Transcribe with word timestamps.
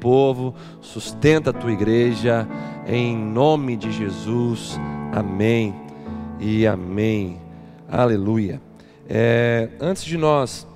povo, 0.00 0.52
sustenta 0.80 1.50
a 1.50 1.52
tua 1.52 1.70
igreja, 1.70 2.46
em 2.86 3.16
nome 3.16 3.76
de 3.76 3.92
Jesus. 3.92 4.78
Amém 5.12 5.74
e 6.40 6.66
amém. 6.66 7.40
Aleluia. 7.88 8.60
É, 9.08 9.68
antes 9.80 10.04
de 10.04 10.16
nós 10.16 10.66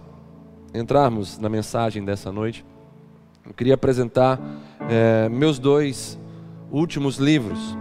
entrarmos 0.73 1.38
na 1.38 1.49
mensagem 1.49 2.04
dessa 2.04 2.31
noite, 2.31 2.65
eu 3.45 3.53
queria 3.53 3.75
apresentar 3.75 4.41
é, 4.88 5.29
meus 5.29 5.58
dois 5.58 6.17
últimos 6.71 7.17
livros 7.17 7.77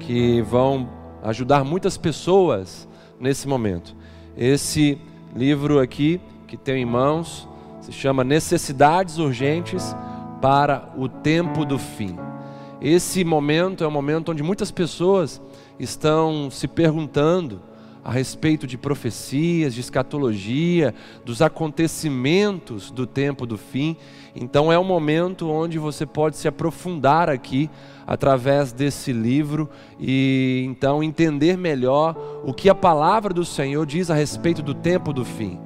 que 0.00 0.42
vão 0.42 0.88
ajudar 1.22 1.64
muitas 1.64 1.96
pessoas 1.96 2.88
nesse 3.20 3.46
momento. 3.46 3.94
Esse 4.36 4.98
livro 5.34 5.78
aqui 5.78 6.20
que 6.46 6.56
tenho 6.56 6.78
em 6.78 6.84
mãos 6.84 7.48
se 7.80 7.92
chama 7.92 8.24
Necessidades 8.24 9.18
Urgentes 9.18 9.94
para 10.40 10.92
o 10.96 11.08
Tempo 11.08 11.64
do 11.64 11.78
Fim. 11.78 12.16
Esse 12.80 13.24
momento 13.24 13.82
é 13.82 13.88
um 13.88 13.90
momento 13.90 14.32
onde 14.32 14.42
muitas 14.42 14.70
pessoas 14.70 15.40
estão 15.78 16.50
se 16.50 16.68
perguntando 16.68 17.62
a 18.06 18.12
respeito 18.12 18.68
de 18.68 18.78
profecias, 18.78 19.74
de 19.74 19.80
escatologia, 19.80 20.94
dos 21.24 21.42
acontecimentos 21.42 22.88
do 22.92 23.04
tempo 23.04 23.44
do 23.44 23.58
fim. 23.58 23.96
Então 24.32 24.72
é 24.72 24.78
um 24.78 24.84
momento 24.84 25.50
onde 25.50 25.76
você 25.76 26.06
pode 26.06 26.36
se 26.36 26.46
aprofundar 26.46 27.28
aqui 27.28 27.68
através 28.06 28.72
desse 28.72 29.12
livro 29.12 29.68
e 29.98 30.64
então 30.68 31.02
entender 31.02 31.58
melhor 31.58 32.14
o 32.44 32.54
que 32.54 32.68
a 32.70 32.74
palavra 32.76 33.34
do 33.34 33.44
Senhor 33.44 33.84
diz 33.84 34.08
a 34.08 34.14
respeito 34.14 34.62
do 34.62 34.72
tempo 34.72 35.12
do 35.12 35.24
fim. 35.24 35.58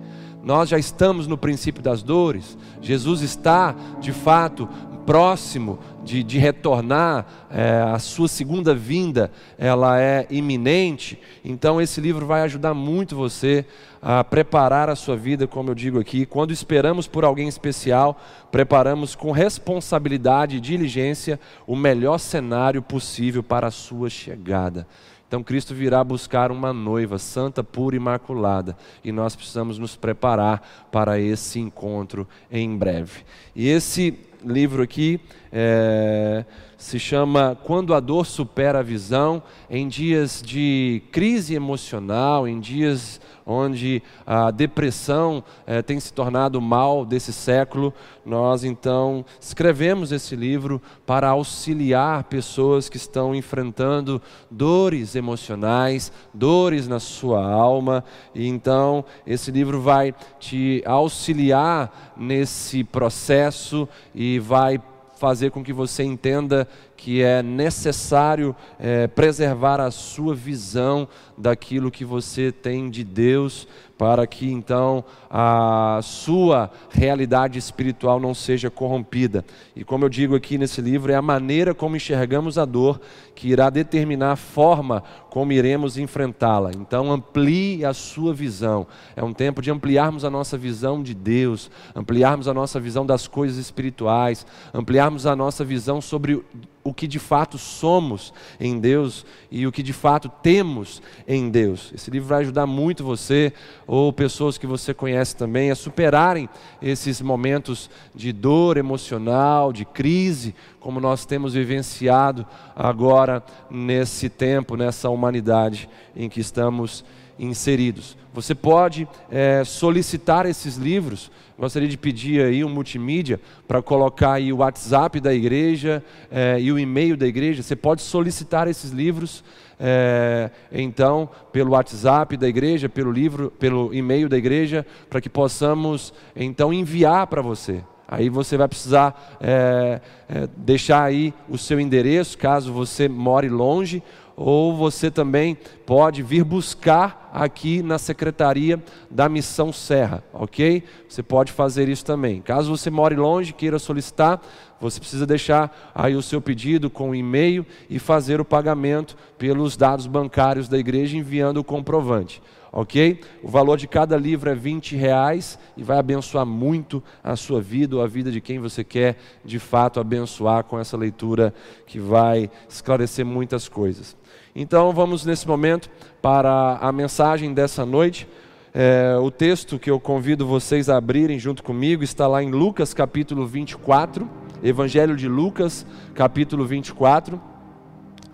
Nós 0.42 0.68
já 0.68 0.78
estamos 0.78 1.26
no 1.26 1.36
princípio 1.36 1.82
das 1.82 2.02
dores, 2.02 2.56
Jesus 2.80 3.20
está 3.20 3.74
de 4.00 4.12
fato 4.12 4.68
próximo 5.10 5.78
de, 6.04 6.22
de 6.22 6.38
retornar, 6.38 7.26
é, 7.50 7.82
a 7.82 7.98
sua 7.98 8.28
segunda 8.28 8.74
vinda, 8.74 9.30
ela 9.58 10.00
é 10.00 10.26
iminente. 10.30 11.18
Então, 11.44 11.80
esse 11.80 12.00
livro 12.00 12.26
vai 12.26 12.42
ajudar 12.42 12.74
muito 12.74 13.16
você 13.16 13.64
a 14.00 14.22
preparar 14.24 14.88
a 14.88 14.96
sua 14.96 15.16
vida, 15.16 15.46
como 15.46 15.70
eu 15.70 15.74
digo 15.74 15.98
aqui. 15.98 16.24
Quando 16.24 16.52
esperamos 16.52 17.06
por 17.06 17.24
alguém 17.24 17.48
especial, 17.48 18.20
preparamos 18.50 19.14
com 19.14 19.32
responsabilidade 19.32 20.56
e 20.56 20.60
diligência 20.60 21.40
o 21.66 21.76
melhor 21.76 22.18
cenário 22.18 22.80
possível 22.80 23.42
para 23.42 23.66
a 23.66 23.72
sua 23.72 24.08
chegada. 24.08 24.86
Então 25.30 25.44
Cristo 25.44 25.72
virá 25.76 26.02
buscar 26.02 26.50
uma 26.50 26.72
noiva 26.72 27.16
santa, 27.16 27.62
pura 27.62 27.94
e 27.94 27.98
imaculada, 27.98 28.76
e 29.04 29.12
nós 29.12 29.36
precisamos 29.36 29.78
nos 29.78 29.94
preparar 29.94 30.88
para 30.90 31.20
esse 31.20 31.60
encontro 31.60 32.26
em 32.50 32.76
breve. 32.76 33.20
E 33.54 33.68
esse 33.68 34.18
livro 34.44 34.82
aqui 34.82 35.20
é, 35.52 36.44
se 36.80 36.98
chama 36.98 37.58
Quando 37.62 37.92
a 37.92 38.00
Dor 38.00 38.24
Supera 38.24 38.78
a 38.78 38.82
Visão, 38.82 39.42
em 39.68 39.86
dias 39.86 40.42
de 40.42 41.02
crise 41.12 41.54
emocional, 41.54 42.48
em 42.48 42.58
dias 42.58 43.20
onde 43.46 44.02
a 44.26 44.50
depressão 44.50 45.44
é, 45.66 45.82
tem 45.82 46.00
se 46.00 46.10
tornado 46.10 46.58
o 46.58 46.62
mal 46.62 47.04
desse 47.04 47.34
século, 47.34 47.92
nós 48.24 48.64
então 48.64 49.24
escrevemos 49.38 50.10
esse 50.10 50.34
livro 50.34 50.80
para 51.04 51.28
auxiliar 51.28 52.24
pessoas 52.24 52.88
que 52.88 52.96
estão 52.96 53.34
enfrentando 53.34 54.22
dores 54.50 55.14
emocionais, 55.14 56.10
dores 56.32 56.88
na 56.88 56.98
sua 56.98 57.44
alma, 57.44 58.02
e 58.34 58.46
então 58.46 59.04
esse 59.26 59.50
livro 59.50 59.82
vai 59.82 60.14
te 60.38 60.82
auxiliar 60.86 62.14
nesse 62.16 62.84
processo 62.84 63.86
e 64.14 64.38
vai 64.38 64.80
fazer 65.20 65.50
com 65.50 65.62
que 65.62 65.72
você 65.72 66.02
entenda 66.02 66.66
que 67.00 67.22
é 67.22 67.42
necessário 67.42 68.54
é, 68.78 69.06
preservar 69.06 69.80
a 69.80 69.90
sua 69.90 70.34
visão 70.34 71.08
daquilo 71.36 71.90
que 71.90 72.04
você 72.04 72.52
tem 72.52 72.90
de 72.90 73.02
Deus, 73.02 73.66
para 73.96 74.26
que 74.26 74.50
então 74.50 75.02
a 75.30 76.00
sua 76.02 76.70
realidade 76.90 77.58
espiritual 77.58 78.20
não 78.20 78.34
seja 78.34 78.70
corrompida. 78.70 79.44
E 79.74 79.82
como 79.82 80.04
eu 80.04 80.10
digo 80.10 80.34
aqui 80.34 80.58
nesse 80.58 80.82
livro, 80.82 81.10
é 81.10 81.14
a 81.14 81.22
maneira 81.22 81.74
como 81.74 81.96
enxergamos 81.96 82.58
a 82.58 82.66
dor 82.66 83.00
que 83.34 83.48
irá 83.48 83.70
determinar 83.70 84.32
a 84.32 84.36
forma 84.36 85.02
como 85.30 85.52
iremos 85.52 85.96
enfrentá-la. 85.96 86.70
Então 86.74 87.10
amplie 87.10 87.82
a 87.82 87.94
sua 87.94 88.34
visão. 88.34 88.86
É 89.16 89.24
um 89.24 89.32
tempo 89.32 89.62
de 89.62 89.70
ampliarmos 89.70 90.24
a 90.24 90.30
nossa 90.30 90.58
visão 90.58 91.02
de 91.02 91.14
Deus, 91.14 91.70
ampliarmos 91.94 92.46
a 92.46 92.52
nossa 92.52 92.78
visão 92.78 93.06
das 93.06 93.26
coisas 93.26 93.56
espirituais, 93.56 94.46
ampliarmos 94.74 95.24
a 95.24 95.34
nossa 95.34 95.64
visão 95.64 96.00
sobre 96.02 96.42
o 96.82 96.94
que 96.94 97.06
de 97.06 97.18
fato 97.18 97.58
somos 97.58 98.32
em 98.58 98.78
Deus 98.78 99.26
e 99.50 99.66
o 99.66 99.72
que 99.72 99.82
de 99.82 99.92
fato 99.92 100.30
temos 100.42 101.02
em 101.28 101.50
Deus. 101.50 101.92
Esse 101.94 102.10
livro 102.10 102.28
vai 102.28 102.40
ajudar 102.40 102.66
muito 102.66 103.04
você 103.04 103.52
ou 103.86 104.12
pessoas 104.12 104.56
que 104.56 104.66
você 104.66 104.94
conhece 104.94 105.36
também 105.36 105.70
a 105.70 105.74
superarem 105.74 106.48
esses 106.80 107.20
momentos 107.20 107.90
de 108.14 108.32
dor 108.32 108.76
emocional, 108.78 109.72
de 109.72 109.84
crise, 109.84 110.54
como 110.78 111.00
nós 111.00 111.26
temos 111.26 111.52
vivenciado 111.52 112.46
agora 112.74 113.42
nesse 113.70 114.30
tempo, 114.30 114.76
nessa 114.76 115.10
humanidade 115.10 115.88
em 116.16 116.28
que 116.28 116.40
estamos 116.40 117.04
inseridos. 117.38 118.16
Você 118.32 118.54
pode 118.54 119.08
é, 119.30 119.64
solicitar 119.64 120.46
esses 120.46 120.76
livros. 120.76 121.30
Gostaria 121.60 121.86
de 121.86 121.98
pedir 121.98 122.42
aí 122.42 122.64
um 122.64 122.70
multimídia 122.70 123.38
para 123.68 123.82
colocar 123.82 124.32
aí 124.32 124.50
o 124.50 124.56
WhatsApp 124.56 125.20
da 125.20 125.34
igreja 125.34 126.02
é, 126.30 126.58
e 126.58 126.72
o 126.72 126.78
e-mail 126.78 127.18
da 127.18 127.26
igreja. 127.26 127.62
Você 127.62 127.76
pode 127.76 128.00
solicitar 128.00 128.66
esses 128.66 128.92
livros, 128.92 129.44
é, 129.78 130.50
então, 130.72 131.28
pelo 131.52 131.72
WhatsApp 131.72 132.34
da 132.38 132.48
igreja, 132.48 132.88
pelo 132.88 133.12
livro, 133.12 133.50
pelo 133.58 133.92
e-mail 133.92 134.26
da 134.26 134.38
igreja, 134.38 134.86
para 135.10 135.20
que 135.20 135.28
possamos 135.28 136.14
então 136.34 136.72
enviar 136.72 137.26
para 137.26 137.42
você. 137.42 137.84
Aí 138.08 138.30
você 138.30 138.56
vai 138.56 138.66
precisar 138.66 139.38
é, 139.38 140.00
é, 140.30 140.48
deixar 140.56 141.04
aí 141.04 141.34
o 141.46 141.58
seu 141.58 141.78
endereço, 141.78 142.38
caso 142.38 142.72
você 142.72 143.06
more 143.06 143.50
longe, 143.50 144.02
ou 144.42 144.74
você 144.74 145.10
também 145.10 145.54
pode 145.84 146.22
vir 146.22 146.42
buscar 146.44 147.30
aqui 147.30 147.82
na 147.82 147.98
secretaria 147.98 148.82
da 149.10 149.28
Missão 149.28 149.70
Serra, 149.70 150.24
ok? 150.32 150.82
Você 151.06 151.22
pode 151.22 151.52
fazer 151.52 151.90
isso 151.90 152.06
também. 152.06 152.40
Caso 152.40 152.74
você 152.74 152.88
more 152.88 153.14
longe, 153.14 153.52
queira 153.52 153.78
solicitar, 153.78 154.40
você 154.80 154.98
precisa 154.98 155.26
deixar 155.26 155.92
aí 155.94 156.16
o 156.16 156.22
seu 156.22 156.40
pedido 156.40 156.88
com 156.88 157.14
e-mail 157.14 157.66
e 157.90 157.98
fazer 157.98 158.40
o 158.40 158.44
pagamento 158.44 159.14
pelos 159.36 159.76
dados 159.76 160.06
bancários 160.06 160.70
da 160.70 160.78
igreja 160.78 161.18
enviando 161.18 161.58
o 161.58 161.64
comprovante 161.64 162.40
ok? 162.72 163.20
O 163.42 163.48
valor 163.48 163.76
de 163.76 163.88
cada 163.88 164.16
livro 164.16 164.50
é 164.50 164.54
20 164.54 164.94
reais 164.96 165.58
e 165.76 165.82
vai 165.82 165.98
abençoar 165.98 166.46
muito 166.46 167.02
a 167.22 167.36
sua 167.36 167.60
vida 167.60 167.96
ou 167.96 168.02
a 168.02 168.06
vida 168.06 168.30
de 168.30 168.40
quem 168.40 168.58
você 168.58 168.84
quer 168.84 169.16
de 169.44 169.58
fato 169.58 169.98
abençoar 169.98 170.64
com 170.64 170.78
essa 170.78 170.96
leitura 170.96 171.52
que 171.86 171.98
vai 171.98 172.50
esclarecer 172.68 173.24
muitas 173.24 173.68
coisas. 173.68 174.16
Então 174.54 174.92
vamos 174.92 175.24
nesse 175.24 175.46
momento 175.46 175.88
para 176.20 176.76
a 176.80 176.90
mensagem 176.90 177.54
dessa 177.54 177.86
noite. 177.86 178.26
É, 178.74 179.16
o 179.20 179.30
texto 179.30 179.78
que 179.78 179.90
eu 179.90 180.00
convido 180.00 180.46
vocês 180.46 180.88
a 180.88 180.96
abrirem 180.96 181.38
junto 181.38 181.62
comigo 181.62 182.02
está 182.02 182.26
lá 182.26 182.42
em 182.42 182.50
Lucas 182.50 182.92
capítulo 182.92 183.46
24, 183.46 184.28
Evangelho 184.62 185.16
de 185.16 185.28
Lucas, 185.28 185.86
capítulo 186.14 186.64
24. 186.64 187.40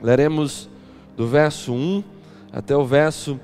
Leremos 0.00 0.70
do 1.16 1.26
verso 1.26 1.72
1 1.72 2.02
até 2.52 2.74
o 2.74 2.84
verso 2.84 3.38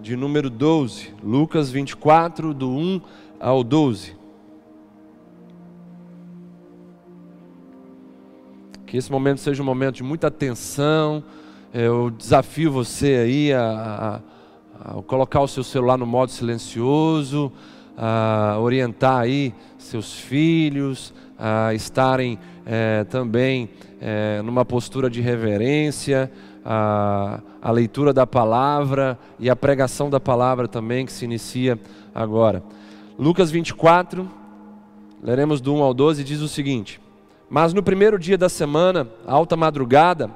de 0.00 0.14
número 0.14 0.50
12, 0.50 1.14
Lucas 1.22 1.70
24, 1.70 2.52
do 2.52 2.70
1 2.70 3.00
ao 3.40 3.64
12. 3.64 4.16
Que 8.86 8.96
esse 8.96 9.10
momento 9.10 9.40
seja 9.40 9.62
um 9.62 9.66
momento 9.66 9.96
de 9.96 10.02
muita 10.02 10.28
atenção. 10.28 11.22
Eu 11.72 12.10
desafio 12.10 12.72
você 12.72 13.16
aí 13.16 13.52
a, 13.52 14.20
a, 14.80 14.98
a 14.98 15.02
colocar 15.02 15.40
o 15.42 15.48
seu 15.48 15.62
celular 15.62 15.98
no 15.98 16.06
modo 16.06 16.32
silencioso, 16.32 17.52
a 17.96 18.56
orientar 18.60 19.20
aí 19.20 19.54
seus 19.76 20.14
filhos 20.14 21.12
a 21.38 21.72
estarem 21.74 22.38
é, 22.66 23.04
também 23.04 23.70
é, 24.00 24.42
numa 24.42 24.64
postura 24.64 25.08
de 25.08 25.20
reverência 25.20 26.30
a, 26.64 27.40
a 27.62 27.70
leitura 27.70 28.12
da 28.12 28.26
palavra 28.26 29.18
e 29.38 29.48
a 29.48 29.54
pregação 29.54 30.10
da 30.10 30.18
palavra 30.18 30.66
também, 30.66 31.06
que 31.06 31.12
se 31.12 31.24
inicia 31.24 31.78
agora. 32.14 32.62
Lucas 33.18 33.50
24, 33.50 34.28
leremos 35.22 35.60
do 35.60 35.74
1 35.74 35.82
ao 35.82 35.94
12, 35.94 36.24
diz 36.24 36.40
o 36.40 36.48
seguinte: 36.48 37.00
Mas 37.48 37.72
no 37.72 37.82
primeiro 37.82 38.18
dia 38.18 38.36
da 38.36 38.48
semana, 38.48 39.08
alta 39.26 39.56
madrugada, 39.56 40.30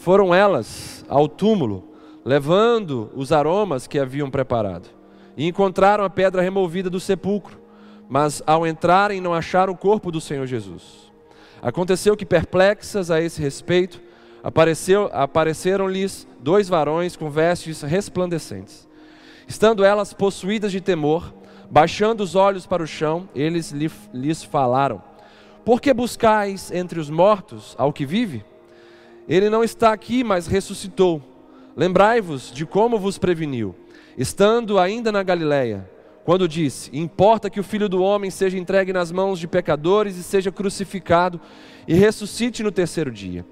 foram 0.00 0.34
elas 0.34 1.04
ao 1.10 1.28
túmulo, 1.28 1.84
levando 2.24 3.10
os 3.14 3.32
aromas 3.32 3.86
que 3.86 3.98
haviam 3.98 4.30
preparado, 4.30 4.88
e 5.36 5.46
encontraram 5.46 6.04
a 6.04 6.10
pedra 6.10 6.40
removida 6.40 6.88
do 6.88 6.98
sepulcro, 6.98 7.60
mas 8.08 8.42
ao 8.46 8.66
entrarem 8.66 9.20
não 9.20 9.34
acharam 9.34 9.74
o 9.74 9.76
corpo 9.76 10.10
do 10.10 10.18
Senhor 10.18 10.46
Jesus. 10.46 11.12
Aconteceu 11.60 12.16
que, 12.16 12.24
perplexas 12.24 13.10
a 13.10 13.20
esse 13.20 13.42
respeito, 13.42 14.00
apareceram-lhes 15.12 16.26
dois 16.40 16.66
varões 16.66 17.14
com 17.14 17.28
vestes 17.28 17.82
resplandecentes. 17.82 18.88
Estando 19.46 19.84
elas 19.84 20.14
possuídas 20.14 20.72
de 20.72 20.80
temor, 20.80 21.34
baixando 21.70 22.22
os 22.22 22.34
olhos 22.34 22.66
para 22.66 22.82
o 22.82 22.86
chão, 22.86 23.28
eles 23.34 23.70
lhes 24.14 24.42
falaram: 24.42 25.02
Por 25.62 25.78
que 25.78 25.92
buscais 25.92 26.70
entre 26.72 26.98
os 26.98 27.10
mortos 27.10 27.74
ao 27.78 27.92
que 27.92 28.06
vive? 28.06 28.42
Ele 29.28 29.48
não 29.48 29.62
está 29.62 29.92
aqui, 29.92 30.24
mas 30.24 30.46
ressuscitou. 30.46 31.22
Lembrai-vos 31.76 32.50
de 32.52 32.66
como 32.66 32.98
vos 32.98 33.16
preveniu, 33.18 33.74
estando 34.18 34.78
ainda 34.78 35.12
na 35.12 35.22
Galiléia 35.22 35.88
quando 36.24 36.46
disse: 36.46 36.90
Importa 36.96 37.50
que 37.50 37.60
o 37.60 37.64
filho 37.64 37.88
do 37.88 38.02
homem 38.02 38.30
seja 38.30 38.58
entregue 38.58 38.92
nas 38.92 39.10
mãos 39.10 39.38
de 39.38 39.48
pecadores 39.48 40.16
e 40.16 40.22
seja 40.22 40.52
crucificado 40.52 41.40
e 41.88 41.94
ressuscite 41.94 42.62
no 42.62 42.70
terceiro 42.70 43.10
dia. 43.10 43.44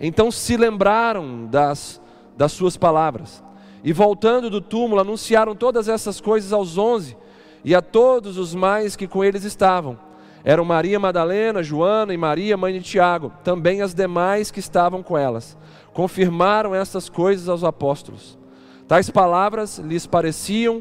Então 0.00 0.30
se 0.30 0.56
lembraram 0.56 1.46
das, 1.46 2.00
das 2.36 2.52
suas 2.52 2.76
palavras 2.76 3.42
e, 3.82 3.92
voltando 3.92 4.50
do 4.50 4.60
túmulo, 4.60 5.00
anunciaram 5.00 5.54
todas 5.54 5.88
essas 5.88 6.20
coisas 6.20 6.52
aos 6.52 6.76
onze 6.76 7.16
e 7.64 7.74
a 7.74 7.80
todos 7.80 8.36
os 8.36 8.54
mais 8.54 8.96
que 8.96 9.06
com 9.06 9.24
eles 9.24 9.44
estavam. 9.44 9.98
Eram 10.46 10.64
Maria 10.64 11.00
Madalena, 11.00 11.60
Joana 11.60 12.14
e 12.14 12.16
Maria, 12.16 12.56
mãe 12.56 12.72
de 12.72 12.80
Tiago, 12.80 13.32
também 13.42 13.82
as 13.82 13.92
demais 13.92 14.48
que 14.48 14.60
estavam 14.60 15.02
com 15.02 15.18
elas. 15.18 15.58
Confirmaram 15.92 16.72
essas 16.72 17.08
coisas 17.08 17.48
aos 17.48 17.64
apóstolos. 17.64 18.38
Tais 18.86 19.10
palavras 19.10 19.78
lhes 19.78 20.06
pareciam 20.06 20.80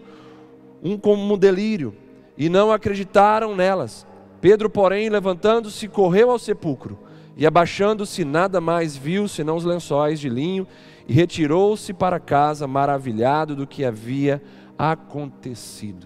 um 0.84 1.00
como 1.00 1.36
delírio, 1.36 1.96
e 2.38 2.48
não 2.48 2.72
acreditaram 2.72 3.56
nelas. 3.56 4.06
Pedro, 4.40 4.70
porém, 4.70 5.10
levantando-se, 5.10 5.88
correu 5.88 6.30
ao 6.30 6.38
sepulcro, 6.38 7.00
e 7.36 7.48
abaixando-se, 7.48 8.24
nada 8.24 8.62
mais 8.62 8.96
viu 8.96 9.28
senão 9.28 9.56
os 9.56 9.66
lençóis 9.66 10.20
de 10.20 10.30
linho, 10.30 10.68
e 11.08 11.14
retirou-se 11.14 11.92
para 11.92 12.20
casa, 12.20 12.68
maravilhado 12.68 13.56
do 13.56 13.66
que 13.66 13.84
havia 13.84 14.40
acontecido. 14.78 16.06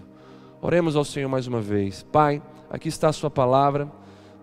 Oremos 0.62 0.96
ao 0.96 1.04
Senhor 1.04 1.28
mais 1.28 1.46
uma 1.46 1.60
vez. 1.60 2.02
Pai, 2.10 2.40
aqui 2.70 2.88
está 2.88 3.08
a 3.08 3.12
Sua 3.12 3.30
palavra, 3.30 3.90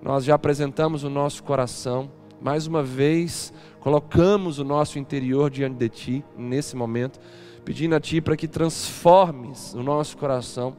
nós 0.04 0.24
já 0.24 0.36
apresentamos 0.36 1.04
o 1.04 1.10
nosso 1.10 1.42
coração, 1.44 2.12
mais 2.40 2.68
uma 2.68 2.84
vez 2.84 3.52
colocamos 3.80 4.60
o 4.60 4.64
nosso 4.64 5.00
interior 5.00 5.50
diante 5.50 5.78
de 5.78 5.90
Ti 5.90 6.26
nesse 6.38 6.76
momento 6.76 7.20
pedindo 7.68 7.96
a 7.96 8.00
Ti 8.00 8.22
para 8.22 8.38
que 8.38 8.48
transformes 8.48 9.74
o 9.74 9.84
nosso 9.84 10.16
coração 10.16 10.78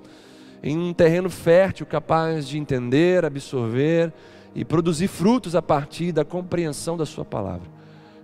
em 0.62 0.78
um 0.78 0.94
terreno 0.94 1.28
fértil, 1.28 1.84
capaz 1.84 2.48
de 2.48 2.56
entender, 2.56 3.26
absorver 3.26 4.10
e 4.54 4.64
produzir 4.64 5.06
frutos 5.06 5.54
a 5.54 5.60
partir 5.60 6.12
da 6.12 6.24
compreensão 6.24 6.96
da 6.96 7.04
Sua 7.04 7.26
palavra. 7.26 7.68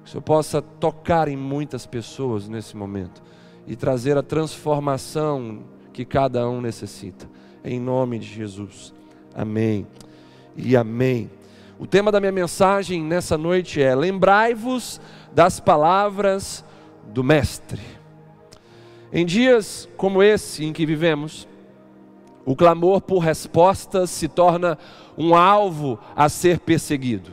Que 0.03 0.09
o 0.09 0.11
Senhor 0.12 0.23
possa 0.23 0.62
tocar 0.62 1.29
em 1.29 1.37
muitas 1.37 1.85
pessoas 1.85 2.49
nesse 2.49 2.75
momento 2.75 3.23
e 3.67 3.77
trazer 3.77 4.17
a 4.17 4.23
transformação 4.23 5.65
que 5.93 6.06
cada 6.06 6.49
um 6.49 6.62
necessita. 6.62 7.29
Em 7.62 7.79
nome 7.79 8.19
de 8.19 8.27
Jesus. 8.27 8.94
Amém 9.35 9.85
e 10.57 10.77
amém. 10.77 11.29
O 11.77 11.87
tema 11.89 12.13
da 12.13 12.21
minha 12.21 12.31
mensagem 12.31 13.03
nessa 13.03 13.37
noite 13.37 13.83
é: 13.83 13.93
Lembrai-vos 13.95 15.01
das 15.35 15.59
palavras 15.59 16.65
do 17.09 17.25
Mestre. 17.25 17.81
Em 19.13 19.27
dias 19.27 19.89
como 19.97 20.23
esse 20.23 20.65
em 20.65 20.73
que 20.73 20.87
vivemos, 20.87 21.49
o 22.45 22.55
clamor 22.55 23.01
por 23.01 23.19
respostas 23.19 24.11
se 24.11 24.29
torna 24.29 24.79
um 25.19 25.35
alvo 25.35 25.99
a 26.15 26.29
ser 26.29 26.61
perseguido. 26.61 27.33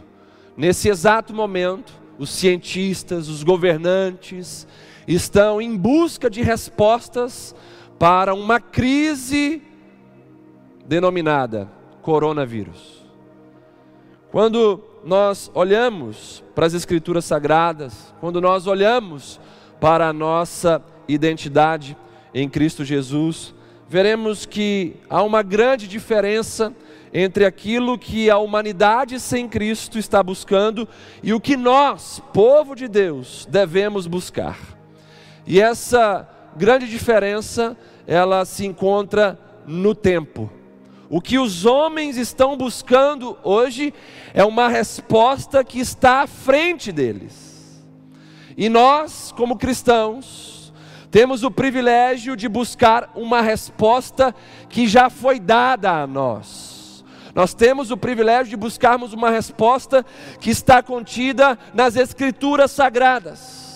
Nesse 0.58 0.90
exato 0.90 1.34
momento, 1.34 1.94
os 2.18 2.32
cientistas, 2.32 3.28
os 3.28 3.44
governantes 3.44 4.68
estão 5.08 5.62
em 5.62 5.78
busca 5.78 6.30
de 6.30 6.42
respostas 6.42 7.56
para 8.00 8.34
uma 8.34 8.60
crise 8.60 9.62
denominada 10.88 11.81
coronavírus. 12.02 13.02
Quando 14.32 14.82
nós 15.04 15.52
olhamos 15.54 16.44
para 16.56 16.66
as 16.66 16.74
Escrituras 16.74 17.26
Sagradas, 17.26 18.14
quando 18.20 18.40
nós 18.40 18.68
olhamos 18.68 19.40
para 19.80 20.08
a 20.08 20.14
nossa 20.14 20.82
identidade 21.08 21.98
em 22.34 22.48
Cristo 22.48 22.86
Jesus, 22.86 23.54
veremos 23.90 24.46
que 24.46 24.96
há 25.10 25.22
uma 25.22 25.42
grande 25.44 25.88
diferença 25.88 26.74
entre 27.14 27.44
aquilo 27.44 27.98
que 27.98 28.30
a 28.30 28.38
humanidade 28.38 29.20
sem 29.20 29.50
Cristo 29.50 30.00
está 30.00 30.24
buscando 30.24 30.88
e 31.22 31.34
o 31.34 31.42
que 31.42 31.58
nós, 31.58 32.22
povo 32.34 32.74
de 32.74 32.88
Deus, 32.88 33.46
devemos 33.52 34.08
buscar. 34.08 34.58
E 35.46 35.60
essa 35.60 36.26
grande 36.56 36.88
diferença, 36.88 37.76
ela 38.08 38.46
se 38.46 38.66
encontra 38.66 39.38
no 39.66 39.94
tempo. 39.94 40.50
O 41.12 41.20
que 41.20 41.38
os 41.38 41.66
homens 41.66 42.16
estão 42.16 42.56
buscando 42.56 43.38
hoje 43.44 43.94
é 44.34 44.46
uma 44.46 44.70
resposta 44.70 45.62
que 45.62 45.78
está 45.78 46.22
à 46.22 46.28
frente 46.28 46.90
deles. 46.90 47.84
E 48.56 48.70
nós, 48.70 49.34
como 49.36 49.58
cristãos, 49.58 50.72
temos 51.12 51.44
o 51.44 51.52
privilégio 51.52 52.38
de 52.38 52.48
buscar 52.48 53.12
uma 53.14 53.42
resposta 53.42 54.34
que 54.70 54.88
já 54.88 55.10
foi 55.10 55.38
dada 55.38 55.92
a 55.92 56.08
nós. 56.08 57.04
Nós 57.36 57.54
temos 57.54 57.92
o 57.92 57.98
privilégio 57.98 58.52
de 58.52 58.56
buscarmos 58.56 59.12
uma 59.12 59.30
resposta 59.30 60.06
que 60.40 60.50
está 60.50 60.82
contida 60.82 61.60
nas 61.74 61.98
Escrituras 61.98 62.72
Sagradas. 62.72 63.71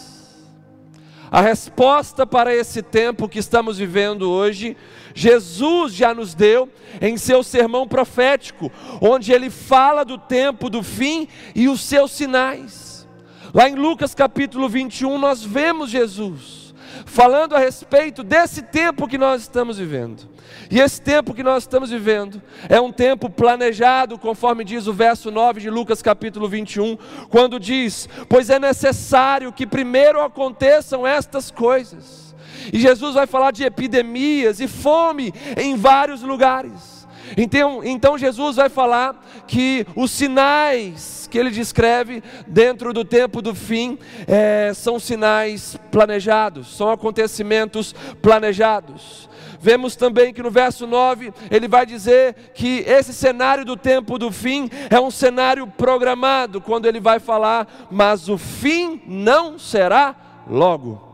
A 1.35 1.41
resposta 1.41 2.25
para 2.25 2.55
esse 2.55 2.81
tempo 2.81 3.27
que 3.27 3.39
estamos 3.39 3.77
vivendo 3.77 4.31
hoje, 4.31 4.77
Jesus 5.13 5.93
já 5.93 6.13
nos 6.13 6.33
deu 6.33 6.69
em 7.01 7.17
seu 7.17 7.43
sermão 7.43 7.85
profético, 7.85 8.71
onde 9.01 9.33
ele 9.33 9.49
fala 9.49 10.05
do 10.05 10.17
tempo 10.17 10.69
do 10.69 10.81
fim 10.81 11.27
e 11.53 11.67
os 11.67 11.81
seus 11.81 12.11
sinais. 12.11 13.05
Lá 13.53 13.67
em 13.67 13.75
Lucas 13.75 14.15
capítulo 14.15 14.69
21, 14.69 15.17
nós 15.17 15.43
vemos 15.43 15.89
Jesus 15.89 16.64
falando 17.05 17.55
a 17.55 17.59
respeito 17.59 18.23
desse 18.23 18.61
tempo 18.61 19.07
que 19.07 19.17
nós 19.17 19.43
estamos 19.43 19.77
vivendo. 19.77 20.27
E 20.69 20.79
esse 20.79 21.01
tempo 21.01 21.33
que 21.33 21.43
nós 21.43 21.63
estamos 21.63 21.89
vivendo 21.89 22.41
é 22.67 22.81
um 22.81 22.91
tempo 22.91 23.29
planejado, 23.29 24.17
conforme 24.17 24.63
diz 24.63 24.87
o 24.87 24.93
verso 24.93 25.29
9 25.31 25.61
de 25.61 25.69
Lucas 25.69 26.01
capítulo 26.01 26.49
21, 26.49 26.97
quando 27.29 27.59
diz: 27.59 28.09
Pois 28.27 28.49
é 28.49 28.59
necessário 28.59 29.53
que 29.53 29.67
primeiro 29.67 30.21
aconteçam 30.21 31.05
estas 31.05 31.51
coisas. 31.51 32.35
E 32.73 32.79
Jesus 32.79 33.13
vai 33.13 33.27
falar 33.27 33.51
de 33.51 33.63
epidemias 33.63 34.59
e 34.59 34.67
fome 34.67 35.31
em 35.55 35.75
vários 35.75 36.21
lugares. 36.21 36.94
Então, 37.37 37.83
então 37.83 38.17
Jesus 38.17 38.55
vai 38.57 38.69
falar 38.69 39.23
que 39.47 39.85
os 39.95 40.11
sinais 40.11 41.27
que 41.29 41.37
ele 41.37 41.49
descreve 41.49 42.23
dentro 42.47 42.93
do 42.93 43.03
tempo 43.03 43.41
do 43.41 43.53
fim 43.53 43.97
é, 44.27 44.71
são 44.73 44.99
sinais 44.99 45.77
planejados, 45.91 46.75
são 46.75 46.89
acontecimentos 46.89 47.93
planejados. 48.21 49.29
Vemos 49.59 49.95
também 49.95 50.33
que 50.33 50.43
no 50.43 50.51
verso 50.51 50.85
9 50.85 51.33
ele 51.49 51.67
vai 51.67 51.85
dizer 51.85 52.35
que 52.53 52.83
esse 52.87 53.13
cenário 53.13 53.65
do 53.65 53.75
tempo 53.75 54.19
do 54.19 54.31
fim 54.31 54.69
é 54.89 54.99
um 54.99 55.09
cenário 55.09 55.65
programado, 55.65 56.61
quando 56.61 56.85
ele 56.85 56.99
vai 56.99 57.19
falar, 57.19 57.87
mas 57.89 58.29
o 58.29 58.37
fim 58.37 59.01
não 59.07 59.57
será 59.57 60.15
logo. 60.47 61.04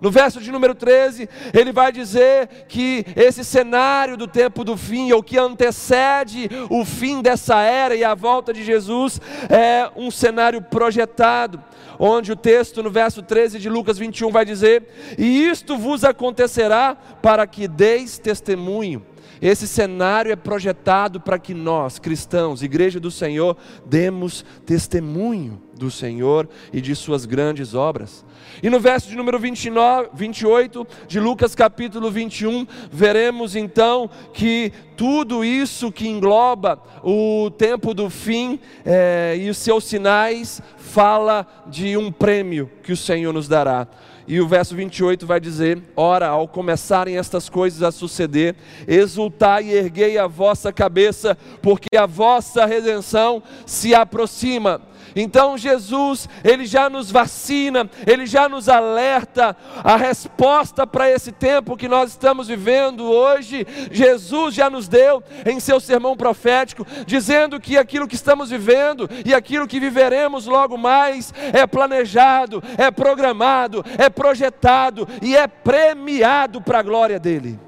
No 0.00 0.10
verso 0.10 0.40
de 0.40 0.52
número 0.52 0.74
13, 0.74 1.28
ele 1.52 1.72
vai 1.72 1.90
dizer 1.90 2.66
que 2.68 3.04
esse 3.16 3.44
cenário 3.44 4.16
do 4.16 4.28
tempo 4.28 4.62
do 4.62 4.76
fim, 4.76 5.10
ou 5.12 5.22
que 5.22 5.36
antecede 5.36 6.48
o 6.70 6.84
fim 6.84 7.20
dessa 7.20 7.60
era 7.62 7.96
e 7.96 8.04
a 8.04 8.14
volta 8.14 8.52
de 8.52 8.62
Jesus, 8.62 9.20
é 9.48 9.90
um 9.96 10.10
cenário 10.10 10.62
projetado, 10.62 11.62
onde 11.98 12.30
o 12.30 12.36
texto 12.36 12.82
no 12.82 12.90
verso 12.90 13.22
13 13.22 13.58
de 13.58 13.68
Lucas 13.68 13.98
21 13.98 14.30
vai 14.30 14.44
dizer: 14.44 14.84
E 15.18 15.48
isto 15.48 15.76
vos 15.76 16.04
acontecerá 16.04 16.96
para 17.20 17.46
que 17.46 17.66
deis 17.66 18.18
testemunho. 18.18 19.04
Esse 19.40 19.68
cenário 19.68 20.32
é 20.32 20.36
projetado 20.36 21.20
para 21.20 21.38
que 21.38 21.54
nós, 21.54 21.98
cristãos, 21.98 22.62
Igreja 22.62 22.98
do 22.98 23.10
Senhor, 23.10 23.56
demos 23.86 24.44
testemunho 24.66 25.62
do 25.78 25.90
Senhor 25.90 26.48
e 26.72 26.80
de 26.80 26.94
suas 26.94 27.24
grandes 27.24 27.74
obras. 27.74 28.24
E 28.62 28.68
no 28.68 28.80
verso 28.80 29.08
de 29.08 29.16
número 29.16 29.38
29, 29.38 30.10
28 30.12 30.86
de 31.06 31.20
Lucas 31.20 31.54
capítulo 31.54 32.10
21, 32.10 32.66
veremos 32.90 33.54
então 33.54 34.10
que 34.34 34.72
tudo 34.96 35.44
isso 35.44 35.92
que 35.92 36.08
engloba 36.08 36.82
o 37.02 37.50
tempo 37.50 37.94
do 37.94 38.10
fim 38.10 38.58
é, 38.84 39.36
e 39.38 39.48
os 39.48 39.58
seus 39.58 39.84
sinais, 39.84 40.60
fala 40.76 41.46
de 41.66 41.96
um 41.96 42.10
prêmio 42.10 42.68
que 42.82 42.92
o 42.92 42.96
Senhor 42.96 43.32
nos 43.32 43.46
dará. 43.46 43.86
E 44.28 44.42
o 44.42 44.46
verso 44.46 44.76
28 44.76 45.26
vai 45.26 45.40
dizer: 45.40 45.82
Ora, 45.96 46.28
ao 46.28 46.46
começarem 46.46 47.16
estas 47.16 47.48
coisas 47.48 47.82
a 47.82 47.90
suceder, 47.90 48.54
exultai 48.86 49.64
e 49.64 49.72
erguei 49.72 50.18
a 50.18 50.26
vossa 50.26 50.70
cabeça, 50.70 51.36
porque 51.62 51.96
a 51.96 52.04
vossa 52.04 52.66
redenção 52.66 53.42
se 53.64 53.94
aproxima. 53.94 54.82
Então 55.20 55.58
Jesus, 55.58 56.28
ele 56.44 56.64
já 56.64 56.88
nos 56.88 57.10
vacina, 57.10 57.90
ele 58.06 58.24
já 58.24 58.48
nos 58.48 58.68
alerta. 58.68 59.56
A 59.82 59.96
resposta 59.96 60.86
para 60.86 61.10
esse 61.10 61.32
tempo 61.32 61.76
que 61.76 61.88
nós 61.88 62.10
estamos 62.10 62.46
vivendo 62.46 63.02
hoje, 63.02 63.66
Jesus 63.90 64.54
já 64.54 64.70
nos 64.70 64.86
deu 64.86 65.20
em 65.44 65.58
seu 65.58 65.80
sermão 65.80 66.16
profético, 66.16 66.86
dizendo 67.04 67.58
que 67.58 67.76
aquilo 67.76 68.06
que 68.06 68.14
estamos 68.14 68.50
vivendo 68.50 69.10
e 69.26 69.34
aquilo 69.34 69.66
que 69.66 69.80
viveremos 69.80 70.46
logo 70.46 70.78
mais 70.78 71.34
é 71.52 71.66
planejado, 71.66 72.62
é 72.76 72.88
programado, 72.88 73.84
é 73.98 74.08
projetado 74.08 75.08
e 75.20 75.36
é 75.36 75.48
premiado 75.48 76.62
para 76.62 76.78
a 76.78 76.82
glória 76.82 77.18
dele. 77.18 77.67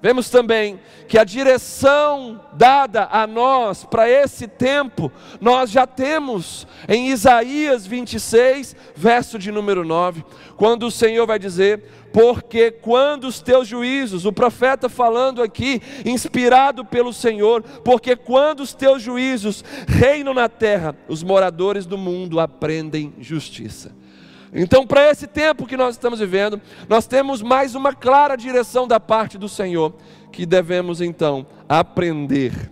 Vemos 0.00 0.30
também 0.30 0.78
que 1.08 1.18
a 1.18 1.24
direção 1.24 2.40
dada 2.52 3.08
a 3.10 3.26
nós 3.26 3.84
para 3.84 4.08
esse 4.08 4.46
tempo, 4.46 5.10
nós 5.40 5.70
já 5.70 5.86
temos 5.86 6.66
em 6.88 7.08
Isaías 7.08 7.86
26, 7.86 8.76
verso 8.94 9.38
de 9.38 9.50
número 9.50 9.84
9, 9.84 10.24
quando 10.56 10.86
o 10.86 10.90
Senhor 10.90 11.26
vai 11.26 11.38
dizer: 11.38 11.82
Porque 12.12 12.70
quando 12.70 13.24
os 13.24 13.40
teus 13.40 13.66
juízos, 13.66 14.24
o 14.24 14.32
profeta 14.32 14.88
falando 14.88 15.42
aqui, 15.42 15.82
inspirado 16.04 16.84
pelo 16.84 17.12
Senhor, 17.12 17.62
porque 17.84 18.14
quando 18.14 18.60
os 18.60 18.74
teus 18.74 19.02
juízos 19.02 19.64
reinam 19.86 20.32
na 20.32 20.48
terra, 20.48 20.94
os 21.08 21.22
moradores 21.24 21.86
do 21.86 21.98
mundo 21.98 22.38
aprendem 22.38 23.14
justiça. 23.18 23.97
Então, 24.52 24.86
para 24.86 25.10
esse 25.10 25.26
tempo 25.26 25.66
que 25.66 25.76
nós 25.76 25.94
estamos 25.94 26.20
vivendo, 26.20 26.60
nós 26.88 27.06
temos 27.06 27.42
mais 27.42 27.74
uma 27.74 27.94
clara 27.94 28.36
direção 28.36 28.88
da 28.88 28.98
parte 28.98 29.36
do 29.36 29.48
Senhor, 29.48 29.94
que 30.32 30.46
devemos 30.46 31.00
então 31.00 31.46
aprender 31.68 32.70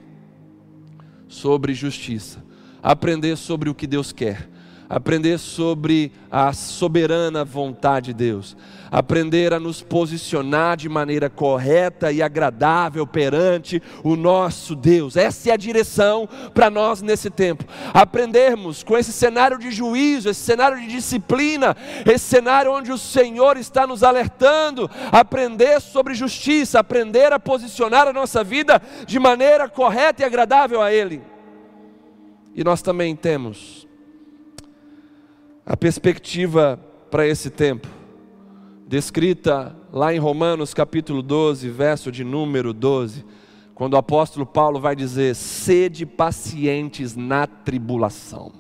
sobre 1.28 1.74
justiça, 1.74 2.42
aprender 2.82 3.36
sobre 3.36 3.68
o 3.68 3.74
que 3.74 3.86
Deus 3.86 4.12
quer, 4.12 4.48
aprender 4.88 5.38
sobre 5.38 6.12
a 6.30 6.52
soberana 6.52 7.44
vontade 7.44 8.06
de 8.06 8.14
Deus, 8.14 8.56
aprender 8.90 9.52
a 9.52 9.58
nos 9.58 9.82
posicionar 9.82 10.76
de 10.76 10.88
maneira 10.88 11.28
correta 11.28 12.12
e 12.12 12.22
agradável 12.22 13.06
perante 13.06 13.82
o 14.04 14.14
nosso 14.14 14.76
Deus. 14.76 15.16
Essa 15.16 15.50
é 15.50 15.52
a 15.52 15.56
direção 15.56 16.28
para 16.54 16.70
nós 16.70 17.02
nesse 17.02 17.30
tempo. 17.30 17.64
Aprendermos 17.92 18.84
com 18.84 18.96
esse 18.96 19.12
cenário 19.12 19.58
de 19.58 19.70
juízo, 19.70 20.28
esse 20.28 20.40
cenário 20.40 20.78
de 20.80 20.86
disciplina, 20.86 21.76
esse 22.06 22.24
cenário 22.24 22.72
onde 22.72 22.92
o 22.92 22.98
Senhor 22.98 23.56
está 23.56 23.86
nos 23.86 24.02
alertando, 24.02 24.88
aprender 25.10 25.80
sobre 25.80 26.14
justiça, 26.14 26.78
aprender 26.78 27.32
a 27.32 27.40
posicionar 27.40 28.06
a 28.06 28.12
nossa 28.12 28.44
vida 28.44 28.80
de 29.06 29.18
maneira 29.18 29.68
correta 29.68 30.22
e 30.22 30.24
agradável 30.24 30.80
a 30.80 30.92
Ele. 30.92 31.20
E 32.54 32.62
nós 32.64 32.80
também 32.80 33.14
temos 33.14 33.85
a 35.66 35.76
perspectiva 35.76 36.78
para 37.10 37.26
esse 37.26 37.50
tempo 37.50 37.88
descrita 38.86 39.74
lá 39.92 40.14
em 40.14 40.18
Romanos 40.18 40.72
capítulo 40.72 41.20
12, 41.22 41.68
verso 41.70 42.12
de 42.12 42.22
número 42.22 42.72
12, 42.72 43.24
quando 43.74 43.94
o 43.94 43.96
apóstolo 43.96 44.46
Paulo 44.46 44.78
vai 44.78 44.94
dizer: 44.94 45.34
sede 45.34 46.06
pacientes 46.06 47.16
na 47.16 47.48
tribulação. 47.48 48.52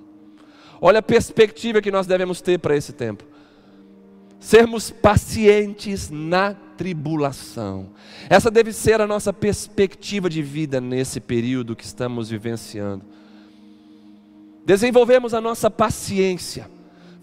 Olha 0.80 0.98
a 0.98 1.02
perspectiva 1.02 1.80
que 1.80 1.92
nós 1.92 2.08
devemos 2.08 2.40
ter 2.40 2.58
para 2.58 2.76
esse 2.76 2.92
tempo. 2.92 3.24
Sermos 4.40 4.90
pacientes 4.90 6.10
na 6.10 6.54
tribulação. 6.76 7.90
Essa 8.28 8.50
deve 8.50 8.72
ser 8.72 9.00
a 9.00 9.06
nossa 9.06 9.32
perspectiva 9.32 10.28
de 10.28 10.42
vida 10.42 10.80
nesse 10.80 11.20
período 11.20 11.76
que 11.76 11.84
estamos 11.84 12.28
vivenciando. 12.28 13.04
Desenvolvemos 14.66 15.32
a 15.32 15.40
nossa 15.40 15.70
paciência 15.70 16.75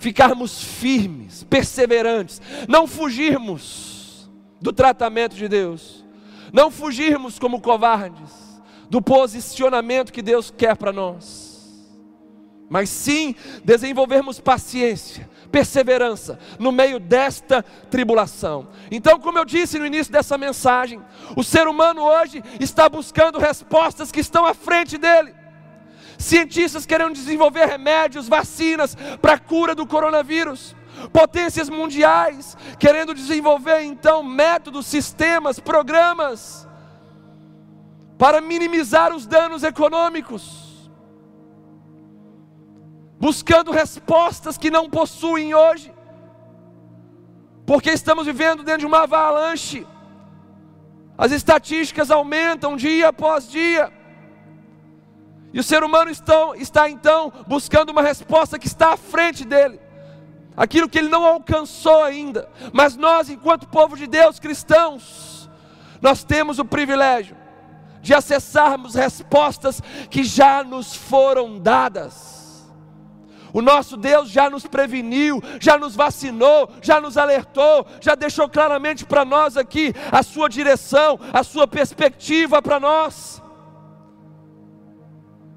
ficarmos 0.03 0.61
firmes, 0.61 1.45
perseverantes, 1.45 2.41
não 2.67 2.85
fugirmos 2.85 4.29
do 4.59 4.73
tratamento 4.73 5.33
de 5.33 5.47
Deus, 5.47 6.03
não 6.51 6.69
fugirmos 6.69 7.39
como 7.39 7.61
covardes 7.61 8.61
do 8.89 9.01
posicionamento 9.01 10.11
que 10.11 10.21
Deus 10.21 10.53
quer 10.55 10.75
para 10.75 10.91
nós, 10.91 11.89
mas 12.69 12.89
sim 12.89 13.33
desenvolvermos 13.63 14.41
paciência, 14.41 15.29
perseverança 15.49 16.37
no 16.59 16.71
meio 16.73 16.99
desta 16.99 17.63
tribulação. 17.89 18.67
Então, 18.91 19.17
como 19.19 19.37
eu 19.37 19.45
disse 19.45 19.79
no 19.79 19.85
início 19.85 20.11
dessa 20.11 20.37
mensagem, 20.37 21.01
o 21.33 21.43
ser 21.43 21.65
humano 21.65 22.01
hoje 22.01 22.43
está 22.59 22.89
buscando 22.89 23.39
respostas 23.39 24.11
que 24.11 24.19
estão 24.19 24.45
à 24.45 24.53
frente 24.53 24.97
dele 24.97 25.42
cientistas 26.23 26.85
querendo 26.85 27.13
desenvolver 27.13 27.65
remédios, 27.65 28.27
vacinas 28.27 28.95
para 29.21 29.33
a 29.33 29.39
cura 29.39 29.75
do 29.75 29.85
coronavírus, 29.85 30.75
potências 31.11 31.69
mundiais 31.69 32.57
querendo 32.79 33.13
desenvolver 33.13 33.81
então 33.81 34.23
métodos, 34.23 34.85
sistemas, 34.85 35.59
programas 35.59 36.67
para 38.17 38.39
minimizar 38.39 39.13
os 39.13 39.27
danos 39.27 39.63
econômicos, 39.63 40.89
buscando 43.19 43.71
respostas 43.71 44.57
que 44.57 44.71
não 44.71 44.89
possuem 44.89 45.53
hoje, 45.53 45.93
porque 47.65 47.91
estamos 47.91 48.25
vivendo 48.25 48.63
dentro 48.63 48.81
de 48.81 48.85
uma 48.85 49.03
avalanche. 49.03 49.85
As 51.17 51.31
estatísticas 51.31 52.11
aumentam 52.11 52.75
dia 52.75 53.09
após 53.09 53.49
dia. 53.49 53.91
E 55.53 55.59
o 55.59 55.63
ser 55.63 55.83
humano 55.83 56.09
está, 56.09 56.33
está 56.57 56.89
então 56.89 57.31
buscando 57.47 57.91
uma 57.91 58.01
resposta 58.01 58.57
que 58.57 58.65
está 58.65 58.93
à 58.93 58.97
frente 58.97 59.45
dele, 59.45 59.79
aquilo 60.57 60.89
que 60.89 60.97
ele 60.97 61.09
não 61.09 61.23
alcançou 61.23 62.03
ainda. 62.03 62.49
Mas 62.73 62.95
nós, 62.95 63.29
enquanto 63.29 63.67
povo 63.67 63.95
de 63.95 64.07
Deus, 64.07 64.39
cristãos, 64.39 65.47
nós 66.01 66.23
temos 66.23 66.57
o 66.57 66.65
privilégio 66.65 67.37
de 68.01 68.13
acessarmos 68.13 68.95
respostas 68.95 69.79
que 70.09 70.23
já 70.23 70.63
nos 70.63 70.95
foram 70.95 71.59
dadas. 71.59 72.33
O 73.53 73.61
nosso 73.61 73.95
Deus 73.95 74.29
já 74.29 74.49
nos 74.49 74.65
preveniu, 74.65 75.39
já 75.59 75.77
nos 75.77 75.95
vacinou, 75.95 76.69
já 76.81 76.99
nos 76.99 77.15
alertou, 77.15 77.85
já 78.01 78.15
deixou 78.15 78.49
claramente 78.49 79.05
para 79.05 79.23
nós 79.23 79.55
aqui 79.55 79.93
a 80.11 80.23
sua 80.23 80.49
direção, 80.49 81.19
a 81.31 81.43
sua 81.43 81.67
perspectiva 81.67 82.59
para 82.63 82.79
nós. 82.79 83.43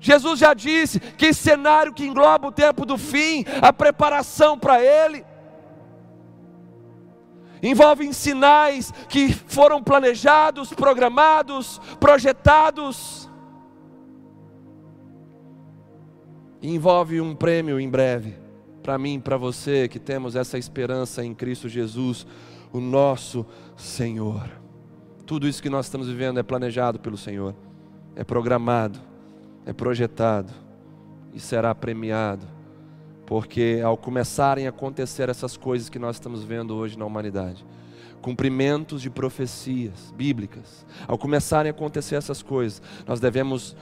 Jesus 0.07 0.39
já 0.39 0.55
disse 0.55 1.01
que 1.01 1.27
esse 1.27 1.43
cenário 1.43 1.93
que 1.93 2.07
engloba 2.07 2.47
o 2.47 2.53
tempo 2.53 2.87
do 2.87 2.97
fim, 2.97 3.45
a 3.61 3.73
preparação 3.73 4.57
para 4.57 4.81
ele, 4.81 5.25
envolve 7.61 8.15
sinais 8.15 8.93
que 9.09 9.33
foram 9.33 9.83
planejados, 9.83 10.73
programados, 10.73 11.81
projetados, 11.99 13.29
envolve 16.63 17.21
um 17.21 17.35
prêmio 17.35 17.81
em 17.81 17.91
breve, 17.91 18.37
para 18.85 18.97
mim, 18.97 19.19
para 19.19 19.37
você 19.37 19.89
que 19.89 19.99
temos 19.99 20.37
essa 20.37 20.57
esperança 20.57 21.25
em 21.25 21.35
Cristo 21.35 21.69
Jesus, 21.69 22.25
o 22.73 22.79
nosso 22.79 23.45
Senhor. 23.77 24.49
Tudo 25.27 25.49
isso 25.49 25.61
que 25.61 25.69
nós 25.69 25.87
estamos 25.87 26.07
vivendo 26.07 26.39
é 26.39 26.45
planejado 26.45 27.01
pelo 27.01 27.17
Senhor, 27.17 27.57
é 28.15 28.23
programado 28.23 29.16
é 29.67 29.73
projetado 29.73 30.53
e 31.35 31.41
será 31.41 31.75
premiado, 31.75 32.47
porque 33.27 33.83
ao 33.85 33.97
começarem 33.97 34.67
a 34.67 34.71
acontecer 34.71 35.29
essas 35.29 35.57
coisas 35.57 35.91
que 35.91 35.99
nós 35.99 36.17
estamos 36.17 36.45
vendo 36.45 36.75
hoje 36.75 36.97
na 36.97 37.05
humanidade, 37.05 37.67
cumprimentos 38.23 39.03
de 39.03 39.11
profecias 39.11 40.15
bíblicas, 40.17 40.87
ao 41.07 41.19
começarem 41.19 41.71
a 41.71 41.75
acontecer 41.75 42.15
essas 42.15 42.43
coisas, 42.43 42.81
nós 43.07 43.19
devemos 43.19 43.77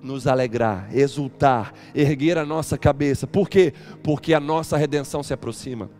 nos 0.00 0.26
alegrar, 0.26 0.88
exultar, 0.94 1.72
erguer 1.94 2.38
a 2.38 2.44
nossa 2.44 2.78
cabeça. 2.78 3.26
Por 3.26 3.48
quê? 3.48 3.72
Porque 4.02 4.34
a 4.34 4.40
nossa 4.40 4.76
redenção 4.76 5.22
se 5.22 5.32
aproxima. 5.32 5.90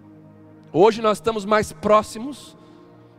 Hoje 0.72 1.00
nós 1.00 1.18
estamos 1.18 1.44
mais 1.44 1.72
próximos 1.72 2.56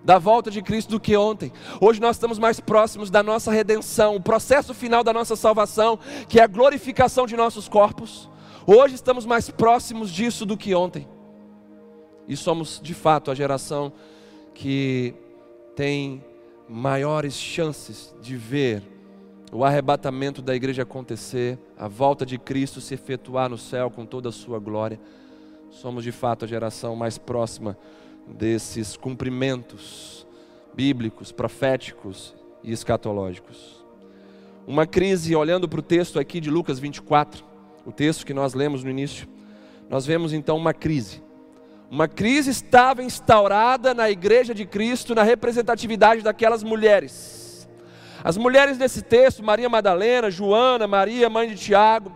da 0.05 0.19
volta 0.19 0.51
de 0.51 0.62
Cristo 0.62 0.91
do 0.91 1.00
que 1.00 1.17
ontem. 1.17 1.51
Hoje 1.81 2.00
nós 2.00 2.15
estamos 2.15 2.38
mais 2.38 2.59
próximos 2.59 3.09
da 3.09 3.24
nossa 3.24 3.51
redenção, 3.51 4.15
o 4.15 4.21
processo 4.21 4.71
final 4.71 5.03
da 5.03 5.12
nossa 5.12 5.35
salvação, 5.35 5.97
que 6.29 6.39
é 6.39 6.43
a 6.43 6.47
glorificação 6.47 7.25
de 7.25 7.35
nossos 7.35 7.67
corpos. 7.67 8.29
Hoje 8.67 8.93
estamos 8.93 9.25
mais 9.25 9.50
próximos 9.50 10.12
disso 10.12 10.45
do 10.45 10.55
que 10.55 10.75
ontem. 10.75 11.07
E 12.27 12.38
somos, 12.38 12.79
de 12.81 12.93
fato, 12.93 13.31
a 13.31 13.35
geração 13.35 13.91
que 14.53 15.15
tem 15.75 16.24
maiores 16.69 17.33
chances 17.33 18.15
de 18.21 18.38
ver 18.38 18.83
o 19.51 19.63
arrebatamento 19.63 20.41
da 20.41 20.55
igreja 20.55 20.83
acontecer, 20.83 21.57
a 21.77 21.88
volta 21.88 22.25
de 22.25 22.38
Cristo 22.38 22.79
se 22.79 22.93
efetuar 22.93 23.50
no 23.50 23.57
céu 23.57 23.89
com 23.89 24.05
toda 24.05 24.29
a 24.29 24.31
sua 24.31 24.59
glória. 24.59 25.00
Somos 25.71 26.03
de 26.03 26.12
fato 26.12 26.45
a 26.45 26.47
geração 26.47 26.95
mais 26.95 27.17
próxima 27.17 27.77
desses 28.27 28.98
cumprimentos 28.98 30.25
bíblicos, 30.74 31.32
proféticos 31.32 32.36
e 32.63 32.72
escatológicos. 32.72 33.84
Uma 34.67 34.88
crise, 34.88 35.36
olhando 35.36 35.70
para 35.70 35.79
o 35.79 35.84
texto 35.84 36.20
aqui 36.20 36.39
de 36.39 36.50
Lucas 36.50 36.79
24, 36.79 37.44
o 37.86 37.91
texto 37.91 38.25
que 38.25 38.34
nós 38.34 38.53
lemos 38.53 38.84
no 38.84 38.89
início, 38.89 39.27
nós 39.89 40.05
vemos 40.05 40.34
então 40.34 40.58
uma 40.58 40.74
crise. 40.74 41.24
Uma 41.89 42.08
crise 42.08 42.50
estava 42.50 43.03
instaurada 43.03 43.94
na 43.94 44.10
igreja 44.10 44.53
de 44.53 44.65
Cristo, 44.65 45.13
na 45.13 45.24
representatividade 45.24 46.22
daquelas 46.22 46.63
mulheres. 46.63 47.70
As 48.24 48.38
mulheres 48.38 48.77
desse 48.77 49.03
texto, 49.03 49.44
Maria 49.44 49.70
Madalena, 49.70 50.32
Joana, 50.32 50.88
Maria, 50.88 51.29
mãe 51.29 51.48
de 51.48 51.55
Tiago, 51.55 52.12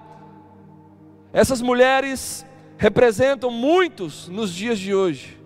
essas 1.31 1.61
mulheres 1.61 2.43
representam 2.77 3.51
muitos 3.51 4.27
nos 4.27 4.51
dias 4.51 4.79
de 4.79 4.95
hoje, 4.95 5.38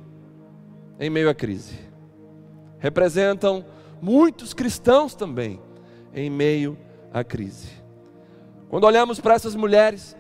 em 1.00 1.09
meio 1.09 1.29
à 1.29 1.33
crise. 1.33 1.75
Representam 2.79 3.65
muitos 4.01 4.53
cristãos 4.53 5.15
também, 5.15 5.59
em 6.13 6.29
meio 6.29 6.77
à 7.13 7.23
crise. 7.23 7.69
Quando 8.69 8.85
olhamos 8.85 9.19
para 9.19 9.35
essas 9.35 9.55
mulheres, 9.55 10.15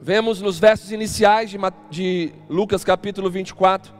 vemos 0.00 0.40
nos 0.40 0.58
versos 0.58 0.90
iniciais 0.92 1.50
de, 1.50 1.58
de 1.90 2.32
Lucas 2.48 2.84
capítulo 2.84 3.30
24, 3.30 3.92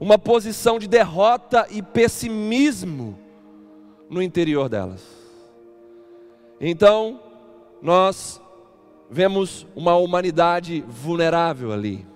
uma 0.00 0.18
posição 0.18 0.78
de 0.78 0.88
derrota 0.88 1.66
e 1.70 1.80
pessimismo 1.80 3.18
no 4.10 4.20
interior 4.20 4.68
delas. 4.68 5.06
Então, 6.60 7.20
nós 7.80 8.40
vemos 9.10 9.66
uma 9.74 9.94
humanidade 9.96 10.82
vulnerável 10.88 11.72
ali. 11.72 12.06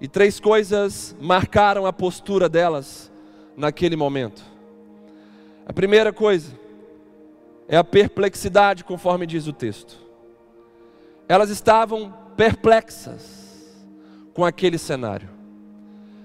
E 0.00 0.06
três 0.06 0.38
coisas 0.38 1.16
marcaram 1.20 1.86
a 1.86 1.92
postura 1.92 2.48
delas 2.48 3.10
naquele 3.56 3.96
momento. 3.96 4.44
A 5.66 5.72
primeira 5.72 6.12
coisa 6.12 6.52
é 7.68 7.76
a 7.76 7.84
perplexidade, 7.84 8.84
conforme 8.84 9.26
diz 9.26 9.46
o 9.46 9.52
texto 9.52 10.06
elas 11.28 11.50
estavam 11.50 12.12
perplexas 12.36 13.74
com 14.32 14.44
aquele 14.44 14.78
cenário. 14.78 15.28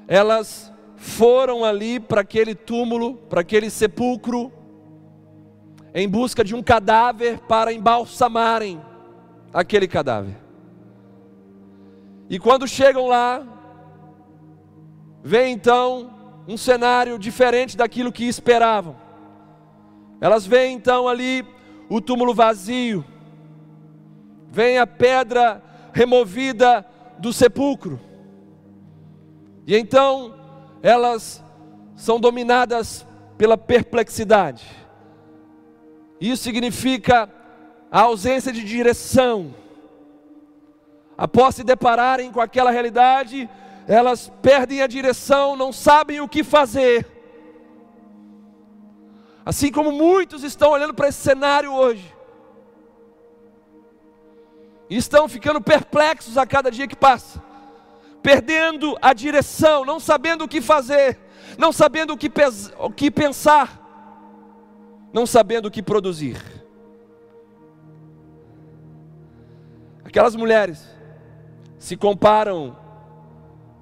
Elas 0.07 0.71
foram 0.95 1.65
ali 1.65 1.99
para 1.99 2.21
aquele 2.21 2.53
túmulo, 2.53 3.15
para 3.15 3.41
aquele 3.41 3.69
sepulcro, 3.69 4.51
em 5.93 6.07
busca 6.07 6.43
de 6.43 6.53
um 6.53 6.61
cadáver 6.61 7.39
para 7.39 7.73
embalsamarem 7.73 8.81
aquele 9.53 9.87
cadáver. 9.87 10.35
E 12.29 12.39
quando 12.39 12.67
chegam 12.67 13.07
lá, 13.07 13.45
vê 15.23 15.47
então 15.47 16.13
um 16.47 16.57
cenário 16.57 17.17
diferente 17.17 17.77
daquilo 17.77 18.11
que 18.11 18.25
esperavam. 18.25 18.95
Elas 20.19 20.45
veem 20.45 20.75
então 20.75 21.07
ali 21.07 21.45
o 21.89 21.99
túmulo 21.99 22.33
vazio, 22.33 23.03
vem 24.49 24.77
a 24.77 24.87
pedra 24.87 25.61
removida 25.93 26.85
do 27.17 27.31
sepulcro. 27.33 27.99
E 29.65 29.75
então 29.75 30.35
elas 30.81 31.43
são 31.95 32.19
dominadas 32.19 33.05
pela 33.37 33.57
perplexidade. 33.57 34.65
Isso 36.19 36.43
significa 36.43 37.29
a 37.91 38.01
ausência 38.01 38.51
de 38.51 38.63
direção. 38.63 39.53
Após 41.17 41.55
se 41.55 41.63
depararem 41.63 42.31
com 42.31 42.39
aquela 42.39 42.71
realidade, 42.71 43.49
elas 43.91 44.31
perdem 44.41 44.81
a 44.81 44.87
direção, 44.87 45.57
não 45.57 45.73
sabem 45.73 46.21
o 46.21 46.27
que 46.27 46.45
fazer. 46.45 47.05
Assim 49.45 49.69
como 49.69 49.91
muitos 49.91 50.43
estão 50.43 50.71
olhando 50.71 50.93
para 50.93 51.09
esse 51.09 51.19
cenário 51.19 51.73
hoje, 51.73 52.15
e 54.89 54.95
estão 54.95 55.27
ficando 55.27 55.59
perplexos 55.59 56.37
a 56.37 56.45
cada 56.45 56.71
dia 56.71 56.87
que 56.87 56.95
passa, 56.95 57.43
perdendo 58.23 58.97
a 59.01 59.13
direção, 59.13 59.83
não 59.83 59.99
sabendo 59.99 60.45
o 60.45 60.47
que 60.47 60.61
fazer, 60.61 61.19
não 61.57 61.73
sabendo 61.73 62.13
o 62.13 62.17
que, 62.17 62.31
o 62.79 62.89
que 62.91 63.11
pensar, 63.11 63.77
não 65.11 65.25
sabendo 65.25 65.65
o 65.65 65.71
que 65.71 65.83
produzir. 65.83 66.37
Aquelas 70.05 70.35
mulheres 70.35 70.85
se 71.77 71.97
comparam 71.97 72.80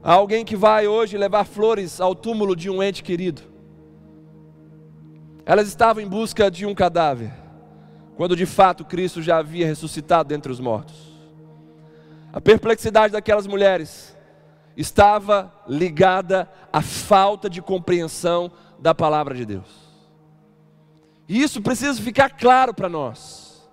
a 0.02 0.14
alguém 0.14 0.46
que 0.46 0.56
vai 0.56 0.88
hoje 0.88 1.18
levar 1.18 1.44
flores 1.44 2.00
ao 2.00 2.16
túmulo 2.16 2.56
de 2.56 2.70
um 2.70 2.82
ente 2.82 3.04
querido. 3.04 3.42
Elas 5.46 5.68
estavam 5.68 6.02
em 6.02 6.08
busca 6.08 6.50
de 6.50 6.66
um 6.66 6.76
cadáver 6.76 7.32
quando 8.20 8.36
de 8.36 8.46
fato 8.46 8.84
Cristo 8.84 9.22
já 9.22 9.38
havia 9.38 9.66
ressuscitado 9.66 10.28
dentre 10.28 10.52
os 10.52 10.60
mortos. 10.60 10.96
A 12.34 12.42
perplexidade 12.42 13.14
daquelas 13.14 13.48
mulheres 13.48 14.14
estava 14.76 15.54
ligada 15.66 16.50
à 16.72 16.82
falta 16.82 17.50
de 17.50 17.62
compreensão 17.62 18.52
da 18.78 18.94
palavra 18.94 19.34
de 19.34 19.46
Deus. 19.46 19.90
E 21.30 21.42
isso 21.42 21.62
precisa 21.62 22.02
ficar 22.02 22.32
claro 22.32 22.74
para 22.74 22.90
nós. 22.90 23.70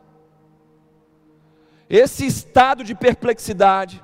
Esse 1.91 2.25
estado 2.25 2.85
de 2.85 2.95
perplexidade, 2.95 4.01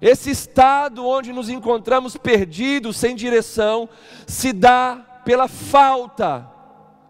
esse 0.00 0.30
estado 0.30 1.06
onde 1.06 1.32
nos 1.32 1.48
encontramos 1.48 2.16
perdidos, 2.16 2.96
sem 2.96 3.16
direção, 3.16 3.88
se 4.26 4.52
dá 4.52 5.20
pela 5.24 5.48
falta 5.48 6.48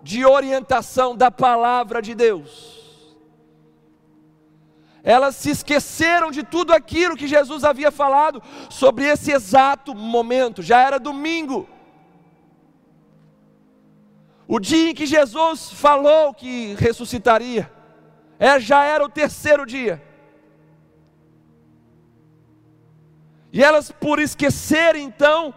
de 0.03 0.24
orientação 0.24 1.14
da 1.14 1.31
palavra 1.31 2.01
de 2.01 2.14
Deus. 2.14 2.79
Elas 5.03 5.37
se 5.37 5.51
esqueceram 5.51 6.31
de 6.31 6.42
tudo 6.42 6.72
aquilo 6.72 7.16
que 7.16 7.29
Jesus 7.29 7.62
havia 7.62 7.90
falado 7.90 8.42
sobre 8.68 9.05
esse 9.05 9.33
exato 9.33 9.94
momento, 9.94 10.62
já 10.62 10.81
era 10.81 10.98
domingo. 10.98 11.68
O 14.46 14.59
dia 14.59 14.90
em 14.90 14.94
que 14.94 15.05
Jesus 15.05 15.70
falou 15.72 16.33
que 16.33 16.74
ressuscitaria, 16.79 17.70
é, 18.38 18.59
já 18.59 18.85
era 18.85 19.05
o 19.05 19.09
terceiro 19.09 19.66
dia. 19.66 20.07
E 23.52 23.62
elas, 23.62 23.90
por 23.90 24.18
esquecerem 24.18 25.04
então 25.04 25.54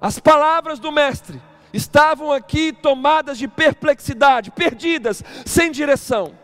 as 0.00 0.18
palavras 0.18 0.78
do 0.78 0.92
Mestre, 0.92 1.40
estavam 1.72 2.32
aqui 2.32 2.72
tomadas 2.72 3.38
de 3.38 3.48
perplexidade, 3.48 4.50
perdidas, 4.50 5.22
sem 5.44 5.70
direção. 5.70 6.38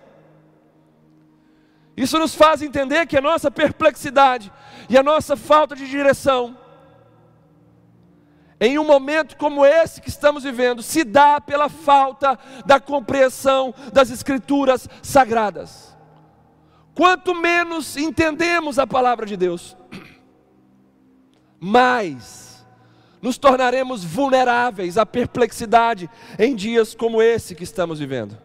Isso 1.96 2.18
nos 2.18 2.34
faz 2.34 2.60
entender 2.60 3.06
que 3.06 3.16
a 3.16 3.20
nossa 3.20 3.50
perplexidade 3.50 4.52
e 4.88 4.98
a 4.98 5.02
nossa 5.02 5.36
falta 5.36 5.76
de 5.76 5.88
direção, 5.88 6.58
em 8.60 8.78
um 8.78 8.84
momento 8.84 9.36
como 9.36 9.64
esse 9.64 10.00
que 10.00 10.08
estamos 10.08 10.42
vivendo, 10.42 10.82
se 10.82 11.04
dá 11.04 11.40
pela 11.40 11.68
falta 11.68 12.38
da 12.66 12.80
compreensão 12.80 13.72
das 13.92 14.10
Escrituras 14.10 14.88
sagradas. 15.02 15.96
Quanto 16.94 17.34
menos 17.34 17.96
entendemos 17.96 18.78
a 18.78 18.86
palavra 18.86 19.26
de 19.26 19.36
Deus, 19.36 19.76
mais 21.64 22.62
nos 23.22 23.38
tornaremos 23.38 24.04
vulneráveis 24.04 24.98
à 24.98 25.06
perplexidade 25.06 26.10
em 26.38 26.54
dias 26.54 26.94
como 26.94 27.22
esse 27.22 27.54
que 27.54 27.64
estamos 27.64 27.98
vivendo. 27.98 28.36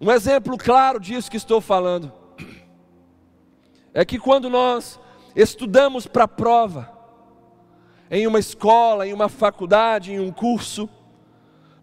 Um 0.00 0.10
exemplo 0.10 0.56
claro 0.56 0.98
disso 0.98 1.30
que 1.30 1.36
estou 1.36 1.60
falando 1.60 2.10
é 3.92 4.02
que 4.02 4.18
quando 4.18 4.48
nós 4.48 4.98
estudamos 5.36 6.06
para 6.06 6.24
a 6.24 6.28
prova, 6.28 6.90
em 8.10 8.26
uma 8.26 8.38
escola, 8.38 9.06
em 9.06 9.12
uma 9.12 9.28
faculdade, 9.28 10.12
em 10.12 10.20
um 10.20 10.32
curso, 10.32 10.88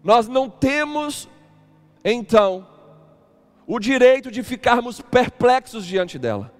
nós 0.02 0.26
não 0.26 0.50
temos 0.50 1.28
então 2.04 2.66
o 3.68 3.78
direito 3.78 4.32
de 4.32 4.42
ficarmos 4.42 5.00
perplexos 5.00 5.86
diante 5.86 6.18
dela. 6.18 6.57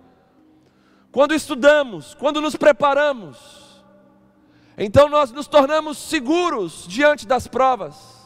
Quando 1.10 1.34
estudamos, 1.34 2.14
quando 2.14 2.40
nos 2.40 2.54
preparamos, 2.54 3.82
então 4.76 5.08
nós 5.08 5.32
nos 5.32 5.46
tornamos 5.46 5.98
seguros 5.98 6.84
diante 6.86 7.26
das 7.26 7.46
provas. 7.46 8.18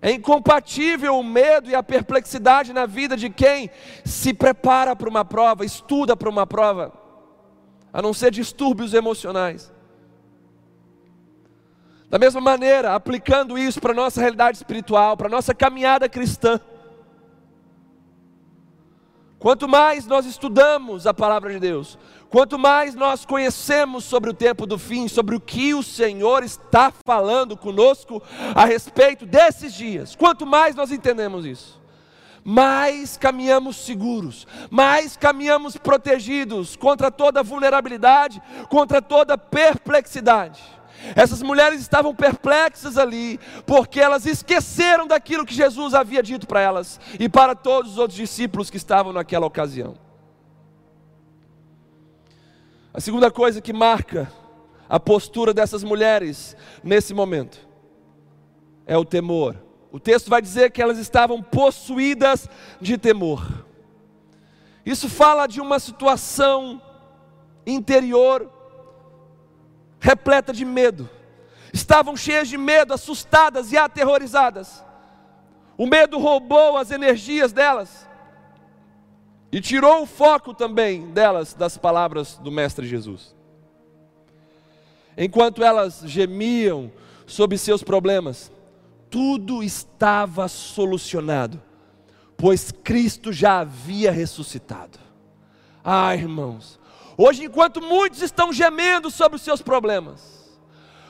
É 0.00 0.12
incompatível 0.12 1.18
o 1.18 1.24
medo 1.24 1.68
e 1.68 1.74
a 1.74 1.82
perplexidade 1.82 2.72
na 2.72 2.86
vida 2.86 3.16
de 3.16 3.28
quem 3.28 3.70
se 4.04 4.32
prepara 4.32 4.94
para 4.94 5.08
uma 5.08 5.24
prova, 5.24 5.64
estuda 5.64 6.16
para 6.16 6.28
uma 6.28 6.46
prova, 6.46 6.92
a 7.92 8.00
não 8.00 8.14
ser 8.14 8.30
distúrbios 8.30 8.94
emocionais. 8.94 9.72
Da 12.08 12.18
mesma 12.18 12.40
maneira, 12.40 12.94
aplicando 12.94 13.58
isso 13.58 13.80
para 13.80 13.90
a 13.92 13.96
nossa 13.96 14.20
realidade 14.20 14.58
espiritual, 14.58 15.16
para 15.16 15.26
a 15.26 15.30
nossa 15.30 15.52
caminhada 15.52 16.08
cristã, 16.08 16.60
Quanto 19.38 19.68
mais 19.68 20.06
nós 20.06 20.24
estudamos 20.24 21.06
a 21.06 21.12
palavra 21.12 21.52
de 21.52 21.60
Deus, 21.60 21.98
quanto 22.30 22.58
mais 22.58 22.94
nós 22.94 23.26
conhecemos 23.26 24.04
sobre 24.04 24.30
o 24.30 24.34
tempo 24.34 24.66
do 24.66 24.78
fim, 24.78 25.08
sobre 25.08 25.36
o 25.36 25.40
que 25.40 25.74
o 25.74 25.82
Senhor 25.82 26.42
está 26.42 26.92
falando 27.04 27.56
conosco 27.56 28.22
a 28.54 28.64
respeito 28.64 29.26
desses 29.26 29.74
dias, 29.74 30.16
quanto 30.16 30.46
mais 30.46 30.74
nós 30.74 30.90
entendemos 30.90 31.44
isso, 31.44 31.78
mais 32.42 33.18
caminhamos 33.18 33.76
seguros, 33.76 34.46
mais 34.70 35.16
caminhamos 35.16 35.76
protegidos 35.76 36.74
contra 36.74 37.10
toda 37.10 37.42
vulnerabilidade, 37.42 38.40
contra 38.70 39.02
toda 39.02 39.36
perplexidade. 39.36 40.62
Essas 41.14 41.42
mulheres 41.42 41.80
estavam 41.80 42.14
perplexas 42.14 42.98
ali, 42.98 43.38
porque 43.66 44.00
elas 44.00 44.26
esqueceram 44.26 45.06
daquilo 45.06 45.46
que 45.46 45.54
Jesus 45.54 45.94
havia 45.94 46.22
dito 46.22 46.46
para 46.46 46.60
elas 46.60 46.98
e 47.18 47.28
para 47.28 47.54
todos 47.54 47.92
os 47.92 47.98
outros 47.98 48.16
discípulos 48.16 48.70
que 48.70 48.76
estavam 48.76 49.12
naquela 49.12 49.46
ocasião. 49.46 49.94
A 52.92 53.00
segunda 53.00 53.30
coisa 53.30 53.60
que 53.60 53.72
marca 53.72 54.32
a 54.88 54.98
postura 54.98 55.52
dessas 55.52 55.84
mulheres 55.84 56.56
nesse 56.82 57.12
momento 57.12 57.58
é 58.86 58.96
o 58.96 59.04
temor. 59.04 59.56
O 59.92 60.00
texto 60.00 60.30
vai 60.30 60.40
dizer 60.40 60.70
que 60.70 60.80
elas 60.80 60.98
estavam 60.98 61.42
possuídas 61.42 62.48
de 62.80 62.96
temor. 62.96 63.66
Isso 64.84 65.08
fala 65.08 65.46
de 65.46 65.60
uma 65.60 65.78
situação 65.78 66.80
interior 67.66 68.50
repleta 70.06 70.52
de 70.52 70.64
medo. 70.64 71.10
Estavam 71.72 72.16
cheias 72.16 72.46
de 72.46 72.56
medo, 72.56 72.94
assustadas 72.94 73.72
e 73.72 73.76
aterrorizadas. 73.76 74.84
O 75.76 75.84
medo 75.84 76.16
roubou 76.16 76.76
as 76.76 76.92
energias 76.92 77.52
delas 77.52 78.08
e 79.50 79.60
tirou 79.60 80.02
o 80.02 80.06
foco 80.06 80.54
também 80.54 81.10
delas 81.10 81.54
das 81.54 81.76
palavras 81.76 82.36
do 82.38 82.52
Mestre 82.52 82.86
Jesus. 82.86 83.34
Enquanto 85.18 85.64
elas 85.64 86.02
gemiam 86.04 86.92
sobre 87.26 87.58
seus 87.58 87.82
problemas, 87.82 88.52
tudo 89.10 89.60
estava 89.60 90.46
solucionado, 90.46 91.60
pois 92.36 92.70
Cristo 92.70 93.32
já 93.32 93.58
havia 93.58 94.12
ressuscitado. 94.12 95.00
Ah, 95.82 96.14
irmãos, 96.14 96.78
Hoje, 97.18 97.44
enquanto 97.44 97.80
muitos 97.80 98.20
estão 98.20 98.52
gemendo 98.52 99.10
sobre 99.10 99.36
os 99.36 99.42
seus 99.42 99.62
problemas, 99.62 100.60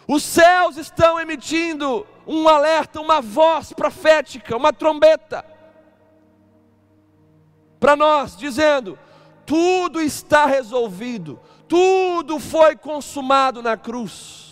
os 0.07 0.23
céus 0.23 0.77
estão 0.77 1.19
emitindo 1.19 2.07
um 2.27 2.49
alerta, 2.49 3.01
uma 3.01 3.21
voz 3.21 3.73
profética, 3.73 4.57
uma 4.57 4.73
trombeta, 4.73 5.45
para 7.81 7.97
nós, 7.97 8.37
dizendo: 8.37 8.97
tudo 9.45 10.01
está 10.01 10.47
resolvido, 10.47 11.41
tudo 11.67 12.39
foi 12.39 12.77
consumado 12.77 13.61
na 13.61 13.77
cruz. 13.77 14.45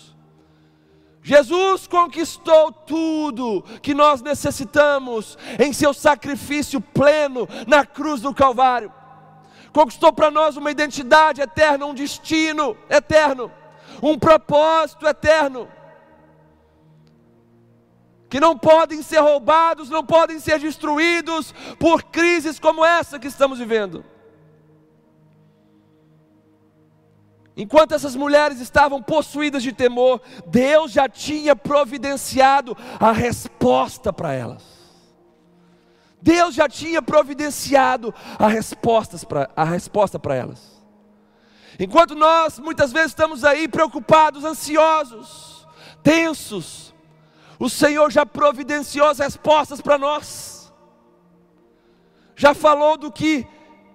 Jesus 1.23 1.87
conquistou 1.87 2.71
tudo 2.71 3.64
que 3.81 3.95
nós 3.95 4.21
necessitamos 4.21 5.38
em 5.59 5.73
seu 5.73 5.95
sacrifício 5.95 6.81
pleno 6.83 7.49
na 7.67 7.87
cruz 7.87 8.21
do 8.21 8.35
Calvário 8.35 8.93
conquistou 9.75 10.13
para 10.13 10.31
nós 10.31 10.57
uma 10.57 10.71
identidade 10.71 11.41
eterna, 11.43 11.85
um 11.85 11.93
destino 11.93 12.77
eterno, 12.89 13.51
um 14.01 14.17
propósito 14.17 15.05
eterno. 15.05 15.69
Que 18.31 18.39
não 18.39 18.57
podem 18.57 19.03
ser 19.03 19.19
roubados, 19.19 19.91
não 19.91 20.07
podem 20.07 20.39
ser 20.39 20.61
destruídos 20.61 21.53
por 21.79 22.05
crises 22.05 22.61
como 22.61 22.85
essa 22.85 23.19
que 23.19 23.27
estamos 23.27 23.59
vivendo. 23.59 24.05
Enquanto 27.57 27.95
essas 27.95 28.15
mulheres 28.15 28.61
estavam 28.61 29.03
possuídas 29.03 29.63
de 29.63 29.73
temor, 29.73 30.21
Deus 30.47 30.93
já 30.93 31.09
tinha 31.09 31.55
providenciado 31.57 32.77
a 32.99 33.11
resposta 33.11 34.13
para 34.13 34.33
elas. 34.33 34.84
Deus 36.25 36.55
já 36.55 36.67
tinha 36.67 37.03
providenciado 37.03 38.15
a, 38.39 38.49
respostas 38.49 39.25
pra, 39.25 39.51
a 39.55 39.63
resposta 39.63 40.19
para 40.19 40.35
elas. 40.35 40.83
Enquanto 41.79 42.15
nós 42.15 42.59
muitas 42.59 42.91
vezes 42.91 43.11
estamos 43.11 43.45
aí 43.45 43.69
preocupados, 43.69 44.43
ansiosos, 44.43 45.69
tensos, 46.03 46.95
o 47.59 47.69
Senhor 47.69 48.11
já 48.11 48.25
providenciou 48.25 49.07
as 49.07 49.19
respostas 49.19 49.83
para 49.83 49.99
nós. 49.99 50.73
Já 52.35 52.55
falou 52.55 52.97
do 52.97 53.13
que 53.13 53.47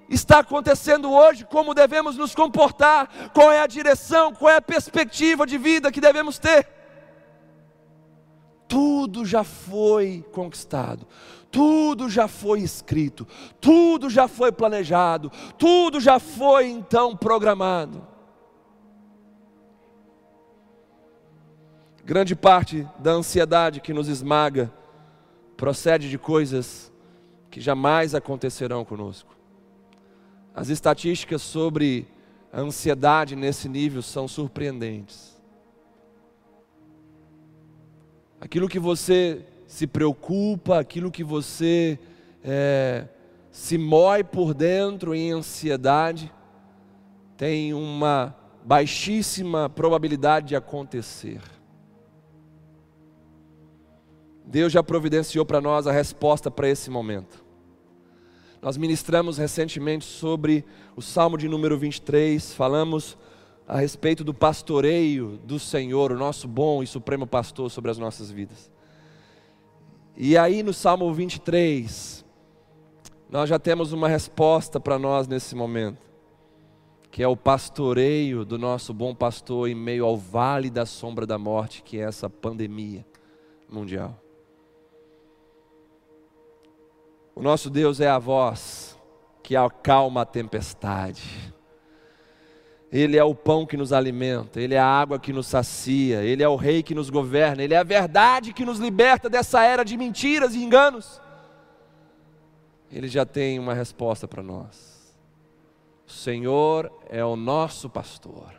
está 0.08 0.39
acontecendo 0.39 1.12
hoje, 1.12 1.46
como 1.46 1.74
devemos 1.74 2.15
nos 2.15 2.36
comportar, 2.36 3.32
qual 3.34 3.52
é 3.52 3.60
a 3.60 3.68
direção, 3.68 4.36
qual 4.36 4.52
é 4.52 4.58
a 4.58 4.62
perspectiva 4.62 5.48
de 5.48 5.58
vida 5.58 5.92
que 5.92 6.00
devemos 6.00 6.38
ter. 6.38 6.68
Tudo 8.68 9.26
já 9.26 9.44
foi 9.44 10.24
conquistado, 10.32 11.08
tudo 11.51 12.09
já 12.09 12.27
foi 12.27 12.59
escrito, 12.62 13.27
tudo 13.59 14.09
já 14.09 14.27
foi 14.27 14.51
planejado, 14.51 15.31
tudo 15.57 15.99
já 15.99 16.19
foi 16.19 16.67
então 16.67 17.15
programado. 17.15 18.07
Grande 22.03 22.35
parte 22.35 22.88
da 22.99 23.12
ansiedade 23.12 23.81
que 23.81 23.93
nos 23.93 24.07
esmaga 24.07 24.71
procede 25.55 26.09
de 26.09 26.17
coisas 26.17 26.91
que 27.51 27.59
jamais 27.59 28.15
acontecerão 28.15 28.85
conosco. 28.85 29.35
As 30.55 30.69
estatísticas 30.69 31.41
sobre 31.41 32.07
a 32.51 32.62
ansiedade 32.62 33.35
nesse 33.35 33.69
nível 33.69 34.01
são 34.01 34.27
surpreendentes. 34.27 35.39
Aquilo 38.41 38.69
que 38.69 38.79
você 38.79 39.45
se 39.69 39.86
preocupa, 39.86 40.79
aquilo 40.79 41.12
que 41.12 41.23
você 41.23 41.99
é, 42.43 43.08
se 43.51 43.77
mói 43.77 44.23
por 44.23 44.55
dentro 44.55 45.13
em 45.13 45.32
ansiedade, 45.32 46.34
tem 47.38 47.71
uma 47.71 48.36
baixíssima 48.65 49.69
probabilidade 49.69 50.47
de 50.47 50.55
acontecer. 50.55 51.39
Deus 54.43 54.73
já 54.73 54.82
providenciou 54.82 55.45
para 55.45 55.62
nós 55.62 55.86
a 55.86 55.91
resposta 55.91 56.49
para 56.49 56.67
esse 56.67 56.89
momento. 56.89 57.45
Nós 58.63 58.75
ministramos 58.75 59.38
recentemente 59.38 60.03
sobre 60.03 60.65
o 60.95 61.01
Salmo 61.01 61.38
de 61.38 61.47
número 61.47 61.77
23, 61.77 62.55
falamos 62.55 63.15
a 63.67 63.79
respeito 63.79 64.23
do 64.23 64.34
pastoreio 64.34 65.39
do 65.43 65.60
Senhor, 65.60 66.12
o 66.12 66.17
nosso 66.17 66.47
bom 66.47 66.82
e 66.82 66.88
supremo 66.88 67.27
pastor 67.27 67.69
sobre 67.69 67.91
as 67.91 67.99
nossas 67.99 68.32
vidas. 68.32 68.79
E 70.21 70.38
aí 70.38 70.62
no 70.63 70.73
Salmo 70.73 71.13
23, 71.13 72.25
nós 73.29 73.49
já 73.49 73.58
temos 73.58 73.93
uma 73.93 74.10
resposta 74.10 74.77
para 74.77 74.99
nós 74.99 75.29
nesse 75.29 75.55
momento, 75.55 76.05
que 77.10 77.23
é 77.23 77.27
o 77.29 77.38
pastoreio 77.38 78.43
do 78.43 78.58
nosso 78.58 78.93
bom 78.93 79.15
pastor 79.15 79.69
em 79.69 79.75
meio 79.75 80.03
ao 80.03 80.17
vale 80.17 80.69
da 80.69 80.86
sombra 80.86 81.25
da 81.25 81.38
morte, 81.38 81.82
que 81.82 81.97
é 81.97 82.01
essa 82.01 82.29
pandemia 82.29 83.05
mundial. 83.69 84.21
O 87.34 87.41
nosso 87.41 87.69
Deus 87.69 88.01
é 88.01 88.10
a 88.10 88.19
voz 88.19 88.99
que 89.41 89.55
acalma 89.55 90.23
a 90.23 90.25
tempestade. 90.25 91.53
Ele 92.91 93.17
é 93.17 93.23
o 93.23 93.36
pão 93.36 93.67
que 93.67 93.78
nos 93.78 93.93
alimenta, 93.93 94.60
Ele 94.60 94.73
é 94.73 94.80
a 94.80 94.86
água 94.86 95.19
que 95.19 95.32
nos 95.32 95.45
sacia, 95.45 96.23
Ele 96.23 96.41
é 96.41 96.49
o 96.49 96.56
Rei 96.56 96.82
que 96.82 96.95
nos 96.95 97.10
governa, 97.10 97.63
Ele 97.63 97.75
é 97.75 97.78
a 97.78 97.84
verdade 97.84 98.52
que 98.52 98.65
nos 98.65 98.80
liberta 98.80 99.30
dessa 99.30 99.63
era 99.63 99.84
de 99.84 99.95
mentiras 99.95 100.56
e 100.56 100.63
enganos. 100.63 101.21
Ele 102.91 103.08
já 103.08 103.25
tem 103.25 103.60
uma 103.60 103.75
resposta 103.75 104.28
para 104.28 104.41
nós. 104.41 105.15
O 106.08 106.12
Senhor 106.12 106.91
é 107.08 107.23
o 107.23 107.36
nosso 107.36 107.88
pastor 107.88 108.56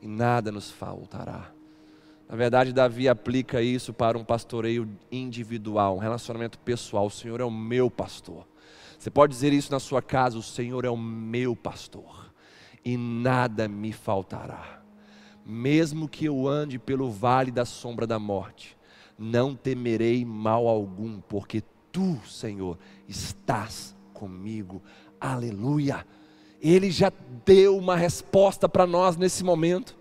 e 0.00 0.06
nada 0.06 0.52
nos 0.52 0.70
faltará. 0.70 1.50
Na 2.28 2.36
verdade, 2.36 2.72
Davi 2.72 3.08
aplica 3.08 3.60
isso 3.60 3.92
para 3.92 4.16
um 4.16 4.24
pastoreio 4.24 4.88
individual, 5.10 5.96
um 5.96 5.98
relacionamento 5.98 6.56
pessoal. 6.60 7.06
O 7.06 7.10
Senhor 7.10 7.40
é 7.40 7.44
o 7.44 7.50
meu 7.50 7.90
pastor. 7.90 8.46
Você 8.96 9.10
pode 9.10 9.32
dizer 9.32 9.52
isso 9.52 9.72
na 9.72 9.80
sua 9.80 10.00
casa: 10.00 10.38
o 10.38 10.42
Senhor 10.42 10.84
é 10.84 10.90
o 10.90 10.96
meu 10.96 11.56
pastor 11.56 12.23
e 12.84 12.96
nada 12.96 13.66
me 13.66 13.92
faltará. 13.92 14.82
Mesmo 15.44 16.08
que 16.08 16.24
eu 16.24 16.48
ande 16.48 16.78
pelo 16.78 17.10
vale 17.10 17.50
da 17.50 17.64
sombra 17.64 18.06
da 18.06 18.18
morte, 18.18 18.76
não 19.18 19.54
temerei 19.54 20.24
mal 20.24 20.66
algum, 20.66 21.20
porque 21.20 21.62
tu, 21.92 22.18
Senhor, 22.26 22.78
estás 23.08 23.94
comigo. 24.12 24.82
Aleluia. 25.20 26.06
Ele 26.60 26.90
já 26.90 27.12
deu 27.44 27.76
uma 27.76 27.96
resposta 27.96 28.68
para 28.68 28.86
nós 28.86 29.16
nesse 29.16 29.44
momento, 29.44 29.96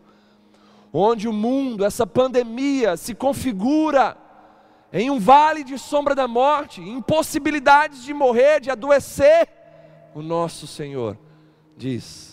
onde 0.92 1.28
o 1.28 1.34
mundo, 1.34 1.84
essa 1.84 2.08
pandemia, 2.08 2.96
se 2.96 3.14
configura 3.14 4.18
em 4.92 5.10
um 5.10 5.20
vale 5.20 5.64
de 5.64 5.78
sombra 5.78 6.16
da 6.16 6.28
morte, 6.28 6.80
impossibilidades 6.82 8.04
de 8.04 8.14
morrer, 8.14 8.62
de 8.62 8.70
adoecer 8.70 9.50
o 10.14 10.22
nosso 10.22 10.68
Senhor 10.68 11.18
diz 11.76 12.33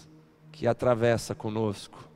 que 0.60 0.66
atravessa 0.66 1.34
conosco 1.34 2.06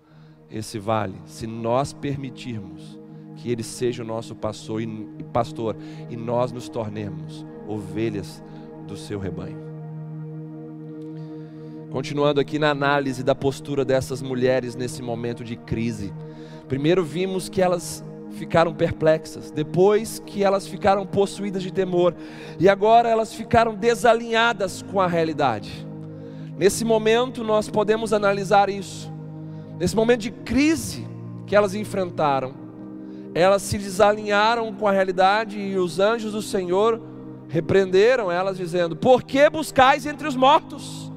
esse 0.51 0.79
vale, 0.79 1.15
se 1.25 1.47
nós 1.47 1.95
permitirmos 1.95 3.01
que 3.37 3.51
Ele 3.51 3.63
seja 3.63 4.03
o 4.03 4.07
nosso 4.07 4.35
pastor 4.35 4.83
e, 4.83 4.87
pastor, 5.33 5.75
e 6.11 6.15
nós 6.15 6.53
nos 6.53 6.69
tornemos 6.69 7.47
ovelhas 7.67 8.43
do 8.87 8.99
seu 8.99 9.19
rebanho. 9.19 9.57
Continuando 11.91 12.39
aqui 12.39 12.59
na 12.59 12.69
análise 12.69 13.23
da 13.23 13.35
postura 13.35 13.83
dessas 13.83 14.21
mulheres 14.21 14.75
nesse 14.77 15.01
momento 15.01 15.43
de 15.43 15.57
crise. 15.57 16.13
Primeiro 16.69 17.03
vimos 17.03 17.49
que 17.49 17.63
elas 17.63 18.05
ficaram 18.33 18.75
perplexas, 18.75 19.51
depois 19.51 20.19
que 20.19 20.45
elas 20.45 20.67
ficaram 20.69 21.07
possuídas 21.07 21.63
de 21.63 21.73
temor, 21.73 22.15
e 22.61 22.69
agora 22.69 23.09
elas 23.09 23.33
ficaram 23.33 23.75
desalinhadas 23.75 24.83
com 24.83 25.01
a 25.01 25.07
realidade. 25.07 25.94
Nesse 26.57 26.85
momento 26.85 27.43
nós 27.43 27.69
podemos 27.69 28.13
analisar 28.13 28.69
isso. 28.69 29.13
Nesse 29.79 29.97
momento 29.97 30.21
de 30.21 30.31
crise 30.31 31.07
que 31.47 31.57
elas 31.57 31.75
enfrentaram, 31.75 32.55
elas 33.35 33.63
se 33.63 33.77
desalinharam 33.77 34.73
com 34.73 34.87
a 34.87 34.93
realidade 34.93 35.59
e 35.59 35.77
os 35.77 35.99
anjos 35.99 36.33
do 36.33 36.41
Senhor 36.41 37.01
repreenderam 37.49 38.31
elas, 38.31 38.57
dizendo: 38.57 38.95
Por 38.95 39.23
que 39.23 39.51
buscais 39.51 40.07
entre 40.07 40.29
os 40.29 40.37
mortos 40.37 41.11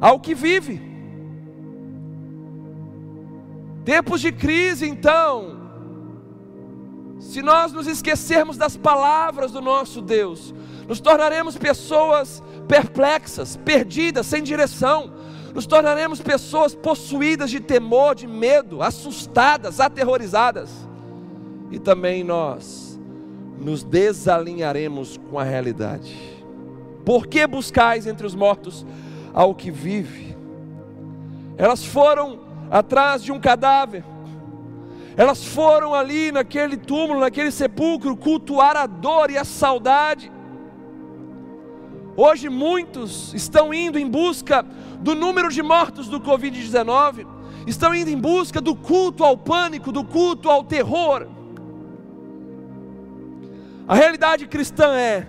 ao 0.00 0.20
que 0.20 0.34
vive? 0.34 0.80
Tempos 3.84 4.20
de 4.20 4.30
crise, 4.30 4.86
então, 4.86 5.58
se 7.18 7.42
nós 7.42 7.72
nos 7.72 7.86
esquecermos 7.86 8.56
das 8.56 8.76
palavras 8.76 9.50
do 9.50 9.60
nosso 9.60 10.00
Deus, 10.00 10.54
nos 10.88 11.00
tornaremos 11.00 11.56
pessoas 11.58 12.42
perplexas, 12.66 13.58
perdidas, 13.58 14.26
sem 14.26 14.42
direção, 14.42 15.12
nos 15.54 15.66
tornaremos 15.66 16.20
pessoas 16.22 16.74
possuídas 16.74 17.50
de 17.50 17.60
temor, 17.60 18.14
de 18.14 18.26
medo, 18.26 18.82
assustadas, 18.82 19.80
aterrorizadas, 19.80 20.70
e 21.70 21.78
também 21.78 22.24
nós 22.24 22.98
nos 23.58 23.84
desalinharemos 23.84 25.20
com 25.30 25.38
a 25.38 25.44
realidade. 25.44 26.16
Por 27.04 27.26
que 27.26 27.46
buscais 27.46 28.06
entre 28.06 28.26
os 28.26 28.34
mortos 28.34 28.86
ao 29.34 29.54
que 29.54 29.70
vive? 29.70 30.34
Elas 31.58 31.84
foram 31.84 32.40
atrás 32.70 33.22
de 33.22 33.30
um 33.30 33.38
cadáver, 33.38 34.04
elas 35.18 35.44
foram 35.44 35.92
ali 35.92 36.32
naquele 36.32 36.78
túmulo, 36.78 37.20
naquele 37.20 37.50
sepulcro, 37.50 38.16
cultuar 38.16 38.76
a 38.76 38.86
dor 38.86 39.30
e 39.30 39.36
a 39.36 39.44
saudade. 39.44 40.37
Hoje 42.20 42.48
muitos 42.48 43.32
estão 43.32 43.72
indo 43.72 43.96
em 43.96 44.04
busca 44.04 44.66
do 44.98 45.14
número 45.14 45.48
de 45.52 45.62
mortos 45.62 46.08
do 46.08 46.18
Covid-19, 46.18 47.24
estão 47.64 47.94
indo 47.94 48.10
em 48.10 48.18
busca 48.18 48.60
do 48.60 48.74
culto 48.74 49.22
ao 49.22 49.36
pânico, 49.36 49.92
do 49.92 50.02
culto 50.02 50.50
ao 50.50 50.64
terror. 50.64 51.28
A 53.86 53.94
realidade 53.94 54.48
cristã 54.48 54.96
é: 54.96 55.28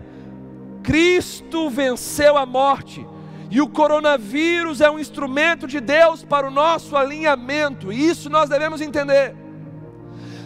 Cristo 0.82 1.70
venceu 1.70 2.36
a 2.36 2.44
morte, 2.44 3.06
e 3.52 3.62
o 3.62 3.70
coronavírus 3.70 4.82
é 4.82 4.90
um 4.90 4.98
instrumento 4.98 5.68
de 5.68 5.80
Deus 5.80 6.24
para 6.24 6.48
o 6.48 6.52
nosso 6.52 6.98
alinhamento, 6.98 7.94
e 7.94 8.10
isso 8.10 8.32
nós 8.32 8.50
devemos 8.50 8.82
entender. 8.82 9.36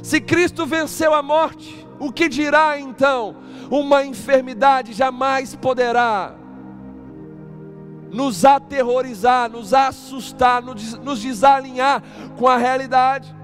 Se 0.02 0.20
Cristo 0.20 0.66
venceu 0.66 1.14
a 1.14 1.24
morte, 1.24 1.88
o 2.00 2.12
que 2.12 2.28
dirá 2.28 2.78
então? 2.78 3.38
Uma 3.74 4.06
enfermidade 4.06 4.94
jamais 4.94 5.56
poderá 5.56 6.36
nos 8.12 8.46
aterrorizar, 8.46 9.50
nos 9.50 9.74
assustar, 9.74 10.62
nos 10.62 11.20
desalinhar 11.20 12.04
com 12.38 12.48
a 12.48 12.56
realidade. 12.56 13.36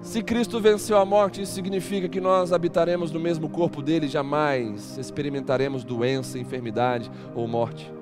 Se 0.00 0.22
Cristo 0.22 0.60
venceu 0.60 0.96
a 0.96 1.04
morte, 1.04 1.42
isso 1.42 1.54
significa 1.54 2.08
que 2.08 2.20
nós 2.20 2.52
habitaremos 2.52 3.10
no 3.10 3.18
mesmo 3.18 3.48
corpo 3.48 3.82
dele, 3.82 4.06
jamais 4.06 4.96
experimentaremos 4.96 5.82
doença, 5.82 6.38
enfermidade 6.38 7.10
ou 7.34 7.48
morte. 7.48 7.92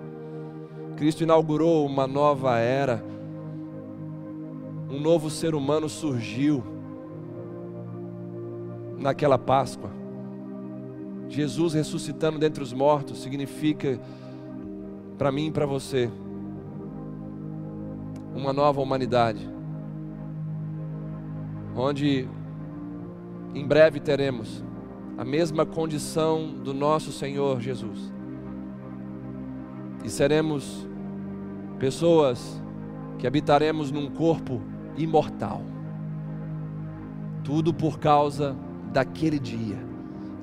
Cristo 0.99 1.23
inaugurou 1.23 1.87
uma 1.87 2.07
nova 2.07 2.59
era 2.59 3.03
um 4.91 5.01
novo 5.01 5.31
ser 5.31 5.55
humano 5.55 5.89
surgiu 5.89 6.63
naquela 8.99 9.39
Páscoa. 9.39 10.02
Jesus 11.33 11.73
ressuscitando 11.73 12.39
dentre 12.39 12.63
os 12.63 12.75
mortos 12.75 13.23
significa 13.23 13.99
para 15.17 15.33
mim 15.33 15.47
e 15.47 15.51
para 15.51 15.65
você 15.65 16.11
uma 18.35 18.53
nova 18.53 18.83
humanidade, 18.83 19.49
onde 21.75 22.29
em 23.55 23.67
breve 23.67 23.99
teremos 23.99 24.63
a 25.17 25.25
mesma 25.25 25.65
condição 25.65 26.53
do 26.63 26.75
nosso 26.75 27.11
Senhor 27.11 27.61
Jesus. 27.61 28.13
E 30.05 30.11
seremos 30.11 30.87
pessoas 31.79 32.63
que 33.19 33.27
habitaremos 33.27 33.91
num 33.91 34.11
corpo 34.11 34.61
imortal. 34.99 35.63
Tudo 37.43 37.73
por 37.73 37.99
causa 37.99 38.55
daquele 38.93 39.39
dia, 39.39 39.92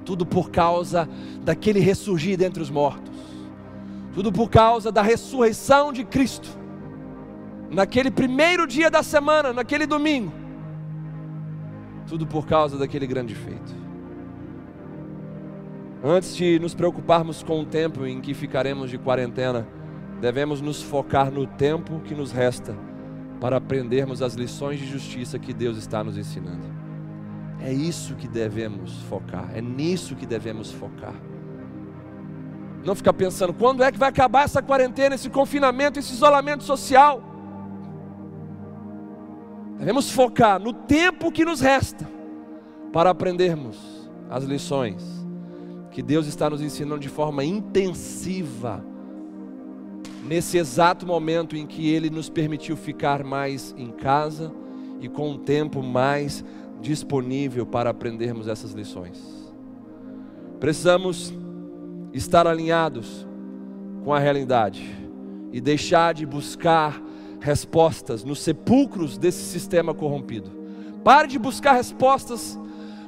tudo 0.09 0.25
por 0.25 0.49
causa 0.49 1.07
daquele 1.43 1.79
ressurgir 1.79 2.35
dentre 2.35 2.63
os 2.63 2.71
mortos, 2.71 3.13
tudo 4.11 4.31
por 4.31 4.49
causa 4.49 4.91
da 4.91 5.03
ressurreição 5.03 5.93
de 5.93 6.03
Cristo, 6.03 6.49
naquele 7.69 8.09
primeiro 8.09 8.65
dia 8.65 8.89
da 8.89 9.03
semana, 9.03 9.53
naquele 9.53 9.85
domingo, 9.85 10.33
tudo 12.07 12.25
por 12.25 12.47
causa 12.47 12.75
daquele 12.75 13.05
grande 13.05 13.35
feito. 13.35 13.71
Antes 16.03 16.35
de 16.35 16.57
nos 16.57 16.73
preocuparmos 16.73 17.43
com 17.43 17.61
o 17.61 17.65
tempo 17.65 18.03
em 18.03 18.19
que 18.19 18.33
ficaremos 18.33 18.89
de 18.89 18.97
quarentena, 18.97 19.67
devemos 20.19 20.59
nos 20.59 20.81
focar 20.81 21.29
no 21.29 21.45
tempo 21.45 21.99
que 21.99 22.15
nos 22.15 22.31
resta 22.31 22.75
para 23.39 23.57
aprendermos 23.57 24.23
as 24.23 24.33
lições 24.33 24.79
de 24.79 24.87
justiça 24.87 25.37
que 25.37 25.53
Deus 25.53 25.77
está 25.77 26.03
nos 26.03 26.17
ensinando. 26.17 26.88
É 27.61 27.71
isso 27.73 28.15
que 28.15 28.27
devemos 28.27 29.01
focar, 29.03 29.51
é 29.53 29.61
nisso 29.61 30.15
que 30.15 30.25
devemos 30.25 30.71
focar. 30.71 31.15
Não 32.85 32.95
ficar 32.95 33.13
pensando 33.13 33.53
quando 33.53 33.83
é 33.83 33.91
que 33.91 33.97
vai 33.97 34.09
acabar 34.09 34.43
essa 34.43 34.61
quarentena, 34.61 35.15
esse 35.15 35.29
confinamento, 35.29 35.99
esse 35.99 36.13
isolamento 36.13 36.63
social. 36.63 37.21
Devemos 39.77 40.09
focar 40.11 40.59
no 40.59 40.73
tempo 40.73 41.31
que 41.31 41.43
nos 41.43 41.59
resta 41.59 42.09
para 42.91 43.09
aprendermos 43.09 43.77
as 44.29 44.43
lições 44.43 45.03
que 45.91 46.01
Deus 46.01 46.27
está 46.27 46.49
nos 46.49 46.61
ensinando 46.61 47.01
de 47.01 47.09
forma 47.09 47.43
intensiva 47.43 48.83
nesse 50.23 50.57
exato 50.57 51.05
momento 51.05 51.55
em 51.55 51.65
que 51.65 51.89
Ele 51.89 52.09
nos 52.09 52.29
permitiu 52.29 52.77
ficar 52.77 53.23
mais 53.23 53.73
em 53.77 53.91
casa 53.91 54.51
e 55.01 55.07
com 55.07 55.31
um 55.31 55.37
tempo 55.37 55.81
mais 55.81 56.43
disponível 56.81 57.65
para 57.65 57.89
aprendermos 57.89 58.47
essas 58.47 58.71
lições. 58.71 59.19
Precisamos 60.59 61.33
estar 62.13 62.47
alinhados 62.47 63.27
com 64.03 64.13
a 64.13 64.19
realidade 64.19 64.83
e 65.51 65.61
deixar 65.61 66.13
de 66.13 66.25
buscar 66.25 67.01
respostas 67.39 68.23
nos 68.23 68.39
sepulcros 68.39 69.17
desse 69.17 69.43
sistema 69.43 69.93
corrompido. 69.93 70.51
Pare 71.03 71.27
de 71.27 71.39
buscar 71.39 71.73
respostas 71.73 72.59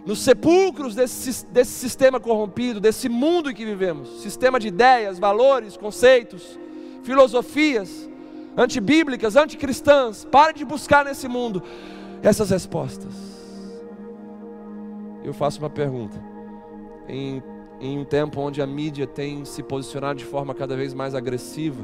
nos 0.05 0.19
sepulcros 0.19 0.95
desse, 0.95 1.45
desse 1.47 1.71
sistema 1.71 2.19
corrompido, 2.19 2.79
desse 2.79 3.07
mundo 3.07 3.51
em 3.51 3.53
que 3.53 3.65
vivemos 3.65 4.21
sistema 4.21 4.59
de 4.59 4.69
ideias, 4.69 5.19
valores, 5.19 5.77
conceitos 5.77 6.59
filosofias 7.03 8.09
antibíblicas, 8.55 9.35
anticristãs. 9.35 10.25
Pare 10.25 10.53
de 10.53 10.65
buscar 10.65 11.05
nesse 11.05 11.27
mundo 11.27 11.61
essas 12.21 12.49
respostas. 12.49 13.30
Eu 15.23 15.33
faço 15.33 15.59
uma 15.59 15.69
pergunta. 15.69 16.21
Em, 17.07 17.41
em 17.79 17.99
um 17.99 18.05
tempo 18.05 18.39
onde 18.39 18.61
a 18.61 18.67
mídia 18.67 19.05
tem 19.05 19.43
se 19.45 19.61
posicionado 19.61 20.19
de 20.19 20.25
forma 20.25 20.53
cada 20.53 20.75
vez 20.75 20.93
mais 20.93 21.15
agressiva, 21.15 21.83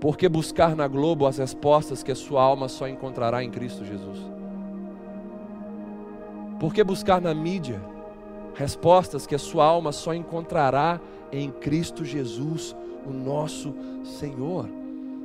por 0.00 0.16
que 0.16 0.28
buscar 0.28 0.76
na 0.76 0.86
Globo 0.86 1.26
as 1.26 1.38
respostas 1.38 2.02
que 2.02 2.12
a 2.12 2.16
sua 2.16 2.42
alma 2.42 2.68
só 2.68 2.86
encontrará 2.86 3.42
em 3.42 3.50
Cristo 3.50 3.84
Jesus? 3.84 4.18
Por 6.60 6.72
que 6.72 6.82
buscar 6.84 7.20
na 7.20 7.34
mídia 7.34 7.80
respostas 8.54 9.26
que 9.26 9.34
a 9.34 9.38
sua 9.38 9.64
alma 9.64 9.92
só 9.92 10.14
encontrará 10.14 11.00
em 11.32 11.50
Cristo 11.50 12.04
Jesus? 12.04 12.76
o 13.08 13.12
nosso 13.12 13.74
Senhor. 14.04 14.68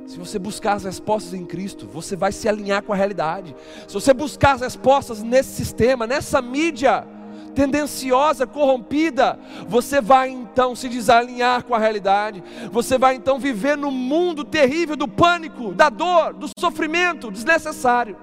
Se 0.06 0.18
você 0.18 0.38
buscar 0.38 0.74
as 0.74 0.84
respostas 0.84 1.34
em 1.34 1.44
Cristo, 1.44 1.86
você 1.86 2.14
vai 2.14 2.30
se 2.30 2.48
alinhar 2.48 2.82
com 2.82 2.92
a 2.92 2.96
realidade. 2.96 3.54
Se 3.88 3.94
você 3.94 4.12
buscar 4.12 4.52
as 4.52 4.60
respostas 4.60 5.22
nesse 5.22 5.54
sistema, 5.54 6.06
nessa 6.06 6.42
mídia 6.42 7.06
tendenciosa, 7.54 8.46
corrompida, 8.46 9.38
você 9.68 10.00
vai 10.00 10.28
então 10.28 10.74
se 10.74 10.88
desalinhar 10.88 11.64
com 11.64 11.74
a 11.74 11.78
realidade, 11.78 12.42
você 12.70 12.98
vai 12.98 13.14
então 13.14 13.38
viver 13.38 13.76
no 13.76 13.90
mundo 13.90 14.44
terrível 14.44 14.96
do 14.96 15.06
pânico, 15.06 15.72
da 15.72 15.88
dor, 15.88 16.34
do 16.34 16.48
sofrimento 16.58 17.30
desnecessário. 17.30 18.16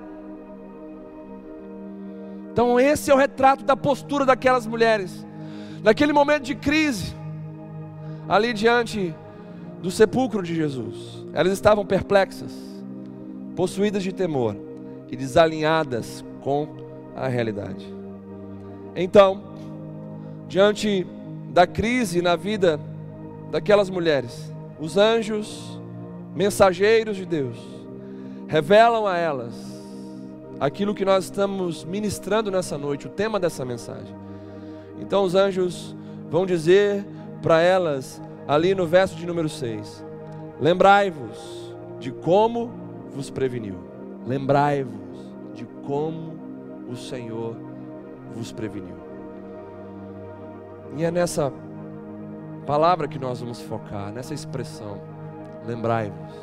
Então, 2.51 2.77
esse 2.77 3.09
é 3.09 3.13
o 3.13 3.17
retrato 3.17 3.63
da 3.63 3.77
postura 3.77 4.25
daquelas 4.25 4.67
mulheres, 4.67 5.25
naquele 5.81 6.11
momento 6.11 6.43
de 6.43 6.53
crise, 6.53 7.15
ali 8.27 8.51
diante 8.51 9.15
do 9.81 9.89
sepulcro 9.89 10.43
de 10.43 10.53
Jesus, 10.53 11.25
elas 11.33 11.53
estavam 11.53 11.85
perplexas, 11.85 12.51
possuídas 13.55 14.03
de 14.03 14.13
temor 14.13 14.55
e 15.09 15.15
desalinhadas 15.15 16.23
com 16.41 16.67
a 17.15 17.27
realidade. 17.27 17.91
Então, 18.95 19.41
diante 20.47 21.05
da 21.49 21.65
crise 21.65 22.21
na 22.21 22.35
vida 22.35 22.79
daquelas 23.49 23.89
mulheres, 23.89 24.51
os 24.79 24.97
anjos, 24.97 25.79
mensageiros 26.35 27.17
de 27.17 27.25
Deus, 27.25 27.57
revelam 28.47 29.05
a 29.07 29.17
elas 29.17 29.53
aquilo 30.59 30.93
que 30.93 31.03
nós 31.03 31.23
estamos 31.25 31.83
ministrando 31.83 32.51
nessa 32.51 32.77
noite, 32.77 33.07
o 33.07 33.09
tema 33.09 33.39
dessa 33.39 33.65
mensagem. 33.65 34.15
Então 34.99 35.23
os 35.23 35.33
anjos 35.33 35.95
vão 36.29 36.45
dizer 36.45 37.03
para 37.41 37.61
elas, 37.61 38.21
ali 38.51 38.75
no 38.75 38.85
verso 38.85 39.15
de 39.15 39.25
número 39.25 39.47
6: 39.47 40.05
Lembrai-vos 40.59 41.73
de 42.01 42.11
como 42.11 42.69
vos 43.09 43.29
preveniu. 43.29 43.77
Lembrai-vos 44.27 45.31
de 45.53 45.65
como 45.85 46.33
o 46.89 46.95
Senhor 46.97 47.55
vos 48.35 48.51
preveniu. 48.51 48.97
E 50.97 51.05
é 51.05 51.09
nessa 51.09 51.53
palavra 52.67 53.07
que 53.07 53.17
nós 53.17 53.39
vamos 53.39 53.61
focar, 53.61 54.11
nessa 54.11 54.33
expressão. 54.33 54.99
Lembrai-vos. 55.65 56.35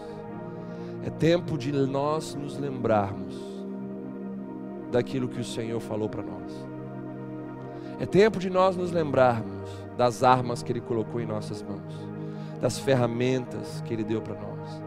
É 1.05 1.11
tempo 1.11 1.59
de 1.59 1.71
nós 1.73 2.35
nos 2.35 2.57
lembrarmos 2.57 3.37
daquilo 4.91 5.29
que 5.29 5.41
o 5.41 5.45
Senhor 5.45 5.79
falou 5.79 6.09
para 6.09 6.23
nós. 6.23 6.67
É 8.01 8.07
tempo 8.07 8.39
de 8.39 8.49
nós 8.49 8.77
nos 8.77 8.93
lembrarmos 8.93 9.88
das 9.99 10.23
armas 10.23 10.63
que 10.63 10.71
Ele 10.71 10.81
colocou 10.81 11.21
em 11.21 11.27
nossas 11.27 11.61
mãos, 11.61 12.09
das 12.61 12.79
ferramentas 12.79 13.83
que 13.85 13.93
Ele 13.93 14.05
deu 14.05 14.23
para 14.23 14.41
nós, 14.41 14.81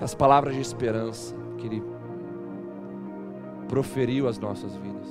das 0.00 0.14
palavras 0.14 0.54
de 0.54 0.62
esperança 0.62 1.36
que 1.58 1.66
Ele 1.66 1.82
proferiu 3.68 4.26
às 4.26 4.38
nossas 4.38 4.74
vidas. 4.76 5.06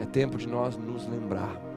É 0.00 0.06
tempo 0.06 0.38
de 0.38 0.48
nós 0.48 0.78
nos 0.78 1.06
lembrarmos. 1.06 1.68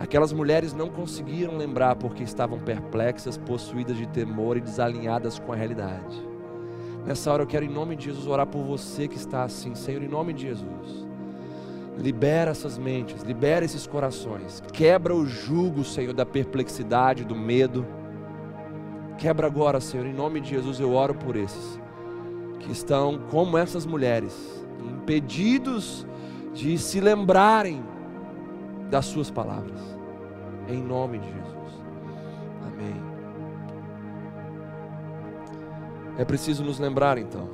Aquelas 0.00 0.32
mulheres 0.32 0.72
não 0.72 0.88
conseguiram 0.88 1.56
lembrar 1.56 1.96
porque 1.96 2.22
estavam 2.22 2.58
perplexas, 2.58 3.36
possuídas 3.36 3.98
de 3.98 4.08
temor 4.08 4.56
e 4.56 4.60
desalinhadas 4.60 5.38
com 5.38 5.52
a 5.52 5.56
realidade. 5.56 6.26
Nessa 7.04 7.30
hora 7.30 7.42
eu 7.42 7.46
quero, 7.46 7.66
em 7.66 7.68
nome 7.68 7.94
de 7.94 8.06
Jesus, 8.06 8.26
orar 8.26 8.46
por 8.46 8.64
você 8.64 9.06
que 9.06 9.16
está 9.16 9.44
assim, 9.44 9.74
Senhor, 9.74 10.02
em 10.02 10.08
nome 10.08 10.32
de 10.32 10.42
Jesus. 10.42 11.03
Libera 11.96 12.50
essas 12.50 12.76
mentes, 12.76 13.22
libera 13.22 13.64
esses 13.64 13.86
corações, 13.86 14.62
quebra 14.72 15.14
o 15.14 15.24
jugo, 15.24 15.84
Senhor, 15.84 16.12
da 16.12 16.26
perplexidade, 16.26 17.24
do 17.24 17.36
medo. 17.36 17.86
Quebra 19.16 19.46
agora, 19.46 19.80
Senhor, 19.80 20.04
em 20.04 20.12
nome 20.12 20.40
de 20.40 20.50
Jesus 20.50 20.80
eu 20.80 20.92
oro 20.92 21.14
por 21.14 21.36
esses 21.36 21.78
que 22.64 22.72
estão 22.72 23.18
como 23.30 23.58
essas 23.58 23.84
mulheres, 23.84 24.64
impedidos 24.80 26.06
de 26.52 26.78
se 26.78 27.00
lembrarem 27.00 27.84
das 28.90 29.04
Suas 29.06 29.30
palavras, 29.30 29.80
em 30.68 30.82
nome 30.82 31.18
de 31.18 31.26
Jesus. 31.26 31.82
Amém. 32.66 33.02
É 36.16 36.24
preciso 36.24 36.64
nos 36.64 36.78
lembrar 36.78 37.18
então 37.18 37.48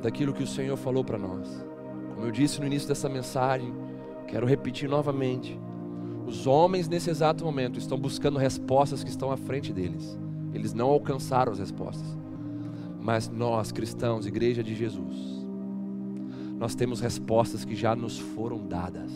daquilo 0.00 0.32
que 0.32 0.42
o 0.42 0.46
Senhor 0.46 0.76
falou 0.76 1.04
para 1.04 1.18
nós. 1.18 1.64
Como 2.24 2.32
eu 2.32 2.38
disse 2.40 2.58
no 2.58 2.66
início 2.66 2.88
dessa 2.88 3.06
mensagem, 3.06 3.74
quero 4.26 4.46
repetir 4.46 4.88
novamente. 4.88 5.60
Os 6.26 6.46
homens 6.46 6.88
nesse 6.88 7.10
exato 7.10 7.44
momento 7.44 7.78
estão 7.78 7.98
buscando 7.98 8.38
respostas 8.38 9.04
que 9.04 9.10
estão 9.10 9.30
à 9.30 9.36
frente 9.36 9.74
deles. 9.74 10.18
Eles 10.54 10.72
não 10.72 10.88
alcançaram 10.88 11.52
as 11.52 11.58
respostas. 11.58 12.16
Mas 12.98 13.28
nós, 13.28 13.70
cristãos, 13.70 14.24
igreja 14.24 14.64
de 14.64 14.74
Jesus, 14.74 15.44
nós 16.58 16.74
temos 16.74 16.98
respostas 16.98 17.62
que 17.62 17.76
já 17.76 17.94
nos 17.94 18.18
foram 18.18 18.66
dadas. 18.66 19.12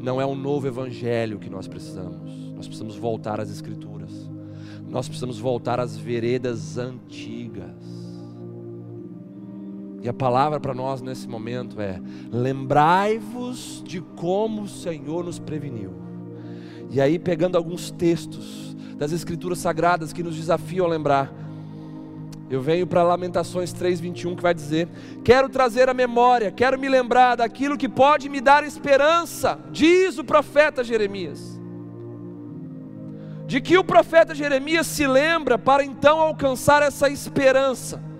Não 0.00 0.18
é 0.18 0.24
um 0.24 0.34
novo 0.34 0.66
evangelho 0.66 1.38
que 1.38 1.50
nós 1.50 1.68
precisamos, 1.68 2.32
nós 2.54 2.66
precisamos 2.66 2.96
voltar 2.96 3.38
às 3.38 3.50
Escrituras, 3.50 4.30
nós 4.88 5.08
precisamos 5.08 5.38
voltar 5.38 5.78
às 5.78 5.94
veredas 5.94 6.78
antigas. 6.78 7.93
E 10.04 10.08
a 10.08 10.12
palavra 10.12 10.60
para 10.60 10.74
nós 10.74 11.00
nesse 11.00 11.26
momento 11.26 11.80
é: 11.80 11.98
lembrai-vos 12.30 13.82
de 13.86 14.02
como 14.02 14.64
o 14.64 14.68
Senhor 14.68 15.24
nos 15.24 15.38
preveniu. 15.38 15.94
E 16.90 17.00
aí, 17.00 17.18
pegando 17.18 17.56
alguns 17.56 17.90
textos 17.90 18.76
das 18.98 19.12
Escrituras 19.12 19.58
Sagradas 19.60 20.12
que 20.12 20.22
nos 20.22 20.36
desafiam 20.36 20.84
a 20.84 20.90
lembrar, 20.90 21.32
eu 22.50 22.60
venho 22.60 22.86
para 22.86 23.02
Lamentações 23.02 23.72
3:21 23.72 24.36
que 24.36 24.42
vai 24.42 24.52
dizer: 24.52 24.88
"Quero 25.24 25.48
trazer 25.48 25.88
a 25.88 25.94
memória, 25.94 26.52
quero 26.52 26.78
me 26.78 26.86
lembrar 26.86 27.36
daquilo 27.36 27.78
que 27.78 27.88
pode 27.88 28.28
me 28.28 28.42
dar 28.42 28.62
esperança", 28.62 29.58
diz 29.72 30.18
o 30.18 30.24
profeta 30.24 30.84
Jeremias. 30.84 31.58
De 33.46 33.58
que 33.58 33.78
o 33.78 33.84
profeta 33.84 34.34
Jeremias 34.34 34.86
se 34.86 35.06
lembra 35.06 35.56
para 35.56 35.82
então 35.82 36.20
alcançar 36.20 36.82
essa 36.82 37.08
esperança. 37.08 38.12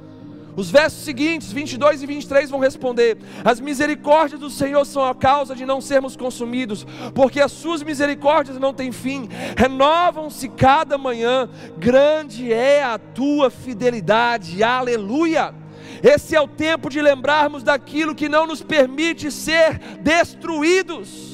Os 0.56 0.70
versos 0.70 1.02
seguintes, 1.02 1.52
22 1.52 2.02
e 2.02 2.06
23, 2.06 2.50
vão 2.50 2.60
responder: 2.60 3.18
As 3.44 3.60
misericórdias 3.60 4.40
do 4.40 4.50
Senhor 4.50 4.84
são 4.84 5.04
a 5.04 5.14
causa 5.14 5.54
de 5.54 5.66
não 5.66 5.80
sermos 5.80 6.16
consumidos, 6.16 6.86
porque 7.14 7.40
as 7.40 7.52
suas 7.52 7.82
misericórdias 7.82 8.58
não 8.58 8.72
têm 8.72 8.92
fim, 8.92 9.28
renovam-se 9.56 10.48
cada 10.48 10.96
manhã, 10.96 11.48
grande 11.76 12.52
é 12.52 12.82
a 12.82 12.98
tua 12.98 13.50
fidelidade, 13.50 14.62
aleluia. 14.62 15.54
Esse 16.02 16.36
é 16.36 16.40
o 16.40 16.48
tempo 16.48 16.88
de 16.88 17.00
lembrarmos 17.00 17.62
daquilo 17.62 18.14
que 18.14 18.28
não 18.28 18.46
nos 18.46 18.62
permite 18.62 19.30
ser 19.30 19.78
destruídos. 20.00 21.33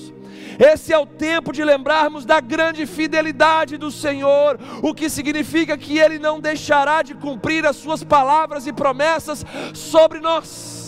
Esse 0.60 0.92
é 0.92 0.98
o 0.98 1.06
tempo 1.06 1.54
de 1.54 1.64
lembrarmos 1.64 2.26
da 2.26 2.38
grande 2.38 2.84
fidelidade 2.84 3.78
do 3.78 3.90
Senhor, 3.90 4.60
o 4.82 4.92
que 4.92 5.08
significa 5.08 5.78
que 5.78 5.98
Ele 5.98 6.18
não 6.18 6.38
deixará 6.38 7.00
de 7.00 7.14
cumprir 7.14 7.64
as 7.64 7.76
Suas 7.76 8.04
palavras 8.04 8.66
e 8.66 8.72
promessas 8.72 9.42
sobre 9.72 10.20
nós. 10.20 10.79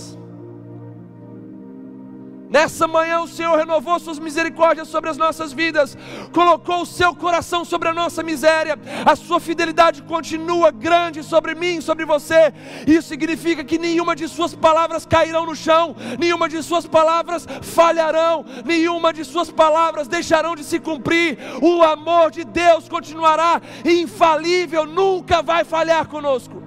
Nessa 2.52 2.86
manhã 2.86 3.20
o 3.20 3.26
Senhor 3.26 3.56
renovou 3.56 3.98
suas 3.98 4.18
misericórdias 4.18 4.86
sobre 4.86 5.08
as 5.08 5.16
nossas 5.16 5.54
vidas, 5.54 5.96
colocou 6.34 6.82
o 6.82 6.86
seu 6.86 7.14
coração 7.14 7.64
sobre 7.64 7.88
a 7.88 7.94
nossa 7.94 8.22
miséria, 8.22 8.78
a 9.06 9.16
sua 9.16 9.40
fidelidade 9.40 10.02
continua 10.02 10.70
grande 10.70 11.22
sobre 11.22 11.54
mim, 11.54 11.80
sobre 11.80 12.04
você. 12.04 12.52
Isso 12.86 13.08
significa 13.08 13.64
que 13.64 13.78
nenhuma 13.78 14.14
de 14.14 14.28
suas 14.28 14.54
palavras 14.54 15.06
cairão 15.06 15.46
no 15.46 15.56
chão, 15.56 15.96
nenhuma 16.18 16.46
de 16.46 16.62
suas 16.62 16.86
palavras 16.86 17.46
falharão, 17.62 18.44
nenhuma 18.66 19.14
de 19.14 19.24
suas 19.24 19.50
palavras 19.50 20.06
deixarão 20.06 20.54
de 20.54 20.62
se 20.62 20.78
cumprir. 20.78 21.38
O 21.62 21.82
amor 21.82 22.30
de 22.30 22.44
Deus 22.44 22.86
continuará 22.86 23.62
infalível, 23.82 24.84
nunca 24.84 25.40
vai 25.40 25.64
falhar 25.64 26.06
conosco. 26.06 26.61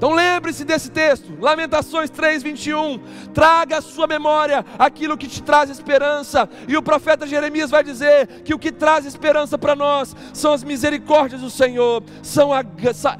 Então 0.00 0.14
lembre-se 0.14 0.64
desse 0.64 0.90
texto, 0.90 1.36
Lamentações 1.38 2.08
3:21. 2.08 2.98
Traga 3.34 3.76
à 3.76 3.82
sua 3.82 4.06
memória 4.06 4.64
aquilo 4.78 5.14
que 5.14 5.28
te 5.28 5.42
traz 5.42 5.68
esperança. 5.68 6.48
E 6.66 6.74
o 6.74 6.82
profeta 6.82 7.26
Jeremias 7.26 7.70
vai 7.70 7.84
dizer 7.84 8.26
que 8.42 8.54
o 8.54 8.58
que 8.58 8.72
traz 8.72 9.04
esperança 9.04 9.58
para 9.58 9.76
nós 9.76 10.16
são 10.32 10.54
as 10.54 10.64
misericórdias 10.64 11.42
do 11.42 11.50
Senhor, 11.50 12.02
são 12.22 12.50
a, 12.50 12.64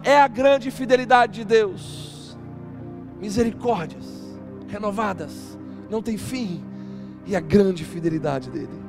é 0.02 0.22
a 0.22 0.26
grande 0.26 0.70
fidelidade 0.70 1.34
de 1.34 1.44
Deus. 1.44 2.34
Misericórdias 3.20 4.06
renovadas, 4.66 5.58
não 5.90 6.00
tem 6.00 6.16
fim, 6.16 6.64
e 7.26 7.36
a 7.36 7.40
grande 7.40 7.84
fidelidade 7.84 8.48
dele. 8.48 8.80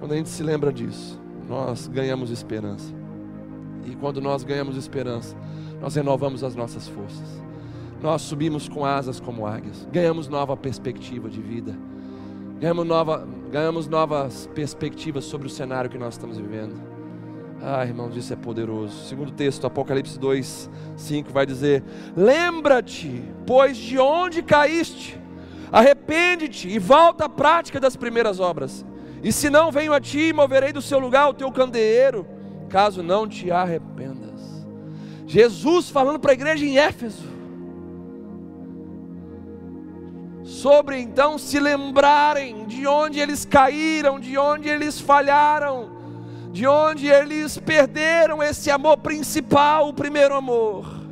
Quando 0.00 0.12
a 0.12 0.16
gente 0.16 0.28
se 0.28 0.42
lembra 0.42 0.70
disso, 0.70 1.18
nós 1.48 1.88
ganhamos 1.88 2.30
esperança. 2.30 2.92
E 3.86 3.96
quando 3.96 4.20
nós 4.20 4.44
ganhamos 4.44 4.76
esperança, 4.76 5.34
nós 5.80 5.94
renovamos 5.94 6.42
as 6.42 6.54
nossas 6.54 6.88
forças. 6.88 7.46
Nós 8.02 8.22
subimos 8.22 8.68
com 8.68 8.84
asas 8.84 9.18
como 9.18 9.46
águias, 9.46 9.86
ganhamos 9.90 10.28
nova 10.28 10.56
perspectiva 10.56 11.28
de 11.28 11.40
vida, 11.40 11.76
ganhamos, 12.60 12.86
nova, 12.86 13.26
ganhamos 13.50 13.88
novas 13.88 14.48
perspectivas 14.54 15.24
sobre 15.24 15.46
o 15.46 15.50
cenário 15.50 15.90
que 15.90 15.98
nós 15.98 16.14
estamos 16.14 16.36
vivendo. 16.36 16.74
Ah, 17.62 17.84
irmãos, 17.86 18.14
isso 18.14 18.32
é 18.32 18.36
poderoso. 18.36 19.06
Segundo 19.08 19.32
texto, 19.32 19.66
Apocalipse 19.66 20.18
2, 20.18 20.70
5 20.96 21.32
vai 21.32 21.46
dizer: 21.46 21.82
Lembra-te, 22.14 23.22
pois 23.46 23.78
de 23.78 23.98
onde 23.98 24.42
caíste, 24.42 25.18
arrepende-te 25.72 26.68
e 26.68 26.78
volta 26.78 27.24
à 27.24 27.28
prática 27.28 27.80
das 27.80 27.96
primeiras 27.96 28.40
obras. 28.40 28.84
E 29.22 29.32
se 29.32 29.48
não 29.48 29.72
venho 29.72 29.94
a 29.94 30.00
ti, 30.00 30.32
moverei 30.32 30.72
do 30.72 30.82
seu 30.82 30.98
lugar 30.98 31.28
o 31.30 31.34
teu 31.34 31.50
candeeiro, 31.50 32.26
caso 32.68 33.02
não 33.02 33.26
te 33.26 33.50
arrependas. 33.50 34.25
Jesus 35.26 35.90
falando 35.90 36.20
para 36.20 36.30
a 36.30 36.34
igreja 36.34 36.64
em 36.64 36.78
Éfeso, 36.78 37.36
sobre 40.44 40.98
então 41.00 41.36
se 41.36 41.58
lembrarem 41.58 42.66
de 42.66 42.86
onde 42.86 43.18
eles 43.18 43.44
caíram, 43.44 44.20
de 44.20 44.38
onde 44.38 44.68
eles 44.68 45.00
falharam, 45.00 45.90
de 46.52 46.66
onde 46.66 47.08
eles 47.08 47.58
perderam 47.58 48.40
esse 48.40 48.70
amor 48.70 48.98
principal, 48.98 49.88
o 49.88 49.92
primeiro 49.92 50.34
amor. 50.34 51.04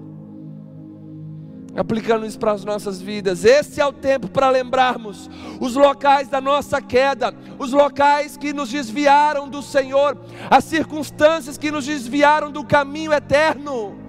Aplicando 1.77 2.25
isso 2.25 2.39
para 2.39 2.53
as 2.53 2.65
nossas 2.65 3.03
vidas, 3.03 3.45
esse 3.45 3.81
é 3.81 3.85
o 3.85 3.93
tempo 3.93 4.29
para 4.29 4.49
lembrarmos 4.49 5.29
os 5.61 5.75
locais 5.75 6.29
da 6.29 6.41
nossa 6.41 6.81
queda, 6.81 7.35
os 7.59 7.73
locais 7.73 8.37
que 8.37 8.53
nos 8.53 8.71
desviaram 8.71 9.49
do 9.49 9.61
Senhor, 9.61 10.17
as 10.49 10.63
circunstâncias 10.63 11.59
que 11.59 11.73
nos 11.73 11.85
desviaram 11.85 12.53
do 12.53 12.65
caminho 12.65 13.13
eterno. 13.13 14.04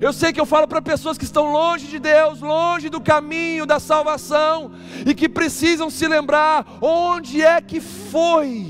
Eu 0.00 0.12
sei 0.12 0.32
que 0.32 0.40
eu 0.40 0.46
falo 0.46 0.68
para 0.68 0.82
pessoas 0.82 1.16
que 1.16 1.24
estão 1.24 1.50
longe 1.50 1.86
de 1.86 1.98
Deus, 1.98 2.40
longe 2.40 2.88
do 2.88 3.00
caminho 3.00 3.64
da 3.64 3.80
salvação 3.80 4.72
e 5.06 5.14
que 5.14 5.28
precisam 5.28 5.88
se 5.88 6.06
lembrar 6.06 6.66
onde 6.82 7.42
é 7.42 7.60
que 7.60 7.80
foi 7.80 8.66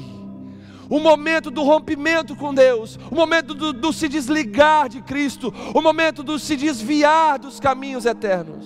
o 0.89 1.01
momento 1.01 1.51
do 1.51 1.63
rompimento 1.63 2.37
com 2.37 2.55
Deus, 2.55 2.97
o 3.11 3.15
momento 3.15 3.55
do, 3.55 3.73
do 3.73 3.93
se 3.93 4.09
desligar 4.09 4.89
de 4.89 5.03
Cristo, 5.03 5.53
o 5.75 5.81
momento 5.81 6.23
do 6.23 6.39
se 6.39 6.55
desviar 6.57 7.41
dos 7.41 7.59
caminhos 7.59 8.07
eternos. 8.07 8.65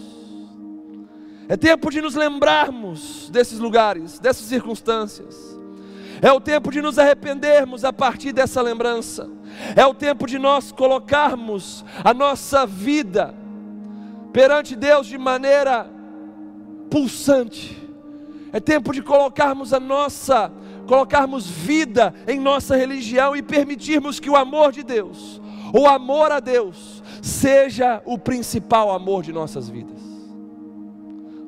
É 1.48 1.56
tempo 1.56 1.90
de 1.90 2.00
nos 2.00 2.14
lembrarmos 2.14 3.30
desses 3.30 3.58
lugares, 3.58 4.18
dessas 4.18 4.46
circunstâncias. 4.46 5.58
É 6.22 6.30
o 6.30 6.40
tempo 6.40 6.70
de 6.70 6.82
nos 6.82 6.98
arrependermos 6.98 7.84
a 7.84 7.92
partir 7.92 8.32
dessa 8.32 8.60
lembrança. 8.60 9.28
É 9.76 9.86
o 9.86 9.94
tempo 9.94 10.26
de 10.26 10.38
nós 10.38 10.72
colocarmos 10.72 11.84
a 12.02 12.12
nossa 12.12 12.66
vida 12.66 13.34
perante 14.32 14.76
Deus 14.76 15.06
de 15.06 15.18
maneira 15.18 15.88
pulsante. 16.90 17.76
É 18.52 18.58
tempo 18.58 18.92
de 18.92 19.02
colocarmos 19.02 19.72
a 19.72 19.80
nossa, 19.80 20.50
colocarmos 20.86 21.46
vida 21.46 22.12
em 22.26 22.38
nossa 22.40 22.76
religião 22.76 23.36
e 23.36 23.42
permitirmos 23.42 24.18
que 24.18 24.28
o 24.28 24.36
amor 24.36 24.72
de 24.72 24.82
Deus, 24.82 25.40
o 25.72 25.86
amor 25.86 26.32
a 26.32 26.40
Deus, 26.40 27.02
seja 27.22 28.02
o 28.04 28.18
principal 28.18 28.90
amor 28.90 29.22
de 29.22 29.32
nossas 29.32 29.68
vidas. 29.68 30.00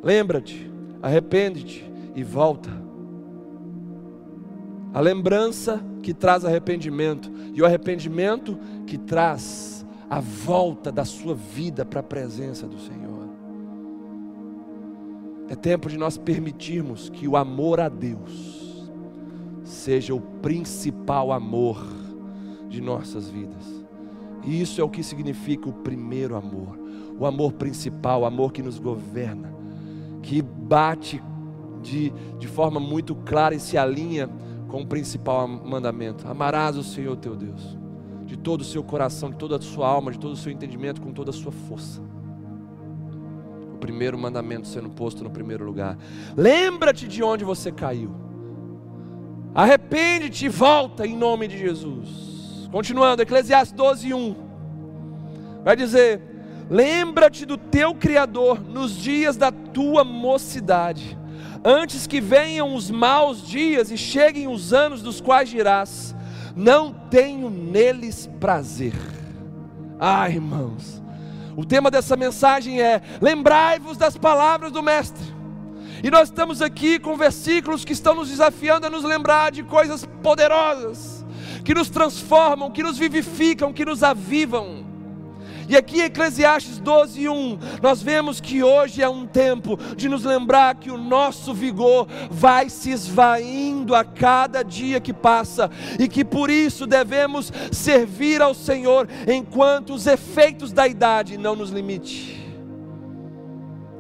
Lembra-te, 0.02 0.70
arrepende-te 1.02 1.90
e 2.14 2.22
volta 2.22 2.81
a 4.92 5.00
lembrança 5.00 5.82
que 6.02 6.12
traz 6.12 6.44
arrependimento, 6.44 7.30
e 7.54 7.62
o 7.62 7.66
arrependimento 7.66 8.58
que 8.86 8.98
traz 8.98 9.86
a 10.10 10.20
volta 10.20 10.92
da 10.92 11.04
sua 11.04 11.34
vida 11.34 11.84
para 11.84 12.00
a 12.00 12.02
presença 12.02 12.66
do 12.66 12.78
Senhor. 12.78 13.28
É 15.48 15.54
tempo 15.54 15.88
de 15.88 15.96
nós 15.96 16.18
permitirmos 16.18 17.08
que 17.08 17.26
o 17.26 17.36
amor 17.36 17.80
a 17.80 17.88
Deus 17.88 18.90
seja 19.64 20.14
o 20.14 20.20
principal 20.20 21.32
amor 21.32 21.82
de 22.68 22.80
nossas 22.80 23.28
vidas. 23.28 23.82
E 24.44 24.60
isso 24.60 24.80
é 24.80 24.84
o 24.84 24.88
que 24.88 25.02
significa 25.02 25.68
o 25.68 25.72
primeiro 25.72 26.36
amor, 26.36 26.78
o 27.18 27.26
amor 27.26 27.52
principal, 27.52 28.22
o 28.22 28.24
amor 28.24 28.52
que 28.52 28.62
nos 28.62 28.78
governa, 28.78 29.54
que 30.22 30.42
bate 30.42 31.22
de, 31.82 32.12
de 32.38 32.48
forma 32.48 32.80
muito 32.80 33.14
clara 33.14 33.54
e 33.54 33.60
se 33.60 33.76
alinha 33.78 34.28
com 34.72 34.80
o 34.80 34.86
principal 34.86 35.46
mandamento: 35.46 36.26
amarás 36.26 36.78
o 36.78 36.82
Senhor 36.82 37.14
teu 37.18 37.36
Deus, 37.36 37.76
de 38.24 38.38
todo 38.38 38.62
o 38.62 38.64
seu 38.64 38.82
coração, 38.82 39.30
de 39.30 39.36
toda 39.36 39.56
a 39.56 39.60
sua 39.60 39.86
alma, 39.86 40.10
de 40.10 40.18
todo 40.18 40.32
o 40.32 40.36
seu 40.36 40.50
entendimento, 40.50 41.02
com 41.02 41.12
toda 41.12 41.30
a 41.30 41.32
sua 41.32 41.52
força. 41.52 42.00
O 43.74 43.76
primeiro 43.76 44.18
mandamento 44.18 44.66
sendo 44.66 44.88
posto 44.88 45.22
no 45.22 45.30
primeiro 45.30 45.64
lugar. 45.64 45.98
Lembra-te 46.34 47.06
de 47.06 47.22
onde 47.22 47.44
você 47.44 47.70
caiu. 47.70 48.14
Arrepende-te 49.54 50.46
e 50.46 50.48
volta 50.48 51.06
em 51.06 51.14
nome 51.14 51.46
de 51.46 51.58
Jesus. 51.58 52.68
Continuando, 52.72 53.20
Eclesiastes 53.20 53.76
12, 53.76 54.14
1. 54.14 54.36
Vai 55.62 55.76
dizer: 55.76 56.22
Lembra-te 56.70 57.44
do 57.44 57.58
teu 57.58 57.94
Criador 57.94 58.58
nos 58.62 58.96
dias 58.96 59.36
da 59.36 59.52
tua 59.52 60.02
mocidade 60.02 61.18
antes 61.64 62.06
que 62.06 62.20
venham 62.20 62.74
os 62.74 62.90
maus 62.90 63.46
dias 63.46 63.90
e 63.90 63.96
cheguem 63.96 64.48
os 64.48 64.72
anos 64.72 65.02
dos 65.02 65.20
quais 65.20 65.48
dirás: 65.48 66.14
Não 66.56 66.92
tenho 66.92 67.50
neles 67.50 68.28
prazer. 68.40 68.94
Ah, 69.98 70.28
irmãos, 70.28 71.02
o 71.56 71.64
tema 71.64 71.90
dessa 71.90 72.16
mensagem 72.16 72.80
é: 72.80 73.00
lembrai-vos 73.20 73.96
das 73.96 74.16
palavras 74.16 74.72
do 74.72 74.82
Mestre. 74.82 75.32
E 76.02 76.10
nós 76.10 76.28
estamos 76.28 76.60
aqui 76.60 76.98
com 76.98 77.16
versículos 77.16 77.84
que 77.84 77.92
estão 77.92 78.14
nos 78.16 78.28
desafiando 78.28 78.86
a 78.86 78.90
nos 78.90 79.04
lembrar 79.04 79.52
de 79.52 79.62
coisas 79.62 80.04
poderosas, 80.20 81.24
que 81.64 81.74
nos 81.74 81.88
transformam, 81.88 82.72
que 82.72 82.82
nos 82.82 82.98
vivificam, 82.98 83.72
que 83.72 83.84
nos 83.84 84.02
avivam. 84.02 84.91
E 85.68 85.76
aqui 85.76 86.00
em 86.00 86.04
Eclesiastes 86.04 86.78
12, 86.78 87.28
1, 87.28 87.58
nós 87.80 88.02
vemos 88.02 88.40
que 88.40 88.62
hoje 88.62 89.02
é 89.02 89.08
um 89.08 89.26
tempo 89.26 89.78
de 89.96 90.08
nos 90.08 90.24
lembrar 90.24 90.74
que 90.74 90.90
o 90.90 90.98
nosso 90.98 91.54
vigor 91.54 92.06
vai 92.30 92.68
se 92.68 92.90
esvaindo 92.90 93.94
a 93.94 94.04
cada 94.04 94.62
dia 94.62 95.00
que 95.00 95.12
passa 95.12 95.70
e 95.98 96.08
que 96.08 96.24
por 96.24 96.50
isso 96.50 96.86
devemos 96.86 97.52
servir 97.70 98.42
ao 98.42 98.54
Senhor 98.54 99.08
enquanto 99.26 99.94
os 99.94 100.06
efeitos 100.06 100.72
da 100.72 100.86
idade 100.86 101.38
não 101.38 101.54
nos 101.54 101.70
limite. 101.70 102.40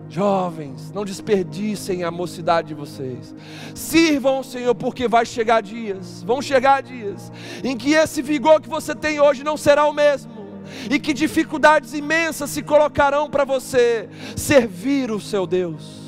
Jovens, 0.08 0.92
não 0.92 1.06
desperdicem 1.06 2.04
a 2.04 2.10
mocidade 2.10 2.68
de 2.68 2.74
vocês. 2.74 3.34
Sirvam 3.74 4.36
ao 4.36 4.44
Senhor, 4.44 4.74
porque 4.74 5.08
vai 5.08 5.24
chegar 5.24 5.62
dias, 5.62 6.22
vão 6.22 6.42
chegar 6.42 6.82
dias, 6.82 7.32
em 7.64 7.74
que 7.74 7.94
esse 7.94 8.20
vigor 8.20 8.60
que 8.60 8.68
você 8.68 8.94
tem 8.94 9.20
hoje 9.20 9.42
não 9.42 9.56
será 9.56 9.86
o 9.86 9.92
mesmo 9.94 10.41
e 10.90 10.98
que 10.98 11.12
dificuldades 11.12 11.94
imensas 11.94 12.50
se 12.50 12.62
colocarão 12.62 13.28
para 13.30 13.44
você 13.44 14.08
servir 14.36 15.10
o 15.10 15.20
seu 15.20 15.46
Deus. 15.46 16.02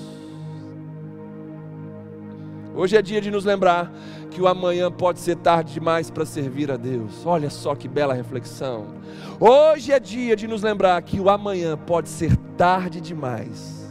Hoje 2.76 2.96
é 2.96 3.02
dia 3.02 3.20
de 3.20 3.30
nos 3.30 3.44
lembrar 3.44 3.92
que 4.32 4.42
o 4.42 4.48
amanhã 4.48 4.90
pode 4.90 5.20
ser 5.20 5.36
tarde 5.36 5.74
demais 5.74 6.10
para 6.10 6.26
servir 6.26 6.72
a 6.72 6.76
Deus. 6.76 7.24
Olha 7.24 7.48
só 7.48 7.74
que 7.76 7.86
bela 7.86 8.12
reflexão. 8.12 8.86
Hoje 9.38 9.92
é 9.92 10.00
dia 10.00 10.34
de 10.34 10.48
nos 10.48 10.62
lembrar 10.62 11.00
que 11.02 11.20
o 11.20 11.30
amanhã 11.30 11.76
pode 11.76 12.08
ser 12.08 12.36
tarde 12.56 13.00
demais 13.00 13.88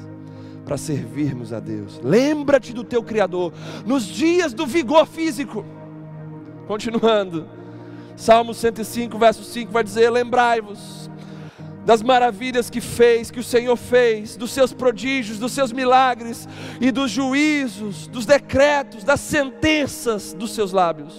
para 0.66 0.78
servirmos 0.78 1.54
a 1.54 1.62
Deus. 1.62 2.00
Lembra-te 2.04 2.74
do 2.74 2.84
teu 2.84 3.02
Criador 3.02 3.54
nos 3.86 4.06
dias 4.06 4.54
do 4.54 4.66
vigor 4.66 5.06
físico. 5.06 5.66
Continuando. 6.68 7.63
Salmo 8.16 8.54
105, 8.54 9.18
verso 9.18 9.44
5 9.44 9.72
vai 9.72 9.84
dizer: 9.84 10.10
Lembrai-vos 10.10 11.10
das 11.86 12.02
maravilhas 12.02 12.70
que 12.70 12.80
fez, 12.80 13.30
que 13.30 13.40
o 13.40 13.44
Senhor 13.44 13.76
fez, 13.76 14.38
dos 14.38 14.52
seus 14.52 14.72
prodígios, 14.72 15.38
dos 15.38 15.52
seus 15.52 15.72
milagres 15.72 16.48
e 16.80 16.92
dos 16.92 17.12
juízos, 17.12 18.08
dos 18.08 18.26
decretos, 18.26 19.04
das 19.04 19.20
sentenças 19.20 20.34
dos 20.34 20.54
seus 20.54 20.72
lábios. 20.72 21.14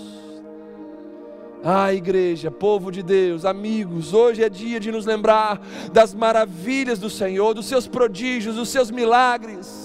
Ah, 1.62 1.92
igreja, 1.94 2.50
povo 2.50 2.90
de 2.90 3.02
Deus, 3.02 3.44
amigos, 3.44 4.12
hoje 4.12 4.42
é 4.42 4.50
dia 4.50 4.78
de 4.78 4.92
nos 4.92 5.06
lembrar 5.06 5.60
das 5.92 6.14
maravilhas 6.14 6.98
do 6.98 7.08
Senhor, 7.08 7.54
dos 7.54 7.66
seus 7.66 7.86
prodígios, 7.86 8.56
dos 8.56 8.68
seus 8.68 8.90
milagres 8.90 9.83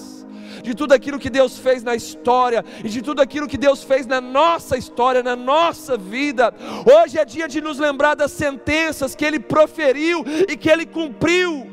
de 0.63 0.73
tudo 0.73 0.93
aquilo 0.93 1.19
que 1.19 1.29
Deus 1.29 1.57
fez 1.57 1.83
na 1.83 1.95
história 1.95 2.63
e 2.83 2.89
de 2.89 3.01
tudo 3.01 3.21
aquilo 3.21 3.47
que 3.47 3.57
Deus 3.57 3.83
fez 3.83 4.05
na 4.05 4.21
nossa 4.21 4.77
história, 4.77 5.23
na 5.23 5.35
nossa 5.35 5.97
vida. 5.97 6.53
Hoje 6.85 7.17
é 7.17 7.25
dia 7.25 7.47
de 7.47 7.61
nos 7.61 7.79
lembrar 7.79 8.15
das 8.15 8.31
sentenças 8.31 9.15
que 9.15 9.25
Ele 9.25 9.39
proferiu 9.39 10.23
e 10.47 10.55
que 10.55 10.69
Ele 10.69 10.85
cumpriu. 10.85 11.67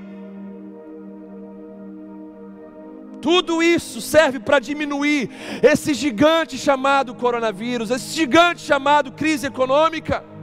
Tudo 3.20 3.62
isso 3.62 4.00
serve 4.00 4.38
para 4.38 4.60
diminuir 4.60 5.30
esse 5.62 5.94
gigante 5.94 6.56
chamado 6.56 7.14
coronavírus, 7.14 7.90
esse 7.90 8.14
gigante 8.14 8.60
chamado 8.60 9.10
crise 9.10 9.46
econômica. 9.46 10.35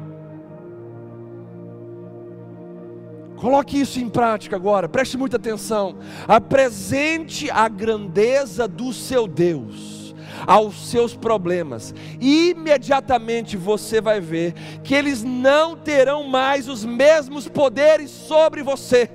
Coloque 3.44 3.78
isso 3.78 4.00
em 4.00 4.08
prática 4.08 4.56
agora, 4.56 4.88
preste 4.88 5.18
muita 5.18 5.36
atenção. 5.36 5.98
Apresente 6.26 7.52
a 7.52 7.68
grandeza 7.68 8.70
do 8.70 8.94
seu 8.94 9.28
Deus, 9.28 10.16
aos 10.48 10.90
seus 10.90 11.14
problemas, 11.14 11.94
imediatamente 12.22 13.58
você 13.58 14.00
vai 14.00 14.22
ver 14.22 14.54
que 14.82 14.96
eles 14.96 15.24
não 15.24 15.76
terão 15.76 16.24
mais 16.24 16.70
os 16.70 16.86
mesmos 16.86 17.50
poderes 17.50 18.12
sobre 18.12 18.64
você. 18.64 19.10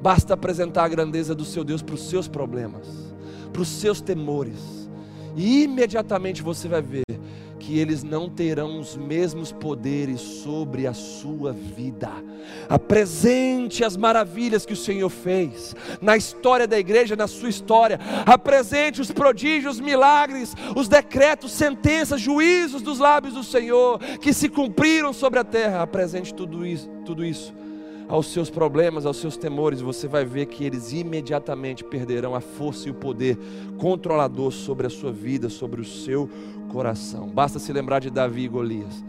Basta 0.00 0.34
apresentar 0.34 0.84
a 0.84 0.88
grandeza 0.88 1.34
do 1.34 1.44
seu 1.44 1.64
Deus 1.64 1.82
para 1.82 1.96
os 1.96 2.08
seus 2.08 2.28
problemas, 2.28 2.86
para 3.52 3.62
os 3.62 3.68
seus 3.68 4.00
temores, 4.00 4.88
e 5.34 5.64
imediatamente 5.64 6.44
você 6.44 6.68
vai 6.68 6.80
ver 6.80 7.02
que 7.60 7.78
eles 7.78 8.02
não 8.02 8.28
terão 8.28 8.80
os 8.80 8.96
mesmos 8.96 9.52
poderes 9.52 10.20
sobre 10.20 10.86
a 10.86 10.94
sua 10.94 11.52
vida. 11.52 12.10
Apresente 12.68 13.84
as 13.84 13.96
maravilhas 13.96 14.64
que 14.64 14.72
o 14.72 14.76
Senhor 14.76 15.10
fez 15.10 15.76
na 16.00 16.16
história 16.16 16.66
da 16.66 16.78
igreja, 16.78 17.14
na 17.14 17.28
sua 17.28 17.50
história. 17.50 18.00
Apresente 18.26 19.00
os 19.00 19.12
prodígios, 19.12 19.78
milagres, 19.78 20.54
os 20.74 20.88
decretos, 20.88 21.52
sentenças, 21.52 22.20
juízos 22.20 22.82
dos 22.82 22.98
lábios 22.98 23.34
do 23.34 23.44
Senhor 23.44 24.00
que 24.20 24.32
se 24.32 24.48
cumpriram 24.48 25.12
sobre 25.12 25.38
a 25.38 25.44
terra. 25.44 25.82
Apresente 25.82 26.34
tudo 26.34 26.66
isso, 26.66 26.88
tudo 27.04 27.24
isso 27.24 27.54
aos 28.10 28.26
seus 28.26 28.50
problemas, 28.50 29.06
aos 29.06 29.18
seus 29.18 29.36
temores, 29.36 29.80
você 29.80 30.08
vai 30.08 30.24
ver 30.24 30.46
que 30.46 30.64
eles 30.64 30.92
imediatamente 30.92 31.84
perderão 31.84 32.34
a 32.34 32.40
força 32.40 32.88
e 32.88 32.90
o 32.90 32.94
poder 32.94 33.38
controlador 33.78 34.50
sobre 34.50 34.88
a 34.88 34.90
sua 34.90 35.12
vida, 35.12 35.48
sobre 35.48 35.80
o 35.80 35.84
seu 35.84 36.28
coração. 36.72 37.28
Basta 37.28 37.60
se 37.60 37.72
lembrar 37.72 38.00
de 38.00 38.10
Davi 38.10 38.42
e 38.42 38.48
Golias. 38.48 39.04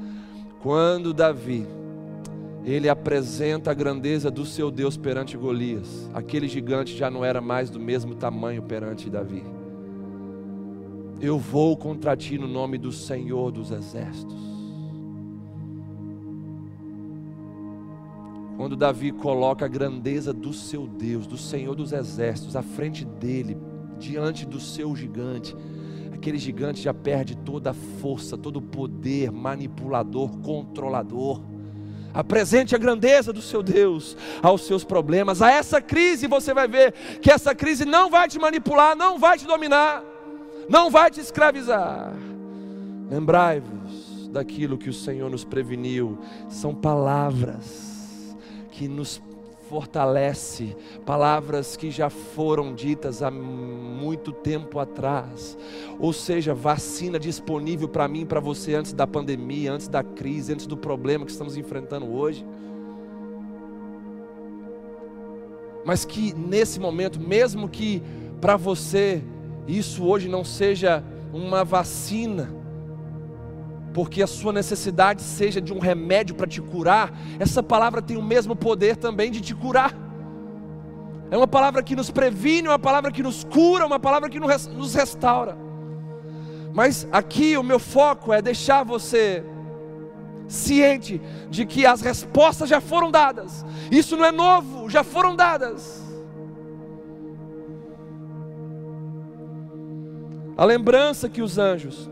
Quando 0.62 1.16
Davi 1.16 1.66
ele 2.64 2.88
apresenta 2.88 3.72
a 3.72 3.74
grandeza 3.74 4.30
do 4.30 4.46
seu 4.46 4.70
Deus 4.70 4.98
perante 4.98 5.36
Golias, 5.36 6.08
aquele 6.14 6.48
gigante 6.48 6.96
já 6.96 7.10
não 7.10 7.26
era 7.26 7.42
mais 7.42 7.72
do 7.72 7.80
mesmo 7.80 8.14
tamanho 8.14 8.62
perante 8.62 9.10
Davi. 9.10 9.44
Eu 11.20 11.40
vou 11.40 11.76
contra 11.76 12.16
ti 12.16 12.38
no 12.38 12.48
nome 12.48 12.78
do 12.78 12.92
Senhor 12.92 13.52
dos 13.52 13.72
exércitos. 13.72 14.51
Quando 18.62 18.76
Davi 18.76 19.12
coloca 19.12 19.66
a 19.66 19.68
grandeza 19.68 20.32
do 20.32 20.54
seu 20.54 20.86
Deus, 20.86 21.26
do 21.26 21.36
Senhor 21.36 21.74
dos 21.74 21.92
exércitos, 21.92 22.56
à 22.56 22.62
frente 22.62 23.04
dele, 23.04 23.58
diante 23.98 24.46
do 24.46 24.60
seu 24.60 24.96
gigante, 24.96 25.56
aquele 26.14 26.38
gigante 26.38 26.80
já 26.80 26.94
perde 26.94 27.36
toda 27.38 27.72
a 27.72 27.74
força, 27.74 28.38
todo 28.38 28.58
o 28.58 28.62
poder 28.62 29.32
manipulador, 29.32 30.38
controlador. 30.42 31.42
Apresente 32.14 32.76
a 32.76 32.78
grandeza 32.78 33.34
do 33.34 33.42
seu 33.42 33.64
Deus 33.64 34.16
aos 34.44 34.62
seus 34.68 34.84
problemas, 34.84 35.42
a 35.42 35.50
essa 35.50 35.82
crise 35.82 36.28
você 36.28 36.54
vai 36.54 36.68
ver 36.68 36.94
que 37.20 37.32
essa 37.32 37.56
crise 37.56 37.84
não 37.84 38.12
vai 38.12 38.28
te 38.28 38.38
manipular, 38.38 38.96
não 38.96 39.18
vai 39.18 39.40
te 39.40 39.48
dominar, 39.48 40.04
não 40.70 40.92
vai 40.92 41.10
te 41.10 41.20
escravizar. 41.20 42.14
Lembrai-vos 43.10 44.30
daquilo 44.32 44.78
que 44.78 44.88
o 44.88 44.94
Senhor 44.94 45.32
nos 45.32 45.44
preveniu, 45.44 46.20
são 46.48 46.76
palavras 46.76 47.91
que 48.82 48.88
nos 48.88 49.22
fortalece, 49.70 50.76
palavras 51.06 51.78
que 51.78 51.92
já 51.92 52.10
foram 52.10 52.74
ditas 52.74 53.22
há 53.22 53.30
muito 53.30 54.32
tempo 54.32 54.80
atrás. 54.80 55.56
Ou 56.00 56.12
seja, 56.12 56.56
vacina 56.56 57.20
disponível 57.20 57.88
para 57.88 58.08
mim, 58.08 58.26
para 58.26 58.40
você 58.40 58.74
antes 58.74 58.92
da 58.92 59.06
pandemia, 59.06 59.72
antes 59.72 59.88
da 59.88 60.04
crise, 60.04 60.52
antes 60.52 60.66
do 60.66 60.76
problema 60.76 61.26
que 61.26 61.32
estamos 61.32 61.58
enfrentando 61.58 62.12
hoje. 62.12 62.44
Mas 65.86 66.06
que 66.06 66.34
nesse 66.34 66.80
momento, 66.80 67.20
mesmo 67.20 67.70
que 67.70 68.02
para 68.42 68.58
você 68.58 69.22
isso 69.68 70.04
hoje 70.06 70.28
não 70.28 70.44
seja 70.44 71.04
uma 71.32 71.64
vacina, 71.64 72.52
porque 73.94 74.24
a 74.24 74.28
sua 74.28 74.54
necessidade 74.54 75.22
seja 75.22 75.60
de 75.60 75.74
um 75.74 75.80
remédio 75.80 76.36
para 76.36 76.48
te 76.48 76.62
curar, 76.62 77.12
essa 77.40 77.62
palavra 77.62 78.02
tem 78.02 78.18
o 78.18 78.24
mesmo 78.24 78.56
poder 78.56 78.96
também 78.96 79.32
de 79.32 79.42
te 79.42 79.54
curar. 79.54 79.94
É 81.30 81.38
uma 81.38 81.48
palavra 81.48 81.82
que 81.82 81.96
nos 81.96 82.10
previne, 82.10 82.68
uma 82.68 82.80
palavra 82.80 83.12
que 83.12 83.24
nos 83.24 83.44
cura, 83.44 83.86
uma 83.86 84.00
palavra 84.00 84.30
que 84.30 84.40
nos 84.40 84.94
restaura. 84.94 85.58
Mas 86.74 87.08
aqui 87.12 87.58
o 87.58 87.64
meu 87.64 87.80
foco 87.80 88.32
é 88.34 88.42
deixar 88.42 88.84
você 88.84 89.44
ciente 90.48 91.22
de 91.50 91.66
que 91.66 91.86
as 91.86 92.02
respostas 92.02 92.70
já 92.70 92.82
foram 92.82 93.10
dadas. 93.10 93.66
Isso 93.90 94.18
não 94.18 94.26
é 94.26 94.32
novo, 94.32 94.90
já 94.90 95.04
foram 95.04 95.36
dadas. 95.36 96.02
A 100.58 100.66
lembrança 100.66 101.30
que 101.30 101.42
os 101.42 101.58
anjos 101.58 102.10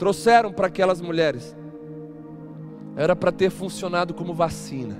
trouxeram 0.00 0.50
para 0.50 0.66
aquelas 0.66 0.98
mulheres 0.98 1.54
era 2.96 3.14
para 3.14 3.30
ter 3.30 3.50
funcionado 3.50 4.14
como 4.14 4.32
vacina. 4.32 4.96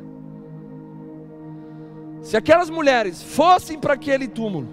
Se 2.21 2.37
aquelas 2.37 2.69
mulheres 2.69 3.23
fossem 3.23 3.79
para 3.79 3.95
aquele 3.95 4.29
túmulo, 4.29 4.69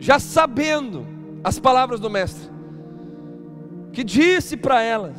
já 0.00 0.18
sabendo 0.18 1.06
as 1.44 1.60
palavras 1.60 2.00
do 2.00 2.10
Mestre, 2.10 2.50
que 3.92 4.02
disse 4.02 4.56
para 4.56 4.82
elas, 4.82 5.16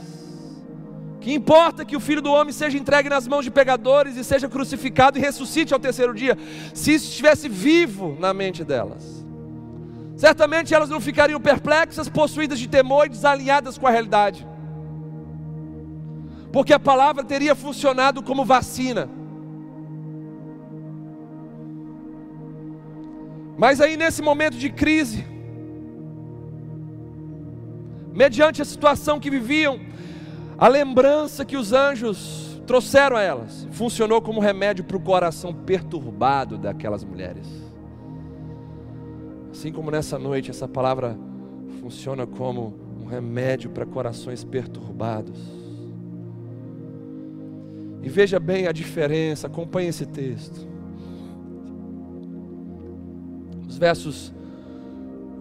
que 1.21 1.33
importa 1.33 1.85
que 1.85 1.95
o 1.95 2.01
filho 2.01 2.21
do 2.21 2.31
homem 2.31 2.51
seja 2.51 2.77
entregue 2.77 3.07
nas 3.07 3.27
mãos 3.29 3.45
de 3.45 3.51
pegadores 3.51 4.17
e 4.17 4.25
seja 4.25 4.49
crucificado 4.49 5.17
e 5.17 5.21
ressuscite 5.21 5.73
ao 5.73 5.79
terceiro 5.79 6.13
dia, 6.13 6.37
se 6.73 6.93
isso 6.93 7.09
estivesse 7.09 7.47
vivo 7.47 8.17
na 8.19 8.33
mente 8.33 8.65
delas. 8.65 9.18
Certamente 10.19 10.73
elas 10.75 10.89
não 10.89 10.99
ficariam 10.99 11.39
perplexas, 11.39 12.09
possuídas 12.09 12.59
de 12.59 12.67
temor 12.67 13.05
e 13.05 13.09
desalinhadas 13.09 13.77
com 13.77 13.87
a 13.87 13.89
realidade. 13.89 14.45
Porque 16.51 16.73
a 16.73 16.79
palavra 16.79 17.23
teria 17.23 17.55
funcionado 17.55 18.21
como 18.21 18.43
vacina. 18.43 19.09
Mas 23.57 23.79
aí 23.79 23.95
nesse 23.95 24.21
momento 24.21 24.57
de 24.57 24.69
crise, 24.69 25.25
mediante 28.11 28.61
a 28.61 28.65
situação 28.65 29.21
que 29.21 29.29
viviam, 29.29 29.79
a 30.57 30.67
lembrança 30.67 31.45
que 31.45 31.55
os 31.55 31.71
anjos 31.71 32.61
trouxeram 32.67 33.15
a 33.15 33.21
elas 33.21 33.65
funcionou 33.71 34.21
como 34.21 34.41
remédio 34.41 34.83
para 34.83 34.97
o 34.97 34.99
coração 34.99 35.53
perturbado 35.53 36.57
daquelas 36.57 37.05
mulheres. 37.05 37.68
Assim 39.59 39.73
como 39.73 39.91
nessa 39.91 40.17
noite 40.17 40.49
essa 40.49 40.69
palavra 40.69 41.17
funciona 41.81 42.25
como 42.25 42.73
um 42.97 43.05
remédio 43.05 43.69
para 43.69 43.85
corações 43.85 44.41
perturbados. 44.41 45.37
E 48.01 48.07
veja 48.07 48.39
bem 48.39 48.67
a 48.67 48.71
diferença, 48.71 49.47
acompanhe 49.47 49.89
esse 49.89 50.05
texto. 50.05 50.65
Os 53.67 53.77
versos 53.77 54.33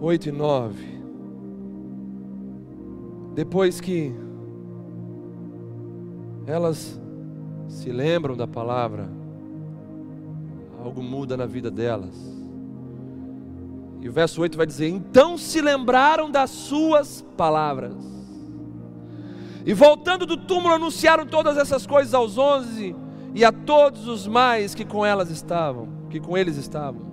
8 0.01 0.27
e 0.27 0.31
9. 0.33 1.01
Depois 3.35 3.79
que 3.79 4.13
elas 6.45 6.99
se 7.69 7.89
lembram 7.89 8.35
da 8.35 8.45
palavra, 8.45 9.09
algo 10.83 11.01
muda 11.01 11.37
na 11.37 11.45
vida 11.45 11.71
delas. 11.71 12.38
E 14.01 14.07
o 14.07 14.11
verso 14.11 14.41
8 14.41 14.57
vai 14.57 14.65
dizer: 14.65 14.87
Então 14.87 15.37
se 15.37 15.61
lembraram 15.61 16.31
das 16.31 16.49
suas 16.49 17.25
palavras. 17.35 17.95
E 19.65 19.73
voltando 19.73 20.25
do 20.25 20.37
túmulo, 20.37 20.73
anunciaram 20.73 21.25
todas 21.25 21.57
essas 21.57 21.85
coisas 21.85 22.13
aos 22.13 22.37
onze 22.37 22.95
e 23.35 23.43
a 23.43 23.51
todos 23.51 24.07
os 24.07 24.25
mais 24.25 24.73
que 24.73 24.85
com 24.85 25.05
elas 25.05 25.29
estavam, 25.29 25.89
que 26.09 26.19
com 26.19 26.37
eles 26.37 26.55
estavam. 26.55 27.09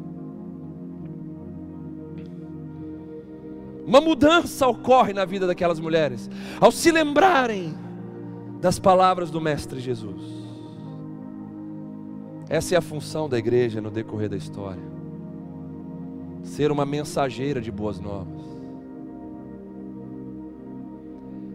Uma 3.85 4.01
mudança 4.01 4.67
ocorre 4.67 5.13
na 5.13 5.25
vida 5.25 5.47
daquelas 5.47 5.79
mulheres, 5.79 6.31
ao 6.61 6.73
se 6.73 6.91
lembrarem 6.91 7.77
das 8.61 8.79
palavras 8.79 9.31
do 9.31 9.41
Mestre 9.41 9.81
Jesus. 9.81 10.23
Essa 12.49 12.77
é 12.77 12.79
a 12.79 12.83
função 12.83 13.29
da 13.29 13.39
igreja 13.39 13.81
no 13.81 13.91
decorrer 13.91 14.29
da 14.29 14.37
história 14.37 14.96
ser 16.47 16.71
uma 16.71 16.87
mensageira 16.87 17.61
de 17.61 17.73
boas 17.73 17.99
novas. 17.99 18.45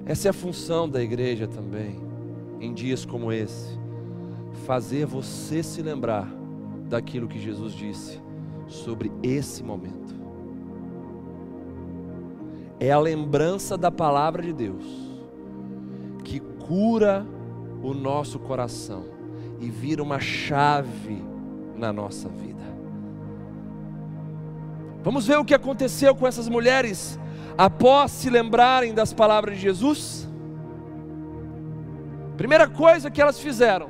Essa 0.05 0.27
é 0.27 0.31
a 0.31 0.33
função 0.33 0.87
da 0.87 1.01
igreja 1.01 1.47
também, 1.47 1.97
em 2.59 2.73
dias 2.73 3.05
como 3.05 3.31
esse, 3.31 3.79
fazer 4.65 5.05
você 5.05 5.63
se 5.63 5.81
lembrar 5.81 6.29
daquilo 6.89 7.27
que 7.27 7.39
Jesus 7.39 7.73
disse 7.73 8.19
sobre 8.67 9.11
esse 9.23 9.63
momento. 9.63 10.13
É 12.77 12.91
a 12.91 12.99
lembrança 12.99 13.77
da 13.77 13.89
palavra 13.89 14.43
de 14.43 14.51
Deus 14.51 14.85
que 16.23 16.39
cura 16.39 17.25
o 17.81 17.93
nosso 17.93 18.39
coração 18.39 19.05
e 19.59 19.69
vira 19.69 20.03
uma 20.03 20.19
chave 20.19 21.23
na 21.77 21.93
nossa 21.93 22.27
vida 22.27 22.70
Vamos 25.03 25.25
ver 25.25 25.37
o 25.39 25.45
que 25.45 25.53
aconteceu 25.53 26.15
com 26.15 26.27
essas 26.27 26.47
mulheres 26.47 27.19
após 27.57 28.11
se 28.11 28.29
lembrarem 28.29 28.93
das 28.93 29.11
palavras 29.11 29.55
de 29.55 29.61
Jesus? 29.61 30.29
Primeira 32.37 32.67
coisa 32.67 33.09
que 33.09 33.21
elas 33.21 33.39
fizeram, 33.39 33.89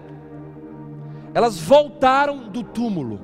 elas 1.34 1.60
voltaram 1.60 2.50
do 2.50 2.64
túmulo, 2.64 3.20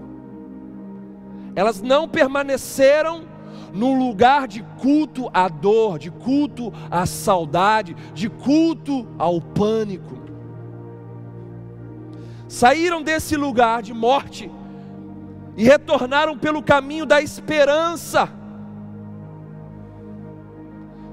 elas 1.55 1.81
não 1.81 2.07
permaneceram 2.07 3.25
num 3.73 3.97
lugar 3.97 4.47
de 4.47 4.63
culto 4.79 5.29
à 5.33 5.47
dor, 5.47 5.97
de 5.97 6.11
culto 6.11 6.73
à 6.91 7.05
saudade, 7.05 7.95
de 8.13 8.29
culto 8.29 9.07
ao 9.17 9.41
pânico. 9.41 10.17
Saíram 12.47 13.01
desse 13.01 13.35
lugar 13.35 13.81
de 13.81 13.93
morte 13.93 14.49
e 15.57 15.63
retornaram 15.63 16.37
pelo 16.37 16.61
caminho 16.61 17.05
da 17.05 17.19
esperança. 17.19 18.29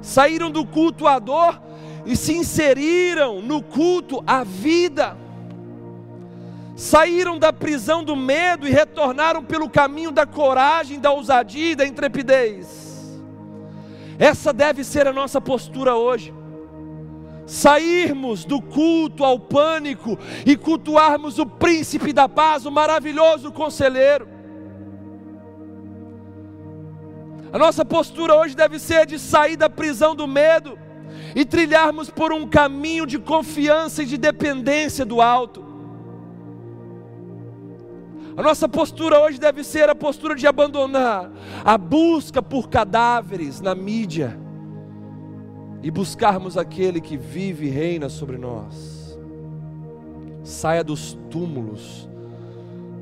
Saíram 0.02 0.50
do 0.50 0.66
culto 0.66 1.06
à 1.06 1.18
dor 1.18 1.58
e 2.04 2.14
se 2.14 2.34
inseriram 2.34 3.40
no 3.40 3.62
culto 3.62 4.22
à 4.26 4.44
vida. 4.44 5.16
Saíram 6.76 7.38
da 7.38 7.54
prisão 7.54 8.04
do 8.04 8.14
medo 8.14 8.68
e 8.68 8.70
retornaram 8.70 9.42
pelo 9.42 9.70
caminho 9.70 10.10
da 10.10 10.26
coragem, 10.26 11.00
da 11.00 11.10
ousadia 11.10 11.72
e 11.72 11.76
da 11.76 11.86
intrepidez. 11.86 13.18
Essa 14.18 14.52
deve 14.52 14.84
ser 14.84 15.06
a 15.06 15.12
nossa 15.12 15.40
postura 15.40 15.96
hoje. 15.96 16.34
Sairmos 17.46 18.44
do 18.44 18.60
culto 18.60 19.24
ao 19.24 19.38
pânico 19.38 20.18
e 20.44 20.54
cultuarmos 20.56 21.38
o 21.38 21.46
príncipe 21.46 22.12
da 22.12 22.28
paz, 22.28 22.66
o 22.66 22.70
maravilhoso 22.70 23.50
conselheiro. 23.50 24.33
A 27.54 27.58
nossa 27.58 27.84
postura 27.84 28.34
hoje 28.34 28.56
deve 28.56 28.80
ser 28.80 29.06
de 29.06 29.16
sair 29.16 29.56
da 29.56 29.70
prisão 29.70 30.16
do 30.16 30.26
medo 30.26 30.76
e 31.36 31.44
trilharmos 31.44 32.10
por 32.10 32.32
um 32.32 32.48
caminho 32.48 33.06
de 33.06 33.16
confiança 33.16 34.02
e 34.02 34.06
de 34.06 34.18
dependência 34.18 35.04
do 35.04 35.22
alto. 35.22 35.64
A 38.36 38.42
nossa 38.42 38.68
postura 38.68 39.20
hoje 39.20 39.38
deve 39.38 39.62
ser 39.62 39.88
a 39.88 39.94
postura 39.94 40.34
de 40.34 40.48
abandonar 40.48 41.30
a 41.64 41.78
busca 41.78 42.42
por 42.42 42.68
cadáveres 42.68 43.60
na 43.60 43.72
mídia 43.72 44.36
e 45.80 45.92
buscarmos 45.92 46.58
aquele 46.58 47.00
que 47.00 47.16
vive 47.16 47.66
e 47.66 47.70
reina 47.70 48.08
sobre 48.08 48.36
nós. 48.36 49.16
Saia 50.42 50.82
dos 50.82 51.16
túmulos, 51.30 52.08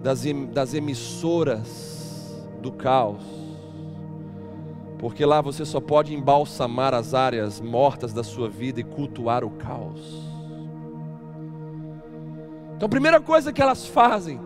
das, 0.03 0.25
das 0.53 0.75
emissoras 0.75 2.37
do 2.61 2.71
caos 2.71 3.42
porque 5.03 5.27
lá 5.27 5.41
você 5.41 5.65
só 5.65 5.81
pode 5.81 6.15
embalsamar 6.15 6.95
as 6.95 7.13
áreas 7.13 7.61
mortas 7.61 8.13
da 8.13 8.23
sua 8.23 8.49
vida 8.49 8.79
e 8.79 8.85
cultuar 8.85 9.43
o 9.43 9.51
caos. 9.51 10.01
Então, 12.77 12.87
a 12.87 12.89
primeira 12.89 13.21
coisa 13.21 13.53
que 13.53 13.61
elas 13.61 13.85
fazem, 13.85 14.41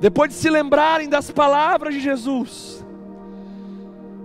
depois 0.00 0.30
de 0.30 0.36
se 0.36 0.48
lembrarem 0.48 1.06
das 1.06 1.30
palavras 1.30 1.92
de 1.92 2.00
Jesus, 2.00 2.82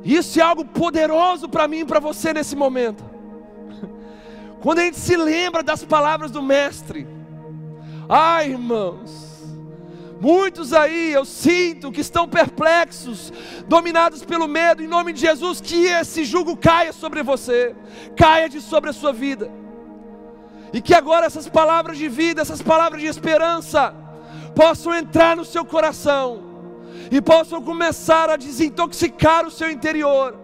isso 0.05 0.39
é 0.39 0.43
algo 0.43 0.63
poderoso 0.63 1.49
para 1.49 1.67
mim 1.67 1.80
e 1.80 1.86
para 1.86 1.99
você 1.99 2.34
nesse 2.34 2.55
momento. 2.55 3.03
Quando 4.63 4.80
a 4.80 4.84
gente 4.84 4.97
se 4.97 5.17
lembra 5.17 5.61
das 5.61 5.84
palavras 5.84 6.32
do 6.32 6.41
Mestre, 6.41 7.05
ai 8.07 8.51
irmãos, 8.51 9.34
Muitos 10.20 10.72
aí 10.72 11.11
eu 11.11 11.26
sinto 11.26 11.91
que 11.91 12.01
estão 12.01 12.28
perplexos, 12.28 13.34
dominados 13.68 14.24
pelo 14.24 14.47
medo, 14.47 14.82
em 14.82 14.88
nome 14.88 15.11
de 15.11 15.22
Jesus, 15.22 15.59
que 15.59 15.86
esse 15.88 16.24
jugo 16.24 16.55
caia 16.55 16.93
sobre 16.93 17.22
você, 17.22 17.76
caia 18.16 18.47
de 18.47 18.61
sobre 18.61 18.89
a 18.89 18.93
sua 18.93 19.11
vida, 19.11 19.51
e 20.72 20.82
que 20.82 20.93
agora 20.93 21.26
essas 21.26 21.49
palavras 21.49 21.97
de 21.97 22.07
vida, 22.07 22.41
essas 22.41 22.61
palavras 22.61 23.01
de 23.01 23.07
esperança, 23.07 23.93
possam 24.55 24.93
entrar 24.93 25.36
no 25.36 25.43
seu 25.43 25.66
coração, 25.66 26.43
e 27.11 27.22
possam 27.22 27.61
começar 27.61 28.30
a 28.30 28.38
desintoxicar 28.38 29.45
o 29.45 29.51
seu 29.51 29.70
interior, 29.70 30.36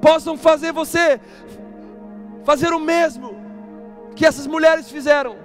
possam 0.00 0.36
fazer 0.36 0.72
você 0.72 1.20
fazer 2.44 2.72
o 2.72 2.80
mesmo 2.80 3.36
que 4.14 4.24
essas 4.24 4.46
mulheres 4.46 4.90
fizeram. 4.90 5.36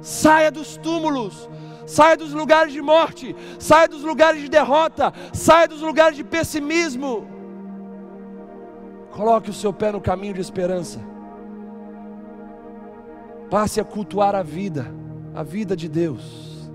Saia 0.00 0.50
dos 0.50 0.76
túmulos, 0.76 1.48
saia 1.86 2.16
dos 2.16 2.32
lugares 2.32 2.72
de 2.72 2.80
morte, 2.80 3.34
saia 3.58 3.88
dos 3.88 4.02
lugares 4.02 4.40
de 4.40 4.48
derrota, 4.48 5.12
saia 5.32 5.68
dos 5.68 5.80
lugares 5.80 6.16
de 6.16 6.24
pessimismo. 6.24 7.26
Coloque 9.10 9.50
o 9.50 9.54
seu 9.54 9.72
pé 9.72 9.92
no 9.92 10.00
caminho 10.00 10.34
de 10.34 10.40
esperança. 10.40 11.00
Passe 13.50 13.80
a 13.80 13.84
cultuar 13.84 14.34
a 14.34 14.42
vida, 14.42 14.86
a 15.34 15.42
vida 15.42 15.76
de 15.76 15.88
Deus. 15.88 16.70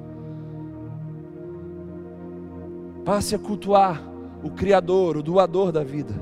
Passe 3.04 3.34
a 3.34 3.40
cultuar 3.40 4.02
o 4.44 4.52
Criador, 4.52 5.18
o 5.18 5.24
doador 5.24 5.72
da 5.72 5.84
vida. 5.84 6.14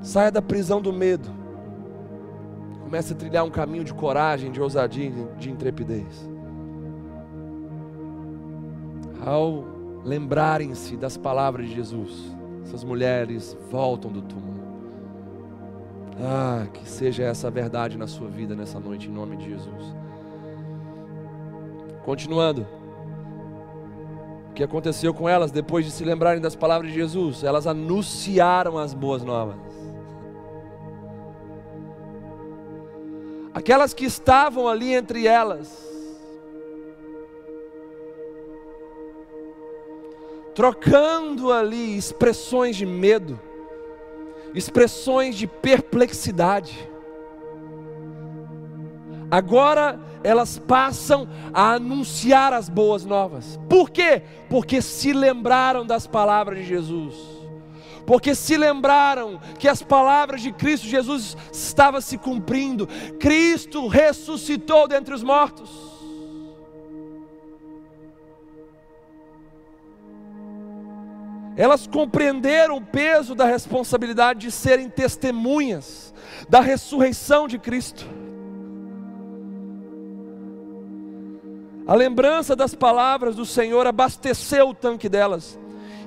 Saia 0.00 0.32
da 0.32 0.42
prisão 0.42 0.80
do 0.80 0.92
medo. 0.92 1.28
Comece 2.82 3.12
a 3.12 3.16
trilhar 3.16 3.44
um 3.44 3.50
caminho 3.50 3.84
de 3.84 3.94
coragem, 3.94 4.50
de 4.50 4.60
ousadia, 4.60 5.12
de 5.38 5.50
intrepidez 5.50 6.35
ao 9.24 9.64
lembrarem-se 10.04 10.96
das 10.96 11.16
palavras 11.16 11.68
de 11.68 11.74
Jesus, 11.74 12.36
essas 12.64 12.84
mulheres 12.84 13.56
voltam 13.70 14.10
do 14.10 14.22
túmulo. 14.22 14.56
Ah, 16.20 16.66
que 16.72 16.88
seja 16.88 17.24
essa 17.24 17.50
verdade 17.50 17.98
na 17.98 18.06
sua 18.06 18.28
vida 18.28 18.54
nessa 18.54 18.80
noite, 18.80 19.08
em 19.08 19.12
nome 19.12 19.36
de 19.36 19.50
Jesus. 19.50 19.94
Continuando. 22.04 22.66
O 24.50 24.54
que 24.54 24.62
aconteceu 24.62 25.12
com 25.12 25.28
elas 25.28 25.50
depois 25.50 25.84
de 25.84 25.90
se 25.90 26.04
lembrarem 26.04 26.40
das 26.40 26.56
palavras 26.56 26.90
de 26.90 26.96
Jesus? 26.96 27.44
Elas 27.44 27.66
anunciaram 27.66 28.78
as 28.78 28.94
boas 28.94 29.22
novas. 29.22 29.56
Aquelas 33.52 33.92
que 33.92 34.04
estavam 34.04 34.68
ali 34.68 34.94
entre 34.94 35.26
elas, 35.26 35.95
trocando 40.56 41.52
ali 41.52 41.98
expressões 41.98 42.76
de 42.76 42.86
medo, 42.86 43.38
expressões 44.54 45.36
de 45.36 45.46
perplexidade. 45.46 46.88
Agora 49.30 50.00
elas 50.24 50.58
passam 50.58 51.28
a 51.52 51.74
anunciar 51.74 52.54
as 52.54 52.70
boas 52.70 53.04
novas. 53.04 53.60
Por 53.68 53.90
quê? 53.90 54.22
Porque 54.48 54.80
se 54.80 55.12
lembraram 55.12 55.84
das 55.84 56.06
palavras 56.06 56.60
de 56.60 56.64
Jesus. 56.64 57.14
Porque 58.06 58.34
se 58.34 58.56
lembraram 58.56 59.38
que 59.58 59.68
as 59.68 59.82
palavras 59.82 60.40
de 60.40 60.52
Cristo 60.52 60.86
Jesus 60.86 61.36
estavam 61.52 62.00
se 62.00 62.16
cumprindo. 62.16 62.88
Cristo 63.20 63.88
ressuscitou 63.88 64.88
dentre 64.88 65.12
os 65.12 65.22
mortos. 65.22 65.85
Elas 71.56 71.86
compreenderam 71.86 72.76
o 72.76 72.82
peso 72.82 73.34
da 73.34 73.46
responsabilidade 73.46 74.40
de 74.40 74.50
serem 74.50 74.90
testemunhas 74.90 76.12
da 76.48 76.60
ressurreição 76.60 77.48
de 77.48 77.58
Cristo. 77.58 78.06
A 81.86 81.94
lembrança 81.94 82.54
das 82.54 82.74
palavras 82.74 83.36
do 83.36 83.46
Senhor 83.46 83.86
abasteceu 83.86 84.68
o 84.68 84.74
tanque 84.74 85.08
delas 85.08 85.58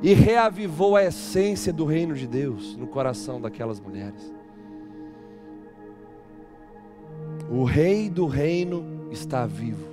e 0.03 0.13
reavivou 0.13 0.95
a 0.95 1.03
essência 1.03 1.73
do 1.73 1.85
reino 1.85 2.13
de 2.13 2.27
Deus 2.27 2.75
no 2.75 2.85
coração 2.85 3.41
daquelas 3.41 3.79
mulheres. 3.79 4.33
O 7.49 7.63
rei 7.63 8.09
do 8.09 8.27
reino 8.27 9.09
está 9.09 9.47
vivo. 9.47 9.87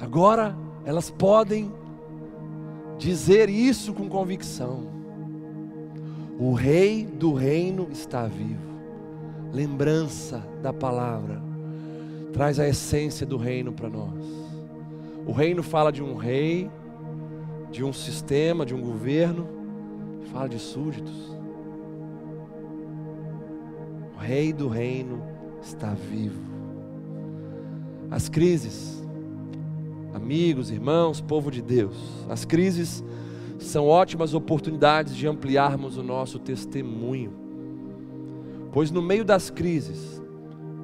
Agora 0.00 0.54
elas 0.84 1.10
podem 1.10 1.72
dizer 2.98 3.48
isso 3.48 3.92
com 3.92 4.08
convicção. 4.08 4.86
O 6.38 6.52
Rei 6.52 7.06
do 7.06 7.32
reino 7.32 7.88
está 7.90 8.26
vivo. 8.26 8.66
Lembrança 9.52 10.46
da 10.62 10.72
palavra 10.72 11.42
traz 12.32 12.60
a 12.60 12.68
essência 12.68 13.24
do 13.24 13.38
reino 13.38 13.72
para 13.72 13.88
nós. 13.88 14.22
O 15.26 15.32
reino 15.32 15.62
fala 15.62 15.90
de 15.90 16.02
um 16.02 16.14
rei, 16.14 16.70
de 17.72 17.82
um 17.82 17.92
sistema, 17.92 18.66
de 18.66 18.74
um 18.74 18.80
governo, 18.82 19.48
fala 20.30 20.46
de 20.48 20.58
súditos. 20.58 21.34
O 24.14 24.18
Rei 24.18 24.52
do 24.52 24.68
reino 24.68 25.22
está 25.62 25.94
vivo. 25.94 26.40
As 28.10 28.28
crises, 28.28 29.02
Amigos, 30.14 30.70
irmãos, 30.70 31.20
povo 31.20 31.50
de 31.50 31.60
Deus, 31.60 31.96
as 32.28 32.44
crises 32.44 33.04
são 33.58 33.86
ótimas 33.86 34.34
oportunidades 34.34 35.14
de 35.14 35.26
ampliarmos 35.26 35.96
o 35.96 36.02
nosso 36.02 36.38
testemunho, 36.38 37.32
pois 38.72 38.90
no 38.90 39.02
meio 39.02 39.24
das 39.24 39.50
crises, 39.50 40.22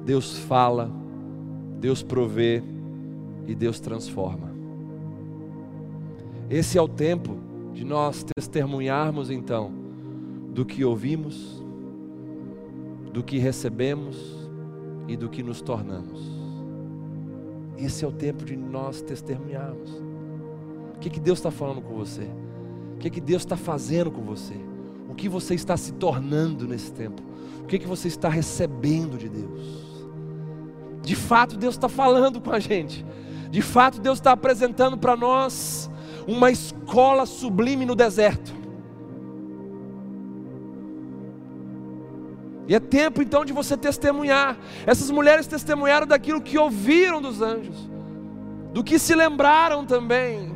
Deus 0.05 0.37
fala, 0.37 0.91
Deus 1.79 2.01
provê 2.03 2.63
e 3.47 3.55
Deus 3.55 3.79
transforma. 3.79 4.51
Esse 6.49 6.77
é 6.77 6.81
o 6.81 6.87
tempo 6.87 7.37
de 7.73 7.83
nós 7.83 8.25
testemunharmos 8.35 9.29
então 9.29 9.71
do 10.53 10.65
que 10.65 10.85
ouvimos, 10.85 11.63
do 13.11 13.23
que 13.23 13.37
recebemos 13.39 14.47
e 15.07 15.15
do 15.15 15.29
que 15.29 15.41
nos 15.41 15.61
tornamos. 15.61 16.32
Esse 17.77 18.05
é 18.05 18.07
o 18.07 18.11
tempo 18.11 18.45
de 18.45 18.55
nós 18.55 19.01
testemunharmos. 19.01 19.89
O 20.95 20.99
que, 20.99 21.09
que 21.09 21.19
Deus 21.19 21.39
está 21.39 21.51
falando 21.51 21.81
com 21.81 21.93
você? 21.95 22.27
O 22.95 22.97
que, 22.97 23.09
que 23.09 23.21
Deus 23.21 23.41
está 23.41 23.57
fazendo 23.57 24.11
com 24.11 24.21
você? 24.21 24.55
O 25.09 25.15
que 25.15 25.27
você 25.27 25.53
está 25.53 25.75
se 25.75 25.93
tornando 25.93 26.67
nesse 26.67 26.91
tempo? 26.91 27.21
O 27.61 27.65
que, 27.65 27.79
que 27.79 27.87
você 27.87 28.07
está 28.07 28.29
recebendo 28.29 29.17
de 29.17 29.29
Deus? 29.29 29.93
De 31.01 31.15
fato, 31.15 31.57
Deus 31.57 31.75
está 31.75 31.89
falando 31.89 32.39
com 32.39 32.51
a 32.51 32.59
gente. 32.59 33.05
De 33.49 33.61
fato, 33.61 33.99
Deus 33.99 34.19
está 34.19 34.31
apresentando 34.31 34.97
para 34.97 35.15
nós 35.15 35.89
uma 36.27 36.49
escola 36.49 37.25
sublime 37.25 37.85
no 37.85 37.95
deserto. 37.95 38.62
E 42.67 42.75
é 42.75 42.79
tempo 42.79 43.21
então 43.21 43.43
de 43.43 43.51
você 43.51 43.75
testemunhar. 43.75 44.57
Essas 44.85 45.11
mulheres 45.11 45.47
testemunharam 45.47 46.07
daquilo 46.07 46.41
que 46.41 46.57
ouviram 46.57 47.21
dos 47.21 47.41
anjos, 47.41 47.89
do 48.73 48.83
que 48.83 48.97
se 48.97 49.13
lembraram 49.13 49.85
também, 49.85 50.53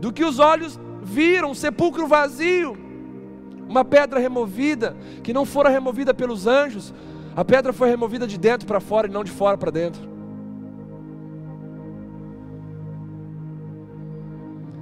do 0.00 0.12
que 0.12 0.24
os 0.24 0.38
olhos 0.38 0.78
viram, 1.02 1.50
um 1.50 1.54
sepulcro 1.54 2.06
vazio, 2.06 2.76
uma 3.68 3.84
pedra 3.84 4.20
removida, 4.20 4.96
que 5.22 5.32
não 5.32 5.44
fora 5.44 5.68
removida 5.68 6.14
pelos 6.14 6.46
anjos, 6.46 6.94
a 7.34 7.44
pedra 7.44 7.72
foi 7.72 7.88
removida 7.88 8.26
de 8.26 8.38
dentro 8.38 8.66
para 8.66 8.80
fora 8.80 9.06
e 9.06 9.10
não 9.10 9.24
de 9.24 9.30
fora 9.30 9.58
para 9.58 9.70
dentro. 9.70 10.16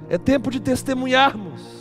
É 0.07 0.17
tempo 0.17 0.51
de 0.51 0.59
testemunharmos. 0.59 1.74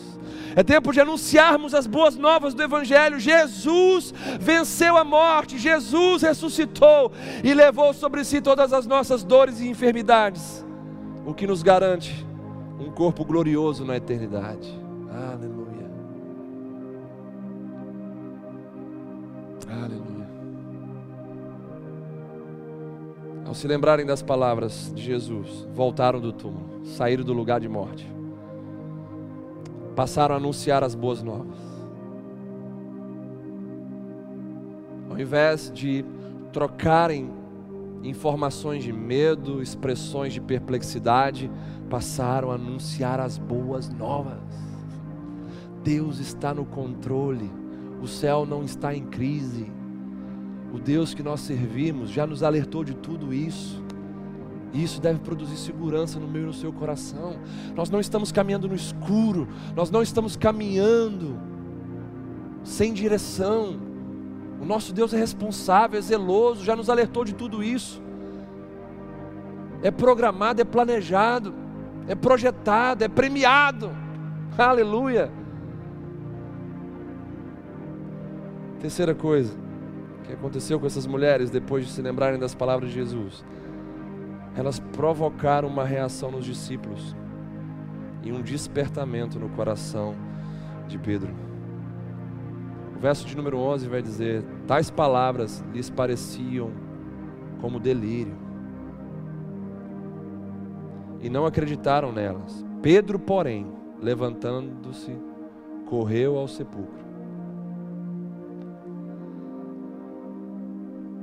É 0.56 0.62
tempo 0.62 0.92
de 0.92 1.00
anunciarmos 1.00 1.74
as 1.74 1.86
boas 1.86 2.16
novas 2.16 2.54
do 2.54 2.62
Evangelho. 2.62 3.18
Jesus 3.18 4.14
venceu 4.40 4.96
a 4.96 5.04
morte, 5.04 5.58
Jesus 5.58 6.22
ressuscitou 6.22 7.10
e 7.42 7.52
levou 7.52 7.92
sobre 7.92 8.24
si 8.24 8.40
todas 8.40 8.72
as 8.72 8.86
nossas 8.86 9.24
dores 9.24 9.60
e 9.60 9.68
enfermidades, 9.68 10.64
o 11.26 11.34
que 11.34 11.46
nos 11.46 11.62
garante 11.62 12.24
um 12.78 12.90
corpo 12.90 13.24
glorioso 13.24 13.84
na 13.84 13.96
eternidade. 13.96 14.80
Aleluia. 15.10 15.90
Aleluia. 19.68 20.28
Ao 23.44 23.54
se 23.54 23.66
lembrarem 23.66 24.06
das 24.06 24.22
palavras 24.22 24.92
de 24.94 25.02
Jesus, 25.02 25.66
voltaram 25.72 26.20
do 26.20 26.32
túmulo, 26.32 26.84
saíram 26.84 27.24
do 27.24 27.32
lugar 27.32 27.60
de 27.60 27.68
morte 27.68 28.13
passaram 29.94 30.34
a 30.34 30.38
anunciar 30.38 30.82
as 30.82 30.94
boas 30.94 31.22
novas. 31.22 31.58
Ao 35.08 35.18
invés 35.18 35.70
de 35.72 36.04
trocarem 36.52 37.30
informações 38.02 38.82
de 38.82 38.92
medo, 38.92 39.62
expressões 39.62 40.32
de 40.32 40.40
perplexidade, 40.40 41.50
passaram 41.88 42.50
a 42.50 42.54
anunciar 42.54 43.20
as 43.20 43.38
boas 43.38 43.88
novas. 43.88 44.42
Deus 45.84 46.18
está 46.18 46.52
no 46.52 46.64
controle, 46.64 47.50
o 48.02 48.08
céu 48.08 48.44
não 48.44 48.64
está 48.64 48.94
em 48.94 49.04
crise. 49.04 49.70
O 50.72 50.78
Deus 50.78 51.14
que 51.14 51.22
nós 51.22 51.40
servimos 51.40 52.10
já 52.10 52.26
nos 52.26 52.42
alertou 52.42 52.82
de 52.82 52.94
tudo 52.94 53.32
isso. 53.32 53.83
E 54.74 54.82
isso 54.82 55.00
deve 55.00 55.20
produzir 55.20 55.56
segurança 55.56 56.18
no 56.18 56.26
meio 56.26 56.46
do 56.46 56.52
seu 56.52 56.72
coração. 56.72 57.38
Nós 57.76 57.88
não 57.88 58.00
estamos 58.00 58.32
caminhando 58.32 58.68
no 58.68 58.74
escuro, 58.74 59.46
nós 59.76 59.88
não 59.88 60.02
estamos 60.02 60.34
caminhando 60.34 61.40
sem 62.64 62.92
direção. 62.92 63.78
O 64.60 64.64
nosso 64.64 64.92
Deus 64.92 65.14
é 65.14 65.16
responsável, 65.16 65.96
é 65.96 66.02
zeloso, 66.02 66.64
já 66.64 66.74
nos 66.74 66.90
alertou 66.90 67.24
de 67.24 67.36
tudo 67.36 67.62
isso. 67.62 68.02
É 69.80 69.92
programado, 69.92 70.60
é 70.60 70.64
planejado, 70.64 71.54
é 72.08 72.16
projetado, 72.16 73.04
é 73.04 73.08
premiado. 73.08 73.90
Aleluia. 74.58 75.30
Terceira 78.80 79.14
coisa 79.14 79.56
que 80.24 80.32
aconteceu 80.32 80.80
com 80.80 80.86
essas 80.86 81.06
mulheres 81.06 81.48
depois 81.48 81.86
de 81.86 81.92
se 81.92 82.02
lembrarem 82.02 82.40
das 82.40 82.56
palavras 82.56 82.90
de 82.90 82.96
Jesus 82.96 83.44
elas 84.56 84.78
provocaram 84.78 85.68
uma 85.68 85.84
reação 85.84 86.30
nos 86.30 86.44
discípulos 86.44 87.14
e 88.22 88.32
um 88.32 88.40
despertamento 88.40 89.38
no 89.38 89.48
coração 89.50 90.14
de 90.86 90.98
Pedro. 90.98 91.34
O 92.96 92.98
verso 92.98 93.26
de 93.26 93.36
número 93.36 93.58
11 93.58 93.88
vai 93.88 94.00
dizer: 94.00 94.44
Tais 94.66 94.90
palavras 94.90 95.64
lhes 95.72 95.90
pareciam 95.90 96.70
como 97.60 97.80
delírio, 97.80 98.36
e 101.20 101.28
não 101.28 101.46
acreditaram 101.46 102.12
nelas. 102.12 102.64
Pedro, 102.82 103.18
porém, 103.18 103.66
levantando-se, 104.00 105.16
correu 105.86 106.36
ao 106.36 106.46
sepulcro. 106.46 107.04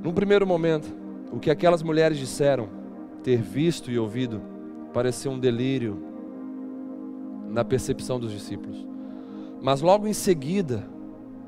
Num 0.02 0.12
primeiro 0.12 0.44
momento, 0.44 0.92
o 1.30 1.38
que 1.38 1.50
aquelas 1.50 1.84
mulheres 1.84 2.18
disseram 2.18 2.81
ter 3.22 3.40
visto 3.40 3.90
e 3.90 3.98
ouvido 3.98 4.42
pareceu 4.92 5.32
um 5.32 5.38
delírio 5.38 5.96
na 7.48 7.64
percepção 7.64 8.18
dos 8.18 8.32
discípulos. 8.32 8.86
Mas 9.60 9.80
logo 9.80 10.06
em 10.06 10.12
seguida, 10.12 10.88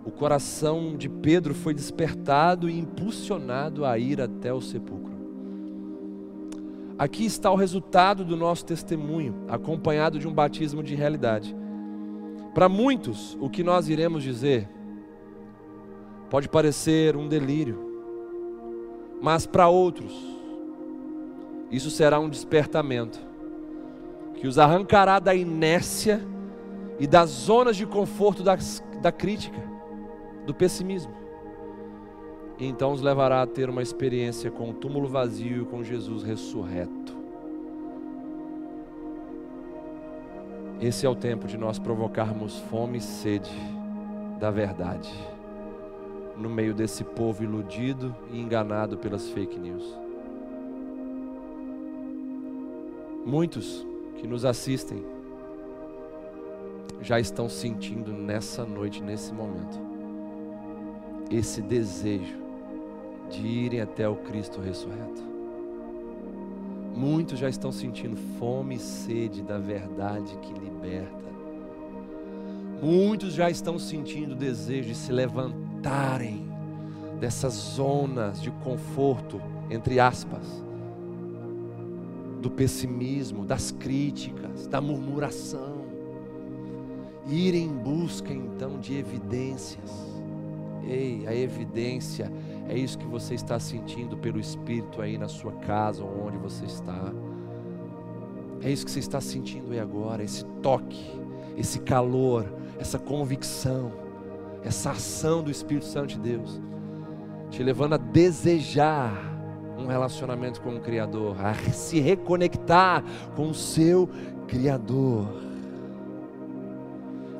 o 0.04 0.10
coração 0.10 0.96
de 0.96 1.08
Pedro 1.08 1.54
foi 1.54 1.74
despertado 1.74 2.68
e 2.68 2.78
impulsionado 2.78 3.84
a 3.84 3.98
ir 3.98 4.20
até 4.20 4.52
o 4.52 4.60
sepulcro. 4.60 5.14
Aqui 6.96 7.24
está 7.24 7.50
o 7.50 7.56
resultado 7.56 8.24
do 8.24 8.36
nosso 8.36 8.64
testemunho, 8.64 9.34
acompanhado 9.48 10.18
de 10.18 10.28
um 10.28 10.32
batismo 10.32 10.82
de 10.82 10.94
realidade. 10.94 11.56
Para 12.54 12.68
muitos, 12.68 13.36
o 13.40 13.50
que 13.50 13.64
nós 13.64 13.88
iremos 13.88 14.22
dizer 14.22 14.68
pode 16.30 16.48
parecer 16.48 17.16
um 17.16 17.26
delírio, 17.26 17.78
mas 19.20 19.44
para 19.46 19.68
outros, 19.68 20.33
isso 21.74 21.90
será 21.90 22.20
um 22.20 22.28
despertamento 22.28 23.18
que 24.34 24.46
os 24.46 24.58
arrancará 24.58 25.18
da 25.18 25.34
inércia 25.34 26.20
e 26.98 27.06
das 27.06 27.30
zonas 27.30 27.76
de 27.76 27.86
conforto 27.86 28.42
das, 28.42 28.82
da 29.00 29.10
crítica, 29.10 29.60
do 30.46 30.54
pessimismo. 30.54 31.12
E 32.58 32.66
então 32.66 32.92
os 32.92 33.00
levará 33.00 33.42
a 33.42 33.46
ter 33.46 33.68
uma 33.68 33.82
experiência 33.82 34.50
com 34.50 34.70
o 34.70 34.74
túmulo 34.74 35.08
vazio 35.08 35.62
e 35.62 35.64
com 35.64 35.82
Jesus 35.82 36.22
ressurreto. 36.22 37.14
Esse 40.80 41.06
é 41.06 41.08
o 41.08 41.14
tempo 41.14 41.46
de 41.46 41.56
nós 41.56 41.78
provocarmos 41.78 42.58
fome 42.70 42.98
e 42.98 43.00
sede 43.00 43.50
da 44.38 44.50
verdade 44.50 45.12
no 46.36 46.50
meio 46.50 46.74
desse 46.74 47.04
povo 47.04 47.42
iludido 47.42 48.14
e 48.30 48.40
enganado 48.40 48.98
pelas 48.98 49.28
fake 49.30 49.58
news. 49.58 50.03
Muitos 53.26 53.86
que 54.16 54.26
nos 54.26 54.44
assistem 54.44 55.02
já 57.00 57.18
estão 57.18 57.48
sentindo 57.48 58.12
nessa 58.12 58.66
noite, 58.66 59.02
nesse 59.02 59.32
momento, 59.32 59.80
esse 61.30 61.62
desejo 61.62 62.38
de 63.30 63.46
irem 63.46 63.80
até 63.80 64.06
o 64.06 64.16
Cristo 64.16 64.60
ressurreto. 64.60 65.22
Muitos 66.94 67.38
já 67.38 67.48
estão 67.48 67.72
sentindo 67.72 68.16
fome 68.38 68.76
e 68.76 68.78
sede 68.78 69.42
da 69.42 69.58
verdade 69.58 70.36
que 70.42 70.52
liberta. 70.52 71.32
Muitos 72.82 73.32
já 73.32 73.48
estão 73.48 73.78
sentindo 73.78 74.32
o 74.32 74.36
desejo 74.36 74.88
de 74.88 74.94
se 74.94 75.10
levantarem 75.10 76.46
dessas 77.18 77.54
zonas 77.54 78.40
de 78.40 78.50
conforto, 78.50 79.40
entre 79.70 79.98
aspas, 79.98 80.63
do 82.44 82.50
pessimismo, 82.50 83.42
das 83.42 83.70
críticas, 83.70 84.66
da 84.66 84.78
murmuração. 84.78 85.82
Ir 87.26 87.54
em 87.54 87.70
busca 87.70 88.34
então 88.34 88.78
de 88.78 88.98
evidências. 88.98 89.90
Ei, 90.86 91.26
a 91.26 91.34
evidência 91.34 92.30
é 92.68 92.76
isso 92.76 92.98
que 92.98 93.06
você 93.06 93.32
está 93.32 93.58
sentindo 93.58 94.18
pelo 94.18 94.38
Espírito 94.38 95.00
aí 95.00 95.16
na 95.16 95.26
sua 95.26 95.52
casa 95.52 96.04
ou 96.04 96.26
onde 96.26 96.36
você 96.36 96.66
está. 96.66 97.14
É 98.60 98.70
isso 98.70 98.84
que 98.84 98.90
você 98.90 98.98
está 98.98 99.22
sentindo 99.22 99.72
aí 99.72 99.80
agora, 99.80 100.22
esse 100.22 100.44
toque, 100.62 101.18
esse 101.56 101.78
calor, 101.78 102.44
essa 102.78 102.98
convicção, 102.98 103.90
essa 104.62 104.90
ação 104.90 105.42
do 105.42 105.50
Espírito 105.50 105.86
Santo 105.86 106.08
de 106.08 106.18
Deus, 106.18 106.60
te 107.48 107.62
levando 107.62 107.94
a 107.94 107.98
desejar 107.98 109.33
um 109.76 109.86
relacionamento 109.86 110.60
com 110.60 110.76
o 110.76 110.80
Criador, 110.80 111.36
a 111.44 111.54
se 111.72 112.00
reconectar 112.00 113.02
com 113.34 113.48
o 113.48 113.54
seu 113.54 114.08
Criador. 114.46 115.26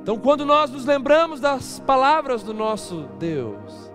Então, 0.03 0.19
quando 0.19 0.45
nós 0.45 0.71
nos 0.71 0.85
lembramos 0.85 1.41
das 1.41 1.79
palavras 1.81 2.43
do 2.43 2.53
nosso 2.53 3.09
Deus, 3.19 3.91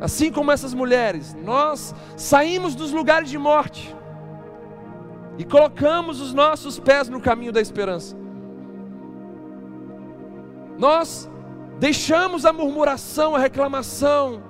assim 0.00 0.32
como 0.32 0.50
essas 0.50 0.74
mulheres, 0.74 1.34
nós 1.34 1.94
saímos 2.16 2.74
dos 2.74 2.90
lugares 2.90 3.30
de 3.30 3.38
morte 3.38 3.94
e 5.38 5.44
colocamos 5.44 6.20
os 6.20 6.34
nossos 6.34 6.78
pés 6.80 7.08
no 7.08 7.20
caminho 7.20 7.52
da 7.52 7.60
esperança. 7.60 8.16
Nós 10.76 11.30
deixamos 11.78 12.44
a 12.44 12.52
murmuração, 12.52 13.36
a 13.36 13.38
reclamação, 13.38 14.42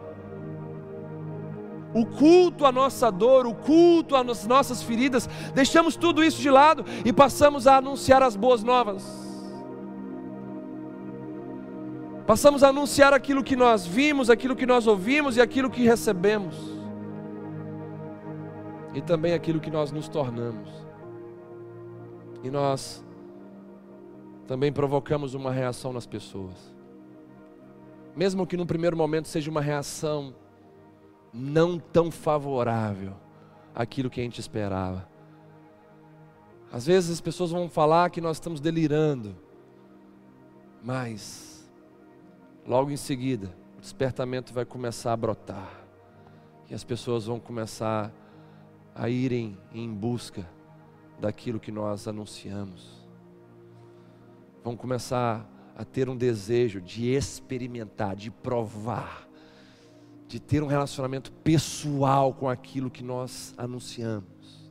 o 1.93 2.07
culto 2.07 2.65
à 2.65 2.73
nossa 2.73 3.11
dor, 3.11 3.47
o 3.47 3.55
culto 3.55 4.15
às 4.15 4.47
nossas 4.47 4.83
feridas, 4.83 5.29
deixamos 5.55 5.97
tudo 5.97 6.23
isso 6.23 6.41
de 6.41 6.51
lado 6.51 6.85
e 7.05 7.13
passamos 7.13 7.67
a 7.67 7.77
anunciar 7.77 8.23
as 8.23 8.37
boas 8.37 8.63
novas. 8.63 9.05
Passamos 12.27 12.63
a 12.63 12.69
anunciar 12.69 13.13
aquilo 13.13 13.43
que 13.43 13.57
nós 13.57 13.85
vimos, 13.85 14.31
aquilo 14.31 14.55
que 14.55 14.67
nós 14.67 14.87
ouvimos 14.87 15.37
e 15.37 15.41
aquilo 15.41 15.69
que 15.69 15.83
recebemos. 15.83 16.55
E 18.95 19.01
também 19.01 19.33
aquilo 19.33 19.59
que 19.59 19.71
nós 19.71 19.91
nos 19.91 20.09
tornamos. 20.09 20.71
E 22.45 22.51
nós 22.51 23.05
também 24.47 24.73
provocamos 24.73 25.35
uma 25.35 25.51
reação 25.51 25.93
nas 25.93 26.07
pessoas. 26.07 26.55
Mesmo 28.15 28.47
que 28.47 28.57
no 28.57 28.67
primeiro 28.67 28.97
momento 28.97 29.27
seja 29.27 29.51
uma 29.51 29.61
reação 29.61 30.33
não 31.33 31.79
tão 31.79 32.11
favorável 32.11 33.15
àquilo 33.75 34.11
que 34.11 34.21
a 34.21 34.25
gente 34.25 34.41
esperava. 34.41 35.09
Às 36.73 36.87
vezes 36.87 37.11
as 37.11 37.21
pessoas 37.21 37.51
vão 37.51 37.69
falar 37.69 38.11
que 38.11 38.21
nós 38.21 38.37
estamos 38.37 38.61
delirando, 38.61 39.37
mas 40.83 41.69
logo 42.67 42.91
em 42.91 42.97
seguida, 42.97 43.55
o 43.77 43.81
despertamento 43.81 44.53
vai 44.53 44.65
começar 44.65 45.13
a 45.13 45.17
brotar. 45.17 45.81
E 46.69 46.75
as 46.75 46.85
pessoas 46.85 47.27
vão 47.27 47.41
começar 47.41 48.13
a 48.95 49.09
irem 49.09 49.59
em 49.73 49.93
busca 49.93 50.49
daquilo 51.19 51.59
que 51.59 51.73
nós 51.73 52.07
anunciamos. 52.07 53.07
Vão 54.63 54.77
começar 54.77 55.49
a 55.77 55.85
ter 55.85 56.09
um 56.09 56.17
desejo 56.17 56.81
de 56.81 57.09
experimentar, 57.09 58.15
de 58.15 58.31
provar, 58.31 59.27
de 60.31 60.39
ter 60.39 60.63
um 60.63 60.69
relacionamento 60.69 61.33
pessoal 61.43 62.33
com 62.33 62.49
aquilo 62.49 62.89
que 62.89 63.03
nós 63.03 63.53
anunciamos. 63.59 64.71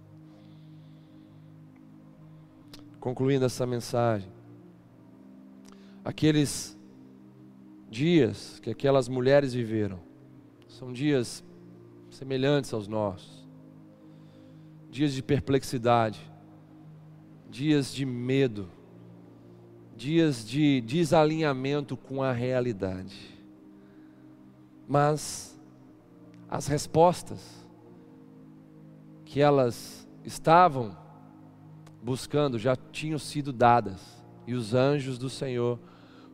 Concluindo 2.98 3.44
essa 3.44 3.66
mensagem, 3.66 4.32
aqueles 6.04 6.80
dias 7.90 8.58
que 8.62 8.70
aquelas 8.70 9.10
mulheres 9.10 9.54
viveram 9.54 10.00
são 10.66 10.94
dias 10.94 11.44
semelhantes 12.10 12.74
aos 12.74 12.88
nossos, 12.88 13.46
dias 14.90 15.12
de 15.12 15.22
perplexidade, 15.22 16.22
dias 17.50 17.94
de 17.94 18.06
medo, 18.06 18.70
dias 19.94 20.48
de 20.48 20.80
desalinhamento 20.80 21.98
com 21.98 22.24
a 22.24 22.32
realidade. 22.32 23.39
Mas 24.90 25.56
as 26.50 26.66
respostas 26.66 27.64
que 29.24 29.40
elas 29.40 30.10
estavam 30.24 30.98
buscando 32.02 32.58
já 32.58 32.76
tinham 32.76 33.20
sido 33.20 33.54
dadas, 33.54 34.02
e 34.48 34.56
os 34.56 34.74
anjos 34.74 35.20
do 35.20 35.30
Senhor 35.30 35.80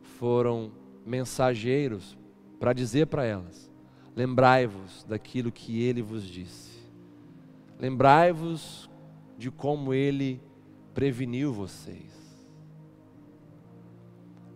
foram 0.00 0.72
mensageiros 1.04 2.16
para 2.58 2.72
dizer 2.72 3.08
para 3.08 3.26
elas: 3.26 3.70
lembrai-vos 4.14 5.04
daquilo 5.04 5.52
que 5.52 5.82
ele 5.82 6.00
vos 6.00 6.24
disse, 6.24 6.80
lembrai-vos 7.78 8.88
de 9.36 9.50
como 9.50 9.92
ele 9.92 10.40
preveniu 10.94 11.52
vocês. 11.52 12.16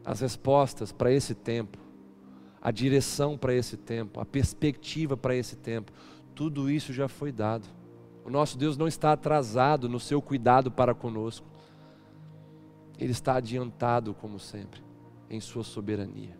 As 0.02 0.20
respostas 0.20 0.90
para 0.90 1.12
esse 1.12 1.34
tempo, 1.34 1.89
a 2.60 2.70
direção 2.70 3.38
para 3.38 3.54
esse 3.54 3.76
tempo, 3.76 4.20
a 4.20 4.24
perspectiva 4.24 5.16
para 5.16 5.34
esse 5.34 5.56
tempo, 5.56 5.92
tudo 6.34 6.70
isso 6.70 6.92
já 6.92 7.08
foi 7.08 7.32
dado. 7.32 7.66
O 8.24 8.30
nosso 8.30 8.58
Deus 8.58 8.76
não 8.76 8.86
está 8.86 9.12
atrasado 9.12 9.88
no 9.88 9.98
seu 9.98 10.20
cuidado 10.20 10.70
para 10.70 10.94
conosco, 10.94 11.46
Ele 12.98 13.12
está 13.12 13.36
adiantado, 13.36 14.12
como 14.14 14.38
sempre, 14.38 14.80
em 15.28 15.40
Sua 15.40 15.64
soberania. 15.64 16.38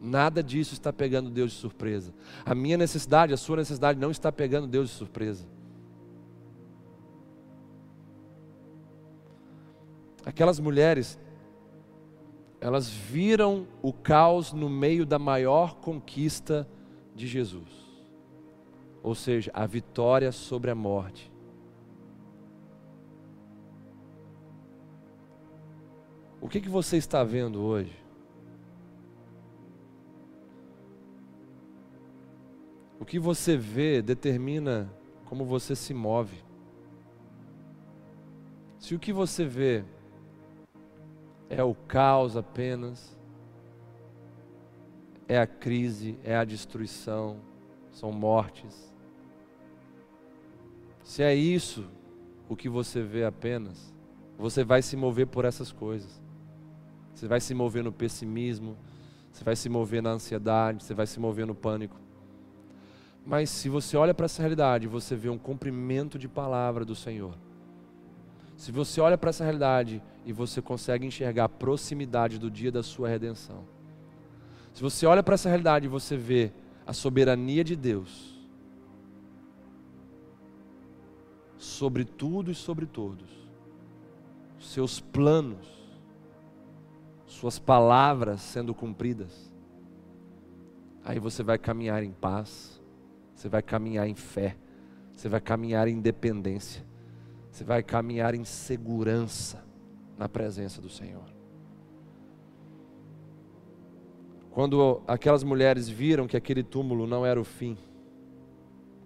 Nada 0.00 0.42
disso 0.42 0.74
está 0.74 0.92
pegando 0.92 1.30
Deus 1.30 1.52
de 1.52 1.56
surpresa. 1.56 2.12
A 2.44 2.54
minha 2.54 2.76
necessidade, 2.76 3.32
a 3.32 3.38
sua 3.38 3.56
necessidade 3.56 3.98
não 3.98 4.10
está 4.10 4.30
pegando 4.30 4.66
Deus 4.66 4.90
de 4.90 4.96
surpresa. 4.96 5.46
Aquelas 10.26 10.60
mulheres, 10.60 11.18
elas 12.64 12.88
viram 12.88 13.66
o 13.82 13.92
caos 13.92 14.54
no 14.54 14.70
meio 14.70 15.04
da 15.04 15.18
maior 15.18 15.76
conquista 15.76 16.66
de 17.14 17.26
Jesus, 17.26 17.68
ou 19.02 19.14
seja, 19.14 19.50
a 19.52 19.66
vitória 19.66 20.32
sobre 20.32 20.70
a 20.70 20.74
morte. 20.74 21.30
O 26.40 26.48
que, 26.48 26.58
que 26.58 26.70
você 26.70 26.96
está 26.96 27.22
vendo 27.22 27.60
hoje? 27.60 28.02
O 32.98 33.04
que 33.04 33.18
você 33.18 33.58
vê 33.58 34.00
determina 34.00 34.90
como 35.26 35.44
você 35.44 35.76
se 35.76 35.92
move. 35.92 36.42
Se 38.78 38.94
o 38.94 38.98
que 38.98 39.12
você 39.12 39.44
vê 39.44 39.84
é 41.56 41.62
o 41.62 41.74
caos 41.74 42.36
apenas, 42.36 43.16
é 45.28 45.38
a 45.38 45.46
crise, 45.46 46.18
é 46.24 46.36
a 46.36 46.44
destruição, 46.44 47.38
são 47.90 48.12
mortes. 48.12 48.92
Se 51.02 51.22
é 51.22 51.34
isso 51.34 51.86
o 52.48 52.56
que 52.56 52.68
você 52.68 53.02
vê 53.02 53.24
apenas, 53.24 53.94
você 54.36 54.64
vai 54.64 54.82
se 54.82 54.96
mover 54.96 55.26
por 55.26 55.44
essas 55.44 55.70
coisas. 55.70 56.20
Você 57.14 57.28
vai 57.28 57.40
se 57.40 57.54
mover 57.54 57.84
no 57.84 57.92
pessimismo, 57.92 58.76
você 59.30 59.44
vai 59.44 59.54
se 59.54 59.68
mover 59.68 60.02
na 60.02 60.10
ansiedade, 60.10 60.82
você 60.82 60.94
vai 60.94 61.06
se 61.06 61.20
mover 61.20 61.46
no 61.46 61.54
pânico. 61.54 61.96
Mas 63.24 63.48
se 63.48 63.68
você 63.68 63.96
olha 63.96 64.12
para 64.12 64.26
essa 64.26 64.42
realidade, 64.42 64.88
você 64.88 65.14
vê 65.14 65.28
um 65.28 65.38
cumprimento 65.38 66.18
de 66.18 66.28
palavra 66.28 66.84
do 66.84 66.94
Senhor. 66.94 67.34
Se 68.56 68.70
você 68.70 69.00
olha 69.00 69.18
para 69.18 69.30
essa 69.30 69.44
realidade 69.44 70.02
e 70.24 70.32
você 70.32 70.62
consegue 70.62 71.06
enxergar 71.06 71.44
a 71.44 71.48
proximidade 71.48 72.38
do 72.38 72.50
dia 72.50 72.70
da 72.70 72.82
sua 72.82 73.08
redenção. 73.08 73.64
Se 74.72 74.82
você 74.82 75.06
olha 75.06 75.22
para 75.22 75.34
essa 75.34 75.48
realidade 75.48 75.86
e 75.86 75.88
você 75.88 76.16
vê 76.16 76.52
a 76.86 76.92
soberania 76.92 77.62
de 77.62 77.76
Deus 77.76 78.34
sobre 81.56 82.04
tudo 82.04 82.50
e 82.50 82.54
sobre 82.54 82.86
todos, 82.86 83.28
seus 84.58 85.00
planos, 85.00 85.66
suas 87.26 87.58
palavras 87.58 88.40
sendo 88.40 88.74
cumpridas, 88.74 89.52
aí 91.04 91.18
você 91.18 91.42
vai 91.42 91.58
caminhar 91.58 92.02
em 92.02 92.12
paz 92.12 92.82
você 93.34 93.48
vai 93.48 93.62
caminhar 93.62 94.08
em 94.08 94.14
fé. 94.14 94.56
Você 95.12 95.28
vai 95.28 95.40
caminhar 95.40 95.88
em 95.88 96.00
dependência. 96.00 96.84
Você 97.54 97.62
vai 97.62 97.84
caminhar 97.84 98.34
em 98.34 98.44
segurança 98.44 99.64
na 100.18 100.28
presença 100.28 100.82
do 100.82 100.88
Senhor. 100.88 101.32
Quando 104.50 105.04
aquelas 105.06 105.44
mulheres 105.44 105.88
viram 105.88 106.26
que 106.26 106.36
aquele 106.36 106.64
túmulo 106.64 107.06
não 107.06 107.24
era 107.24 107.40
o 107.40 107.44
fim, 107.44 107.78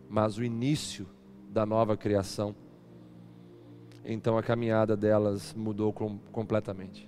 mas 0.09 0.39
o 0.39 0.43
início 0.43 1.07
da 1.51 1.67
nova 1.67 1.95
criação, 1.95 2.57
então 4.03 4.39
a 4.39 4.43
caminhada 4.43 4.97
delas 4.97 5.53
mudou 5.53 5.93
com, 5.93 6.17
completamente. 6.33 7.07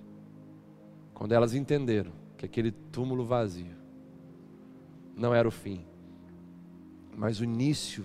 Quando 1.14 1.32
elas 1.32 1.54
entenderam 1.54 2.12
que 2.36 2.44
aquele 2.44 2.70
túmulo 2.70 3.24
vazio 3.24 3.78
não 5.16 5.34
era 5.34 5.48
o 5.48 5.50
fim, 5.50 5.86
mas 7.16 7.40
o 7.40 7.44
início 7.44 8.04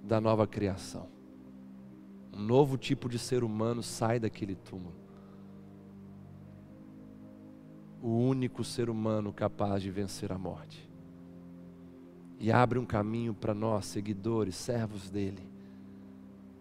da 0.00 0.20
nova 0.20 0.46
criação. 0.46 1.17
Um 2.38 2.42
novo 2.42 2.78
tipo 2.78 3.08
de 3.08 3.18
ser 3.18 3.42
humano 3.42 3.82
sai 3.82 4.20
daquele 4.20 4.54
túmulo. 4.54 4.94
O 8.00 8.10
único 8.10 8.62
ser 8.62 8.88
humano 8.88 9.32
capaz 9.32 9.82
de 9.82 9.90
vencer 9.90 10.30
a 10.30 10.38
morte. 10.38 10.88
E 12.38 12.52
abre 12.52 12.78
um 12.78 12.86
caminho 12.86 13.34
para 13.34 13.52
nós, 13.52 13.86
seguidores, 13.86 14.54
servos 14.54 15.10
dele, 15.10 15.42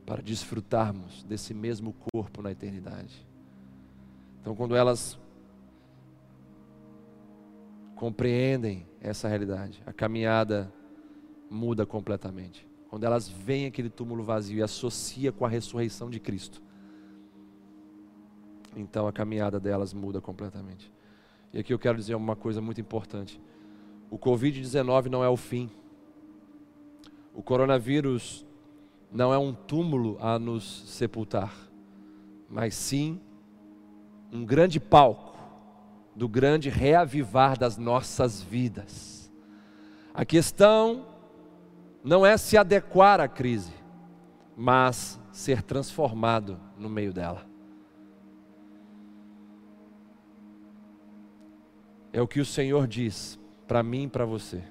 para 0.03 0.23
desfrutarmos 0.23 1.23
desse 1.23 1.53
mesmo 1.53 1.93
corpo 2.11 2.41
na 2.41 2.51
eternidade. 2.51 3.27
Então, 4.41 4.55
quando 4.55 4.75
elas 4.75 5.19
compreendem 7.95 8.87
essa 8.99 9.27
realidade, 9.27 9.83
a 9.85 9.93
caminhada 9.93 10.73
muda 11.51 11.85
completamente. 11.85 12.66
Quando 12.89 13.03
elas 13.03 13.27
veem 13.27 13.65
aquele 13.65 13.89
túmulo 13.89 14.23
vazio 14.23 14.59
e 14.59 14.63
associa 14.63 15.31
com 15.31 15.45
a 15.45 15.49
ressurreição 15.49 16.09
de 16.09 16.19
Cristo, 16.19 16.61
então 18.75 19.07
a 19.07 19.11
caminhada 19.11 19.59
delas 19.59 19.93
muda 19.93 20.21
completamente. 20.21 20.91
E 21.51 21.59
aqui 21.59 21.73
eu 21.73 21.79
quero 21.79 21.97
dizer 21.97 22.15
uma 22.15 22.35
coisa 22.35 22.61
muito 22.61 22.79
importante. 22.79 23.41
O 24.09 24.17
Covid-19 24.17 25.07
não 25.07 25.23
é 25.23 25.29
o 25.29 25.35
fim. 25.35 25.69
O 27.33 27.41
coronavírus 27.41 28.45
não 29.11 29.33
é 29.33 29.37
um 29.37 29.53
túmulo 29.53 30.17
a 30.19 30.37
nos 30.37 30.83
sepultar, 30.89 31.53
mas 32.49 32.75
sim 32.75 33.19
um 34.31 34.45
grande 34.45 34.79
palco 34.79 35.37
do 36.15 36.27
grande 36.27 36.69
reavivar 36.69 37.57
das 37.57 37.77
nossas 37.77 38.41
vidas. 38.41 39.31
A 40.13 40.25
questão 40.25 41.05
não 42.03 42.25
é 42.25 42.37
se 42.37 42.57
adequar 42.57 43.19
à 43.19 43.27
crise, 43.27 43.73
mas 44.55 45.19
ser 45.31 45.61
transformado 45.61 46.59
no 46.77 46.89
meio 46.89 47.13
dela. 47.13 47.45
É 52.11 52.21
o 52.21 52.27
que 52.27 52.39
o 52.39 52.45
Senhor 52.45 52.87
diz 52.87 53.39
para 53.67 53.83
mim 53.83 54.03
e 54.03 54.07
para 54.07 54.25
você, 54.25 54.63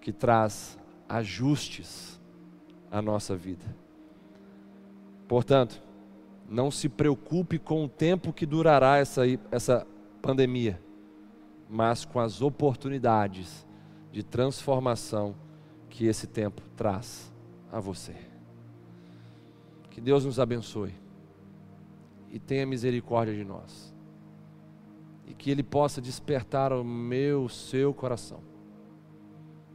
que 0.00 0.12
traz 0.12 0.78
ajustes 1.08 2.20
à 2.90 3.00
nossa 3.00 3.34
vida. 3.34 3.64
Portanto, 5.26 5.82
não 6.48 6.70
se 6.70 6.88
preocupe 6.88 7.58
com 7.58 7.84
o 7.84 7.88
tempo 7.88 8.32
que 8.32 8.44
durará 8.44 8.98
essa, 8.98 9.22
essa 9.50 9.86
pandemia, 10.20 10.80
mas 11.68 12.04
com 12.04 12.20
as 12.20 12.42
oportunidades 12.42 13.66
de 14.12 14.22
transformação 14.22 15.34
que 15.94 16.06
esse 16.06 16.26
tempo 16.26 16.60
traz 16.76 17.32
a 17.70 17.78
você. 17.78 18.16
Que 19.90 20.00
Deus 20.00 20.24
nos 20.24 20.40
abençoe 20.40 20.92
e 22.32 22.40
tenha 22.40 22.66
misericórdia 22.66 23.32
de 23.32 23.44
nós. 23.44 23.94
E 25.24 25.32
que 25.32 25.52
Ele 25.52 25.62
possa 25.62 26.02
despertar 26.02 26.72
o 26.72 26.82
meu, 26.82 27.48
seu 27.48 27.94
coração 27.94 28.40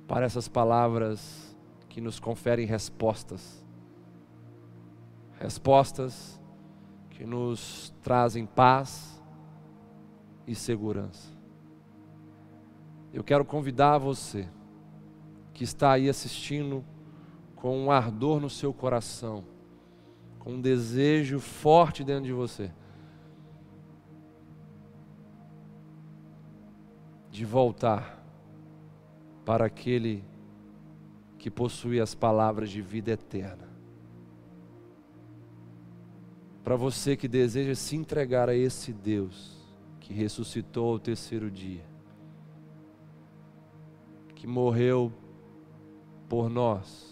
para 0.10 0.26
essas 0.26 0.50
palavras 0.50 1.56
que 1.88 2.02
nos 2.02 2.20
conferem 2.20 2.68
respostas. 2.68 3.66
Respostas 5.40 6.38
que 7.12 7.26
nos 7.26 7.94
trazem 8.04 8.46
paz 8.46 9.24
e 10.46 10.54
segurança. 10.54 11.30
Eu 13.14 13.24
quero 13.24 13.46
convidar 13.46 13.98
você 13.98 14.46
que 15.60 15.66
está 15.66 15.92
aí 15.92 16.08
assistindo 16.08 16.86
com 17.54 17.78
um 17.78 17.92
ardor 17.92 18.40
no 18.40 18.50
seu 18.50 18.74
coração, 18.74 19.44
com 20.40 20.54
um 20.54 20.62
desejo 20.62 21.38
forte 21.42 22.02
dentro 22.02 22.24
de 22.24 22.32
você, 22.32 22.72
de 27.30 27.44
voltar 27.44 28.24
para 29.44 29.66
aquele 29.66 30.24
que 31.38 31.52
possui 31.52 32.00
as 32.00 32.16
palavras 32.16 32.70
de 32.70 32.82
vida 32.82 33.12
eterna. 33.12 33.68
Para 36.64 36.78
você 36.78 37.18
que 37.18 37.28
deseja 37.28 37.76
se 37.76 37.98
entregar 37.98 38.48
a 38.48 38.56
esse 38.56 38.94
Deus 38.94 39.58
que 40.00 40.14
ressuscitou 40.14 40.94
ao 40.94 41.00
terceiro 41.00 41.52
dia, 41.52 41.84
que 44.34 44.48
morreu 44.48 45.12
por 46.30 46.50
nós 46.50 47.10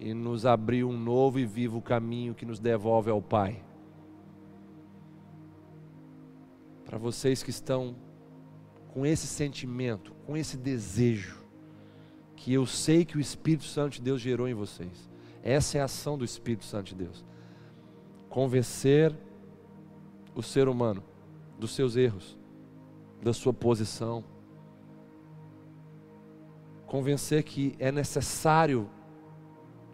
e 0.00 0.14
nos 0.14 0.46
abriu 0.46 0.88
um 0.88 0.98
novo 0.98 1.38
e 1.38 1.44
vivo 1.44 1.82
caminho 1.82 2.34
que 2.34 2.46
nos 2.46 2.58
devolve 2.58 3.10
ao 3.10 3.20
Pai. 3.20 3.62
Para 6.86 6.96
vocês 6.96 7.42
que 7.42 7.50
estão 7.50 7.94
com 8.88 9.04
esse 9.04 9.26
sentimento, 9.26 10.12
com 10.26 10.36
esse 10.36 10.56
desejo, 10.56 11.38
que 12.34 12.52
eu 12.52 12.64
sei 12.64 13.04
que 13.04 13.18
o 13.18 13.20
Espírito 13.20 13.64
Santo 13.64 13.92
de 13.94 14.02
Deus 14.02 14.20
gerou 14.20 14.48
em 14.48 14.54
vocês. 14.54 15.08
Essa 15.42 15.76
é 15.76 15.80
a 15.82 15.84
ação 15.84 16.16
do 16.16 16.24
Espírito 16.24 16.64
Santo 16.64 16.86
de 16.86 16.94
Deus. 16.94 17.24
Convencer 18.30 19.14
o 20.34 20.42
ser 20.42 20.66
humano 20.66 21.04
dos 21.58 21.72
seus 21.72 21.96
erros, 21.96 22.38
da 23.22 23.34
sua 23.34 23.52
posição, 23.52 24.24
convencer 26.90 27.44
que 27.44 27.76
é 27.78 27.92
necessário 27.92 28.90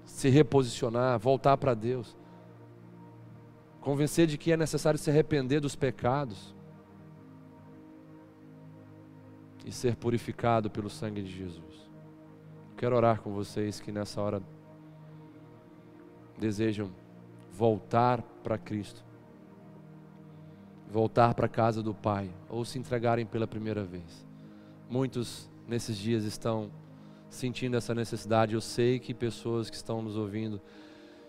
se 0.02 0.30
reposicionar, 0.30 1.18
voltar 1.18 1.54
para 1.58 1.74
Deus. 1.74 2.16
Convencer 3.82 4.26
de 4.26 4.38
que 4.38 4.50
é 4.50 4.56
necessário 4.56 4.98
se 4.98 5.10
arrepender 5.10 5.60
dos 5.60 5.76
pecados 5.76 6.54
e 9.66 9.70
ser 9.70 9.94
purificado 9.96 10.70
pelo 10.70 10.88
sangue 10.88 11.22
de 11.22 11.30
Jesus. 11.30 11.86
Quero 12.78 12.96
orar 12.96 13.20
com 13.20 13.30
vocês 13.30 13.78
que 13.78 13.92
nessa 13.92 14.18
hora 14.22 14.42
desejam 16.38 16.90
voltar 17.52 18.22
para 18.42 18.56
Cristo, 18.56 19.04
voltar 20.90 21.34
para 21.34 21.44
a 21.44 21.50
casa 21.50 21.82
do 21.82 21.92
Pai, 21.92 22.30
ou 22.48 22.64
se 22.64 22.78
entregarem 22.78 23.26
pela 23.26 23.46
primeira 23.46 23.84
vez. 23.84 24.26
Muitos 24.88 25.50
nesses 25.68 25.98
dias 25.98 26.24
estão 26.24 26.70
sentindo 27.28 27.76
essa 27.76 27.94
necessidade. 27.94 28.54
Eu 28.54 28.60
sei 28.60 28.98
que 28.98 29.14
pessoas 29.14 29.68
que 29.70 29.76
estão 29.76 30.02
nos 30.02 30.16
ouvindo 30.16 30.60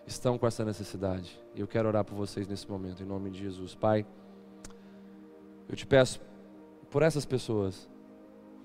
estão 0.05 0.37
com 0.37 0.47
essa 0.47 0.63
necessidade. 0.63 1.37
Eu 1.55 1.67
quero 1.67 1.87
orar 1.87 2.05
por 2.05 2.15
vocês 2.15 2.47
nesse 2.47 2.69
momento, 2.69 3.03
em 3.03 3.05
nome 3.05 3.29
de 3.29 3.39
Jesus. 3.39 3.75
Pai, 3.75 4.05
eu 5.67 5.75
te 5.75 5.85
peço 5.85 6.21
por 6.89 7.01
essas 7.01 7.25
pessoas 7.25 7.89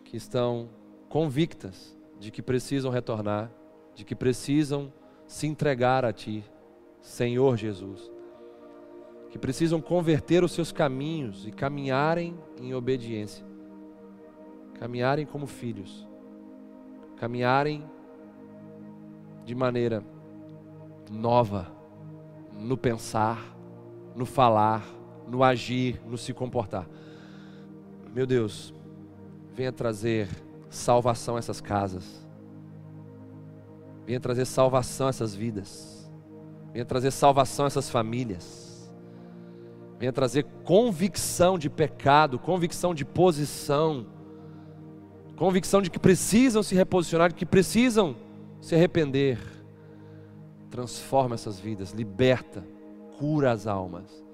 que 0.05 0.17
estão 0.17 0.69
convictas 1.09 1.99
de 2.21 2.31
que 2.31 2.41
precisam 2.41 2.91
retornar, 2.91 3.51
de 3.95 4.05
que 4.05 4.15
precisam 4.15 4.93
se 5.27 5.47
entregar 5.47 6.05
a 6.05 6.13
Ti, 6.13 6.45
Senhor 7.01 7.57
Jesus, 7.57 8.11
que 9.31 9.39
precisam 9.39 9.81
converter 9.81 10.45
os 10.45 10.53
seus 10.53 10.71
caminhos 10.71 11.47
e 11.47 11.51
caminharem 11.51 12.39
em 12.61 12.75
obediência, 12.75 13.45
caminharem 14.75 15.27
como 15.27 15.47
filhos 15.47 16.07
caminharem 17.23 17.89
de 19.45 19.55
maneira 19.55 20.03
nova 21.09 21.71
no 22.53 22.77
pensar, 22.77 23.57
no 24.17 24.27
falar, 24.27 24.85
no 25.29 25.45
agir, 25.45 26.03
no 26.05 26.19
se 26.19 26.35
comportar. 26.35 26.85
Meu 28.13 28.27
Deus, 28.27 28.75
venha 29.55 29.71
trazer 29.71 30.29
salvação 30.69 31.37
a 31.37 31.39
essas 31.39 31.61
casas. 31.61 32.27
Venha 34.05 34.19
trazer 34.19 34.45
salvação 34.45 35.07
a 35.07 35.11
essas 35.11 35.33
vidas. 35.33 36.11
Venha 36.73 36.85
trazer 36.85 37.13
salvação 37.13 37.67
a 37.67 37.69
essas 37.69 37.89
famílias. 37.89 38.93
Venha 39.97 40.13
trazer 40.13 40.43
convicção 40.65 41.57
de 41.57 41.71
pecado, 41.71 42.37
convicção 42.37 42.93
de 42.93 43.05
posição 43.05 44.09
convicção 45.43 45.83
de 45.83 45.91
que 45.91 45.99
precisam 45.99 46.63
se 46.63 46.73
reposicionar, 46.73 47.31
de 47.31 47.35
que 47.35 47.45
precisam 47.45 48.15
se 48.61 48.77
arrepender. 48.77 49.41
Transforma 50.71 51.35
essas 51.35 51.59
vidas, 51.59 51.91
liberta, 51.91 52.65
cura 53.19 53.51
as 53.51 53.67
almas 53.67 54.25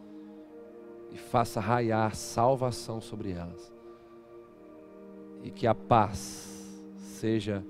e 1.11 1.17
faça 1.17 1.61
raiar 1.61 2.15
salvação 2.15 3.01
sobre 3.01 3.31
elas. 3.31 3.73
E 5.43 5.51
que 5.51 5.67
a 5.67 5.75
paz 5.75 6.79
seja 6.99 7.65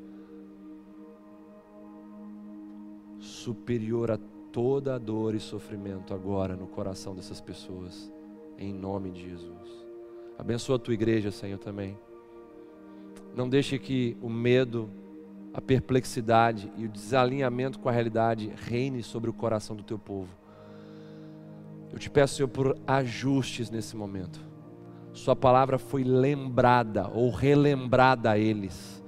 superior 3.20 4.10
a 4.10 4.18
toda 4.50 4.96
a 4.96 4.98
dor 4.98 5.36
e 5.36 5.38
sofrimento 5.38 6.12
agora 6.12 6.56
no 6.56 6.66
coração 6.66 7.14
dessas 7.14 7.40
pessoas, 7.40 8.12
em 8.58 8.74
nome 8.74 9.12
de 9.12 9.30
Jesus. 9.30 9.86
Abençoa 10.36 10.74
a 10.74 10.80
tua 10.80 10.94
igreja, 10.94 11.30
Senhor, 11.30 11.58
também. 11.58 11.96
Não 13.38 13.48
deixe 13.48 13.78
que 13.78 14.16
o 14.20 14.28
medo 14.28 14.90
a 15.54 15.60
perplexidade 15.60 16.72
e 16.76 16.86
o 16.86 16.88
desalinhamento 16.88 17.78
com 17.78 17.88
a 17.88 17.92
realidade 17.92 18.52
reine 18.66 19.00
sobre 19.00 19.30
o 19.30 19.32
coração 19.32 19.76
do 19.76 19.84
teu 19.84 19.96
povo. 19.96 20.28
Eu 21.92 22.00
te 22.00 22.10
peço, 22.10 22.34
Senhor, 22.34 22.48
por 22.48 22.76
ajustes 22.84 23.70
nesse 23.70 23.96
momento. 23.96 24.44
Sua 25.12 25.36
palavra 25.36 25.78
foi 25.78 26.02
lembrada 26.02 27.08
ou 27.14 27.30
relembrada 27.30 28.32
a 28.32 28.36
eles, 28.36 29.00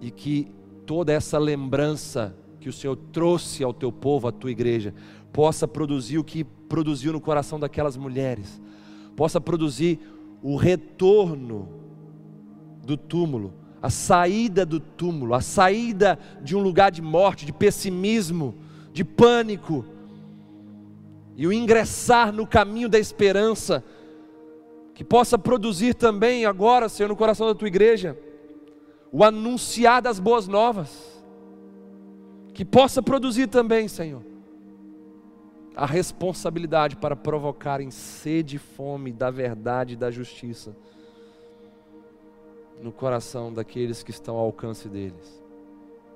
e 0.00 0.10
que 0.10 0.50
toda 0.84 1.12
essa 1.12 1.38
lembrança 1.38 2.36
que 2.58 2.68
o 2.68 2.72
Senhor 2.72 2.96
trouxe 3.12 3.62
ao 3.62 3.72
teu 3.72 3.92
povo, 3.92 4.26
à 4.26 4.32
tua 4.32 4.50
igreja, 4.50 4.92
possa 5.32 5.68
produzir 5.68 6.18
o 6.18 6.24
que 6.24 6.42
produziu 6.42 7.12
no 7.12 7.20
coração 7.20 7.60
daquelas 7.60 7.96
mulheres, 7.96 8.60
possa 9.14 9.40
produzir 9.40 10.00
o 10.42 10.56
retorno 10.56 11.68
do 12.84 12.96
túmulo, 12.96 13.54
a 13.80 13.90
saída 13.90 14.66
do 14.66 14.80
túmulo, 14.80 15.34
a 15.34 15.40
saída 15.40 16.18
de 16.42 16.56
um 16.56 16.60
lugar 16.60 16.90
de 16.90 17.00
morte, 17.00 17.46
de 17.46 17.52
pessimismo, 17.52 18.54
de 18.92 19.04
pânico, 19.04 19.84
e 21.36 21.46
o 21.46 21.52
ingressar 21.52 22.32
no 22.32 22.46
caminho 22.46 22.88
da 22.88 22.98
esperança, 22.98 23.84
que 24.92 25.04
possa 25.04 25.38
produzir 25.38 25.94
também 25.94 26.44
agora, 26.44 26.88
Senhor, 26.88 27.08
no 27.08 27.14
coração 27.14 27.46
da 27.46 27.54
tua 27.54 27.68
igreja, 27.68 28.18
o 29.12 29.22
anunciar 29.22 30.02
das 30.02 30.18
boas 30.18 30.48
novas, 30.48 31.22
que 32.52 32.64
possa 32.64 33.00
produzir 33.00 33.46
também, 33.46 33.86
Senhor, 33.86 34.22
a 35.76 35.86
responsabilidade 35.86 36.96
para 36.96 37.14
provocar 37.14 37.80
em 37.80 37.92
sede 37.92 38.56
e 38.56 38.58
fome 38.58 39.12
da 39.12 39.30
verdade 39.30 39.94
e 39.94 39.96
da 39.96 40.10
justiça 40.10 40.74
no 42.82 42.92
coração 42.92 43.52
daqueles 43.52 44.02
que 44.02 44.10
estão 44.10 44.36
ao 44.36 44.46
alcance 44.46 44.88
deles. 44.88 45.42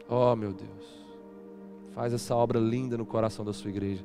Oh, 0.09 0.35
meu 0.37 0.53
Deus, 0.53 1.05
faz 1.95 2.13
essa 2.13 2.35
obra 2.35 2.59
linda 2.59 2.97
no 2.97 3.07
coração 3.07 3.45
da 3.45 3.53
sua 3.53 3.71
igreja. 3.71 4.05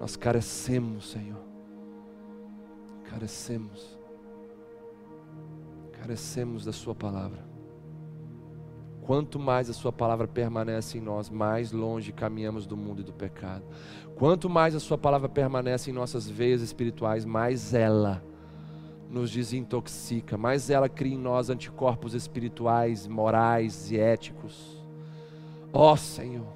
Nós 0.00 0.16
carecemos, 0.16 1.10
Senhor, 1.10 1.42
carecemos, 3.04 3.98
carecemos 5.92 6.64
da 6.64 6.72
Sua 6.72 6.94
palavra. 6.94 7.46
Quanto 9.02 9.38
mais 9.38 9.68
a 9.68 9.72
Sua 9.72 9.90
palavra 9.90 10.28
permanece 10.28 10.98
em 10.98 11.00
nós, 11.00 11.28
mais 11.28 11.72
longe 11.72 12.12
caminhamos 12.12 12.66
do 12.66 12.76
mundo 12.76 13.00
e 13.00 13.04
do 13.04 13.12
pecado. 13.12 13.64
Quanto 14.14 14.48
mais 14.48 14.74
a 14.74 14.80
Sua 14.80 14.98
palavra 14.98 15.28
permanece 15.28 15.90
em 15.90 15.94
nossas 15.94 16.28
veias 16.28 16.60
espirituais, 16.60 17.24
mais 17.24 17.74
ela 17.74 18.22
nos 19.10 19.30
desintoxica, 19.30 20.36
mais 20.36 20.68
ela 20.68 20.88
cria 20.88 21.14
em 21.14 21.18
nós 21.18 21.48
anticorpos 21.48 22.14
espirituais, 22.14 23.06
morais 23.06 23.90
e 23.90 23.98
éticos. 23.98 24.76
Ó 25.72 25.92
oh, 25.92 25.96
Senhor, 25.96 26.46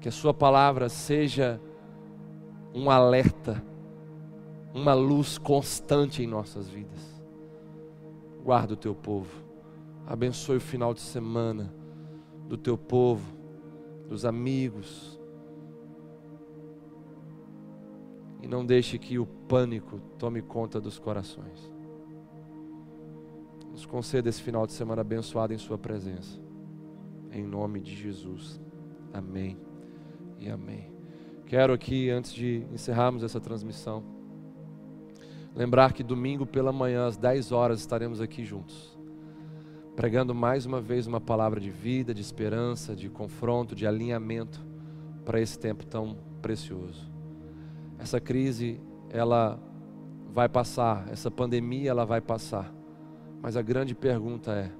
que 0.00 0.08
a 0.08 0.12
Sua 0.12 0.32
palavra 0.32 0.88
seja 0.88 1.60
um 2.72 2.90
alerta, 2.90 3.62
uma 4.72 4.94
luz 4.94 5.38
constante 5.38 6.22
em 6.22 6.26
nossas 6.26 6.68
vidas. 6.68 7.00
Guarda 8.44 8.74
o 8.74 8.76
teu 8.76 8.94
povo, 8.94 9.42
abençoe 10.06 10.58
o 10.58 10.60
final 10.60 10.94
de 10.94 11.00
semana 11.00 11.74
do 12.48 12.56
teu 12.56 12.78
povo, 12.78 13.26
dos 14.08 14.24
amigos, 14.24 15.15
e 18.46 18.48
não 18.48 18.64
deixe 18.64 18.96
que 18.96 19.18
o 19.18 19.26
pânico 19.26 19.98
tome 20.16 20.40
conta 20.40 20.80
dos 20.80 21.00
corações. 21.00 21.68
Nos 23.72 23.84
conceda 23.84 24.28
esse 24.28 24.40
final 24.40 24.68
de 24.68 24.72
semana 24.72 25.00
abençoado 25.00 25.52
em 25.52 25.58
Sua 25.58 25.76
presença. 25.76 26.40
Em 27.32 27.42
nome 27.42 27.80
de 27.80 27.92
Jesus. 27.92 28.60
Amém 29.12 29.58
e 30.38 30.48
amém. 30.48 30.88
Quero 31.46 31.72
aqui, 31.72 32.08
antes 32.08 32.32
de 32.32 32.64
encerrarmos 32.72 33.24
essa 33.24 33.40
transmissão, 33.40 34.04
lembrar 35.52 35.92
que 35.92 36.04
domingo 36.04 36.46
pela 36.46 36.72
manhã, 36.72 37.04
às 37.08 37.16
10 37.16 37.50
horas, 37.50 37.80
estaremos 37.80 38.20
aqui 38.20 38.44
juntos, 38.44 38.96
pregando 39.96 40.32
mais 40.32 40.66
uma 40.66 40.80
vez 40.80 41.08
uma 41.08 41.20
palavra 41.20 41.58
de 41.58 41.70
vida, 41.70 42.14
de 42.14 42.22
esperança, 42.22 42.94
de 42.94 43.10
confronto, 43.10 43.74
de 43.74 43.88
alinhamento 43.88 44.64
para 45.24 45.40
esse 45.40 45.58
tempo 45.58 45.84
tão 45.84 46.16
precioso. 46.40 47.15
Essa 47.98 48.20
crise, 48.20 48.80
ela 49.10 49.58
vai 50.32 50.48
passar, 50.48 51.08
essa 51.10 51.30
pandemia, 51.30 51.90
ela 51.90 52.04
vai 52.04 52.20
passar. 52.20 52.72
Mas 53.40 53.56
a 53.56 53.62
grande 53.62 53.94
pergunta 53.94 54.52
é: 54.52 54.70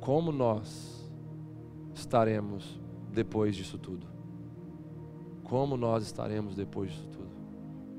como 0.00 0.30
nós 0.30 1.10
estaremos 1.94 2.80
depois 3.12 3.56
disso 3.56 3.78
tudo? 3.78 4.06
Como 5.42 5.76
nós 5.76 6.04
estaremos 6.04 6.54
depois 6.54 6.90
disso 6.90 7.08
tudo? 7.08 7.30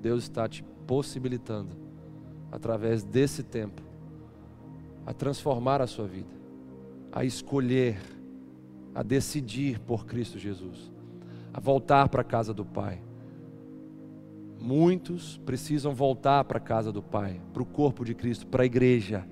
Deus 0.02 0.24
está 0.24 0.48
te 0.48 0.64
possibilitando, 0.86 1.76
através 2.52 3.04
desse 3.04 3.44
tempo, 3.44 3.82
a 5.06 5.14
transformar 5.14 5.82
a 5.82 5.88
sua 5.88 6.08
vida, 6.08 6.34
a 7.12 7.26
escolher, 7.26 8.00
a 8.94 9.04
decidir 9.04 9.80
por 9.80 10.06
Cristo 10.06 10.38
Jesus 10.38 10.97
a 11.54 11.60
voltar 11.60 12.10
para 12.10 12.22
a 12.22 12.26
casa 12.26 12.54
do 12.54 12.66
Pai. 12.66 13.02
Muitos 14.60 15.38
precisam 15.46 15.94
voltar 15.94 16.44
para 16.44 16.58
a 16.58 16.62
casa 16.62 16.92
do 16.92 17.02
Pai, 17.02 17.40
para 17.54 17.62
o 17.62 17.66
corpo 17.66 18.04
de 18.04 18.14
Cristo, 18.14 18.48
para 18.48 18.64
a 18.64 18.66
igreja. 18.66 19.26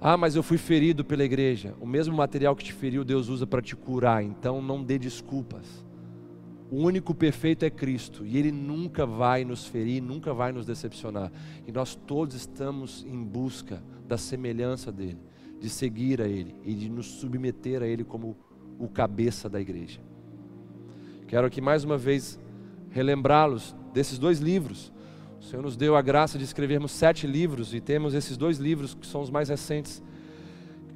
Ah, 0.00 0.16
mas 0.18 0.36
eu 0.36 0.42
fui 0.42 0.58
ferido 0.58 1.04
pela 1.04 1.24
igreja. 1.24 1.74
O 1.80 1.86
mesmo 1.86 2.14
material 2.14 2.54
que 2.54 2.64
te 2.64 2.74
feriu, 2.74 3.04
Deus 3.04 3.28
usa 3.28 3.46
para 3.46 3.62
te 3.62 3.74
curar. 3.74 4.22
Então 4.22 4.60
não 4.60 4.82
dê 4.82 4.98
desculpas. 4.98 5.84
O 6.70 6.76
único 6.76 7.14
perfeito 7.14 7.64
é 7.64 7.70
Cristo 7.70 8.26
e 8.26 8.36
Ele 8.36 8.52
nunca 8.52 9.06
vai 9.06 9.44
nos 9.44 9.66
ferir, 9.66 10.02
nunca 10.02 10.34
vai 10.34 10.52
nos 10.52 10.66
decepcionar. 10.66 11.32
E 11.66 11.72
nós 11.72 11.94
todos 11.94 12.34
estamos 12.34 13.04
em 13.04 13.22
busca 13.22 13.82
da 14.06 14.18
semelhança 14.18 14.92
dEle, 14.92 15.18
de 15.60 15.70
seguir 15.70 16.20
a 16.20 16.28
Ele 16.28 16.54
e 16.64 16.74
de 16.74 16.88
nos 16.88 17.06
submeter 17.06 17.82
a 17.82 17.86
Ele 17.86 18.04
como 18.04 18.36
o 18.78 18.88
cabeça 18.88 19.48
da 19.48 19.60
igreja. 19.60 20.00
Quero 21.26 21.46
aqui 21.46 21.60
mais 21.60 21.84
uma 21.84 21.96
vez 21.96 22.38
relembrá-los 22.90 23.74
desses 23.92 24.18
dois 24.18 24.40
livros. 24.40 24.92
O 25.40 25.44
Senhor 25.44 25.62
nos 25.62 25.76
deu 25.76 25.96
a 25.96 26.02
graça 26.02 26.38
de 26.38 26.44
escrevermos 26.44 26.92
sete 26.92 27.26
livros 27.26 27.74
e 27.74 27.80
temos 27.80 28.14
esses 28.14 28.36
dois 28.36 28.58
livros 28.58 28.94
que 28.94 29.06
são 29.06 29.20
os 29.20 29.30
mais 29.30 29.48
recentes. 29.48 30.02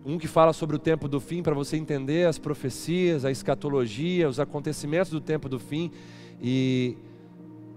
Um 0.05 0.19
que 0.19 0.29
fala 0.29 0.53
sobre 0.53 0.77
o 0.77 0.79
tempo 0.79 1.09
do 1.09 1.21
fim, 1.21 1.43
para 1.43 1.55
você 1.55 1.77
entender 1.77 2.27
as 2.27 2.39
profecias, 2.39 3.25
a 3.25 3.31
escatologia, 3.31 4.29
os 4.29 4.39
acontecimentos 4.41 5.11
do 5.11 5.21
tempo 5.21 5.49
do 5.49 5.59
fim 5.59 5.91
e 6.41 6.97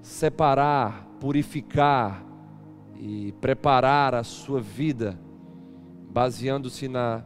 separar, 0.02 1.06
purificar 1.20 2.24
e 3.00 3.34
preparar 3.42 4.14
a 4.14 4.24
sua 4.24 4.62
vida, 4.62 5.20
baseando-se 6.10 6.88
na 6.88 7.24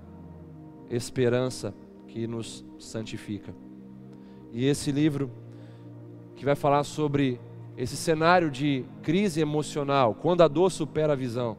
esperança 0.90 1.74
que 2.08 2.26
nos 2.26 2.66
santifica. 2.80 3.65
E 4.56 4.66
esse 4.68 4.90
livro 4.90 5.30
que 6.38 6.46
vai 6.46 6.56
falar 6.56 6.86
sobre 6.86 7.42
esse 7.78 7.98
cenário 7.98 8.50
de 8.50 8.86
crise 9.04 9.42
emocional, 9.42 10.16
quando 10.16 10.44
a 10.44 10.48
dor 10.48 10.72
supera 10.72 11.12
a 11.12 11.16
visão, 11.16 11.58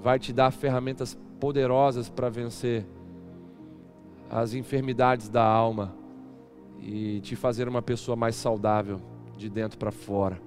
vai 0.00 0.16
te 0.16 0.32
dar 0.32 0.52
ferramentas 0.52 1.18
poderosas 1.40 2.08
para 2.08 2.28
vencer 2.28 2.86
as 4.30 4.54
enfermidades 4.54 5.28
da 5.28 5.42
alma 5.44 5.92
e 6.80 7.18
te 7.22 7.34
fazer 7.34 7.66
uma 7.66 7.82
pessoa 7.82 8.14
mais 8.14 8.36
saudável 8.36 9.00
de 9.36 9.50
dentro 9.50 9.76
para 9.76 9.90
fora. 9.90 10.40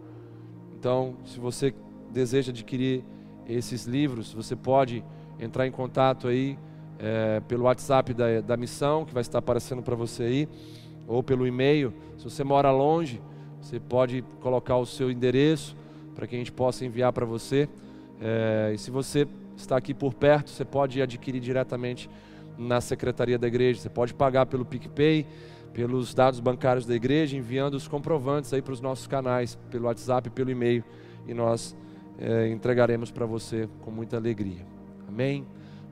Então, 0.80 1.18
se 1.26 1.42
você 1.42 1.76
deseja 2.10 2.54
adquirir 2.54 3.04
esses 3.46 3.84
livros, 3.84 4.32
você 4.32 4.56
pode 4.56 5.04
entrar 5.38 5.68
em 5.68 5.72
contato 5.72 6.30
aí 6.30 6.58
é, 6.98 7.42
pelo 7.50 7.66
WhatsApp 7.66 8.14
da, 8.14 8.40
da 8.40 8.56
missão, 8.56 9.04
que 9.04 9.14
vai 9.14 9.20
estar 9.20 9.40
aparecendo 9.40 9.82
para 9.82 9.94
você 9.94 10.24
aí 10.24 10.50
ou 11.08 11.24
pelo 11.24 11.46
e-mail. 11.46 11.94
Se 12.18 12.24
você 12.24 12.44
mora 12.44 12.72
longe, 12.72 13.22
você 13.62 13.80
pode 13.80 14.24
colocar 14.42 14.78
o 14.78 14.86
seu 14.86 15.10
endereço 15.10 15.76
para 16.16 16.28
que 16.28 16.36
a 16.36 16.38
gente 16.38 16.52
possa 16.52 16.86
enviar 16.86 17.12
para 17.14 17.26
você. 17.26 17.68
É, 18.22 18.72
e 18.74 18.78
se 18.78 18.92
você 18.92 19.28
está 19.56 19.78
aqui 19.78 19.94
por 19.94 20.14
perto, 20.14 20.50
você 20.50 20.66
pode 20.66 21.02
adquirir 21.02 21.40
diretamente 21.40 22.10
na 22.58 22.82
secretaria 22.82 23.38
da 23.38 23.48
igreja. 23.48 23.82
Você 23.82 23.90
pode 23.90 24.14
pagar 24.14 24.46
pelo 24.46 24.66
PicPay, 24.66 25.26
pelos 25.74 26.14
dados 26.14 26.40
bancários 26.40 26.86
da 26.86 26.94
igreja, 26.94 27.36
enviando 27.36 27.74
os 27.76 27.88
comprovantes 27.88 28.54
aí 28.54 28.62
para 28.62 28.74
os 28.74 28.82
nossos 28.82 29.08
canais, 29.08 29.58
pelo 29.72 29.86
WhatsApp, 29.86 30.30
pelo 30.30 30.52
e-mail, 30.52 30.84
e 31.28 31.34
nós 31.34 31.76
é, 32.20 32.48
entregaremos 32.50 33.12
para 33.12 33.26
você 33.26 33.68
com 33.82 33.90
muita 33.90 34.18
alegria. 34.18 34.66
Amém? 35.08 35.46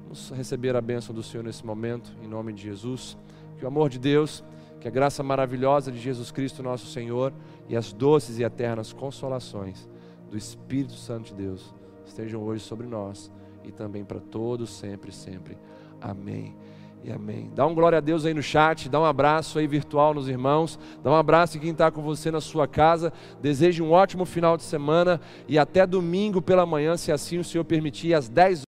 Vamos 0.04 0.30
receber 0.32 0.76
a 0.76 0.82
bênção 0.82 1.16
do 1.16 1.24
Senhor 1.24 1.44
nesse 1.44 1.66
momento, 1.66 2.12
em 2.24 2.28
nome 2.28 2.54
de 2.54 2.64
Jesus. 2.64 3.18
Que 3.58 3.66
o 3.66 3.68
amor 3.68 3.90
de 3.90 3.98
Deus 3.98 4.44
que 4.82 4.88
a 4.88 4.92
graça 4.92 5.22
maravilhosa 5.22 5.92
de 5.92 6.00
Jesus 6.00 6.32
Cristo, 6.32 6.64
nosso 6.64 6.88
Senhor, 6.88 7.32
e 7.70 7.78
as 7.78 7.94
doces 7.94 8.40
e 8.40 8.44
eternas 8.44 8.92
consolações 8.92 9.88
do 10.30 10.36
Espírito 10.36 10.94
Santo 10.94 11.28
de 11.28 11.36
Deus 11.36 11.74
estejam 12.06 12.42
hoje 12.42 12.64
sobre 12.64 12.88
nós 12.88 13.32
e 13.64 13.72
também 13.72 14.04
para 14.04 14.20
todos, 14.20 14.72
sempre, 14.72 15.12
sempre. 15.12 15.56
Amém 16.02 16.56
e 17.04 17.12
amém. 17.12 17.52
Dá 17.54 17.66
um 17.66 17.76
glória 17.76 18.00
a 18.00 18.02
Deus 18.02 18.26
aí 18.26 18.34
no 18.34 18.42
chat, 18.42 18.90
dá 18.90 19.00
um 19.00 19.06
abraço 19.06 19.60
aí 19.60 19.68
virtual 19.68 20.16
nos 20.16 20.28
irmãos, 20.28 20.80
dá 21.04 21.12
um 21.12 21.16
abraço 21.16 21.58
em 21.58 21.60
quem 21.60 21.72
está 21.72 21.92
com 21.92 22.02
você 22.02 22.32
na 22.32 22.42
sua 22.42 22.68
casa. 22.68 23.14
Desejo 23.40 23.84
um 23.84 23.92
ótimo 23.92 24.26
final 24.26 24.58
de 24.58 24.64
semana 24.64 25.22
e 25.48 25.60
até 25.60 25.86
domingo 25.86 26.42
pela 26.42 26.66
manhã, 26.66 26.98
se 26.98 27.12
assim 27.12 27.38
o 27.38 27.44
Senhor 27.44 27.64
permitir, 27.64 28.16
às 28.16 28.28
10 28.28 28.50
horas. 28.50 28.64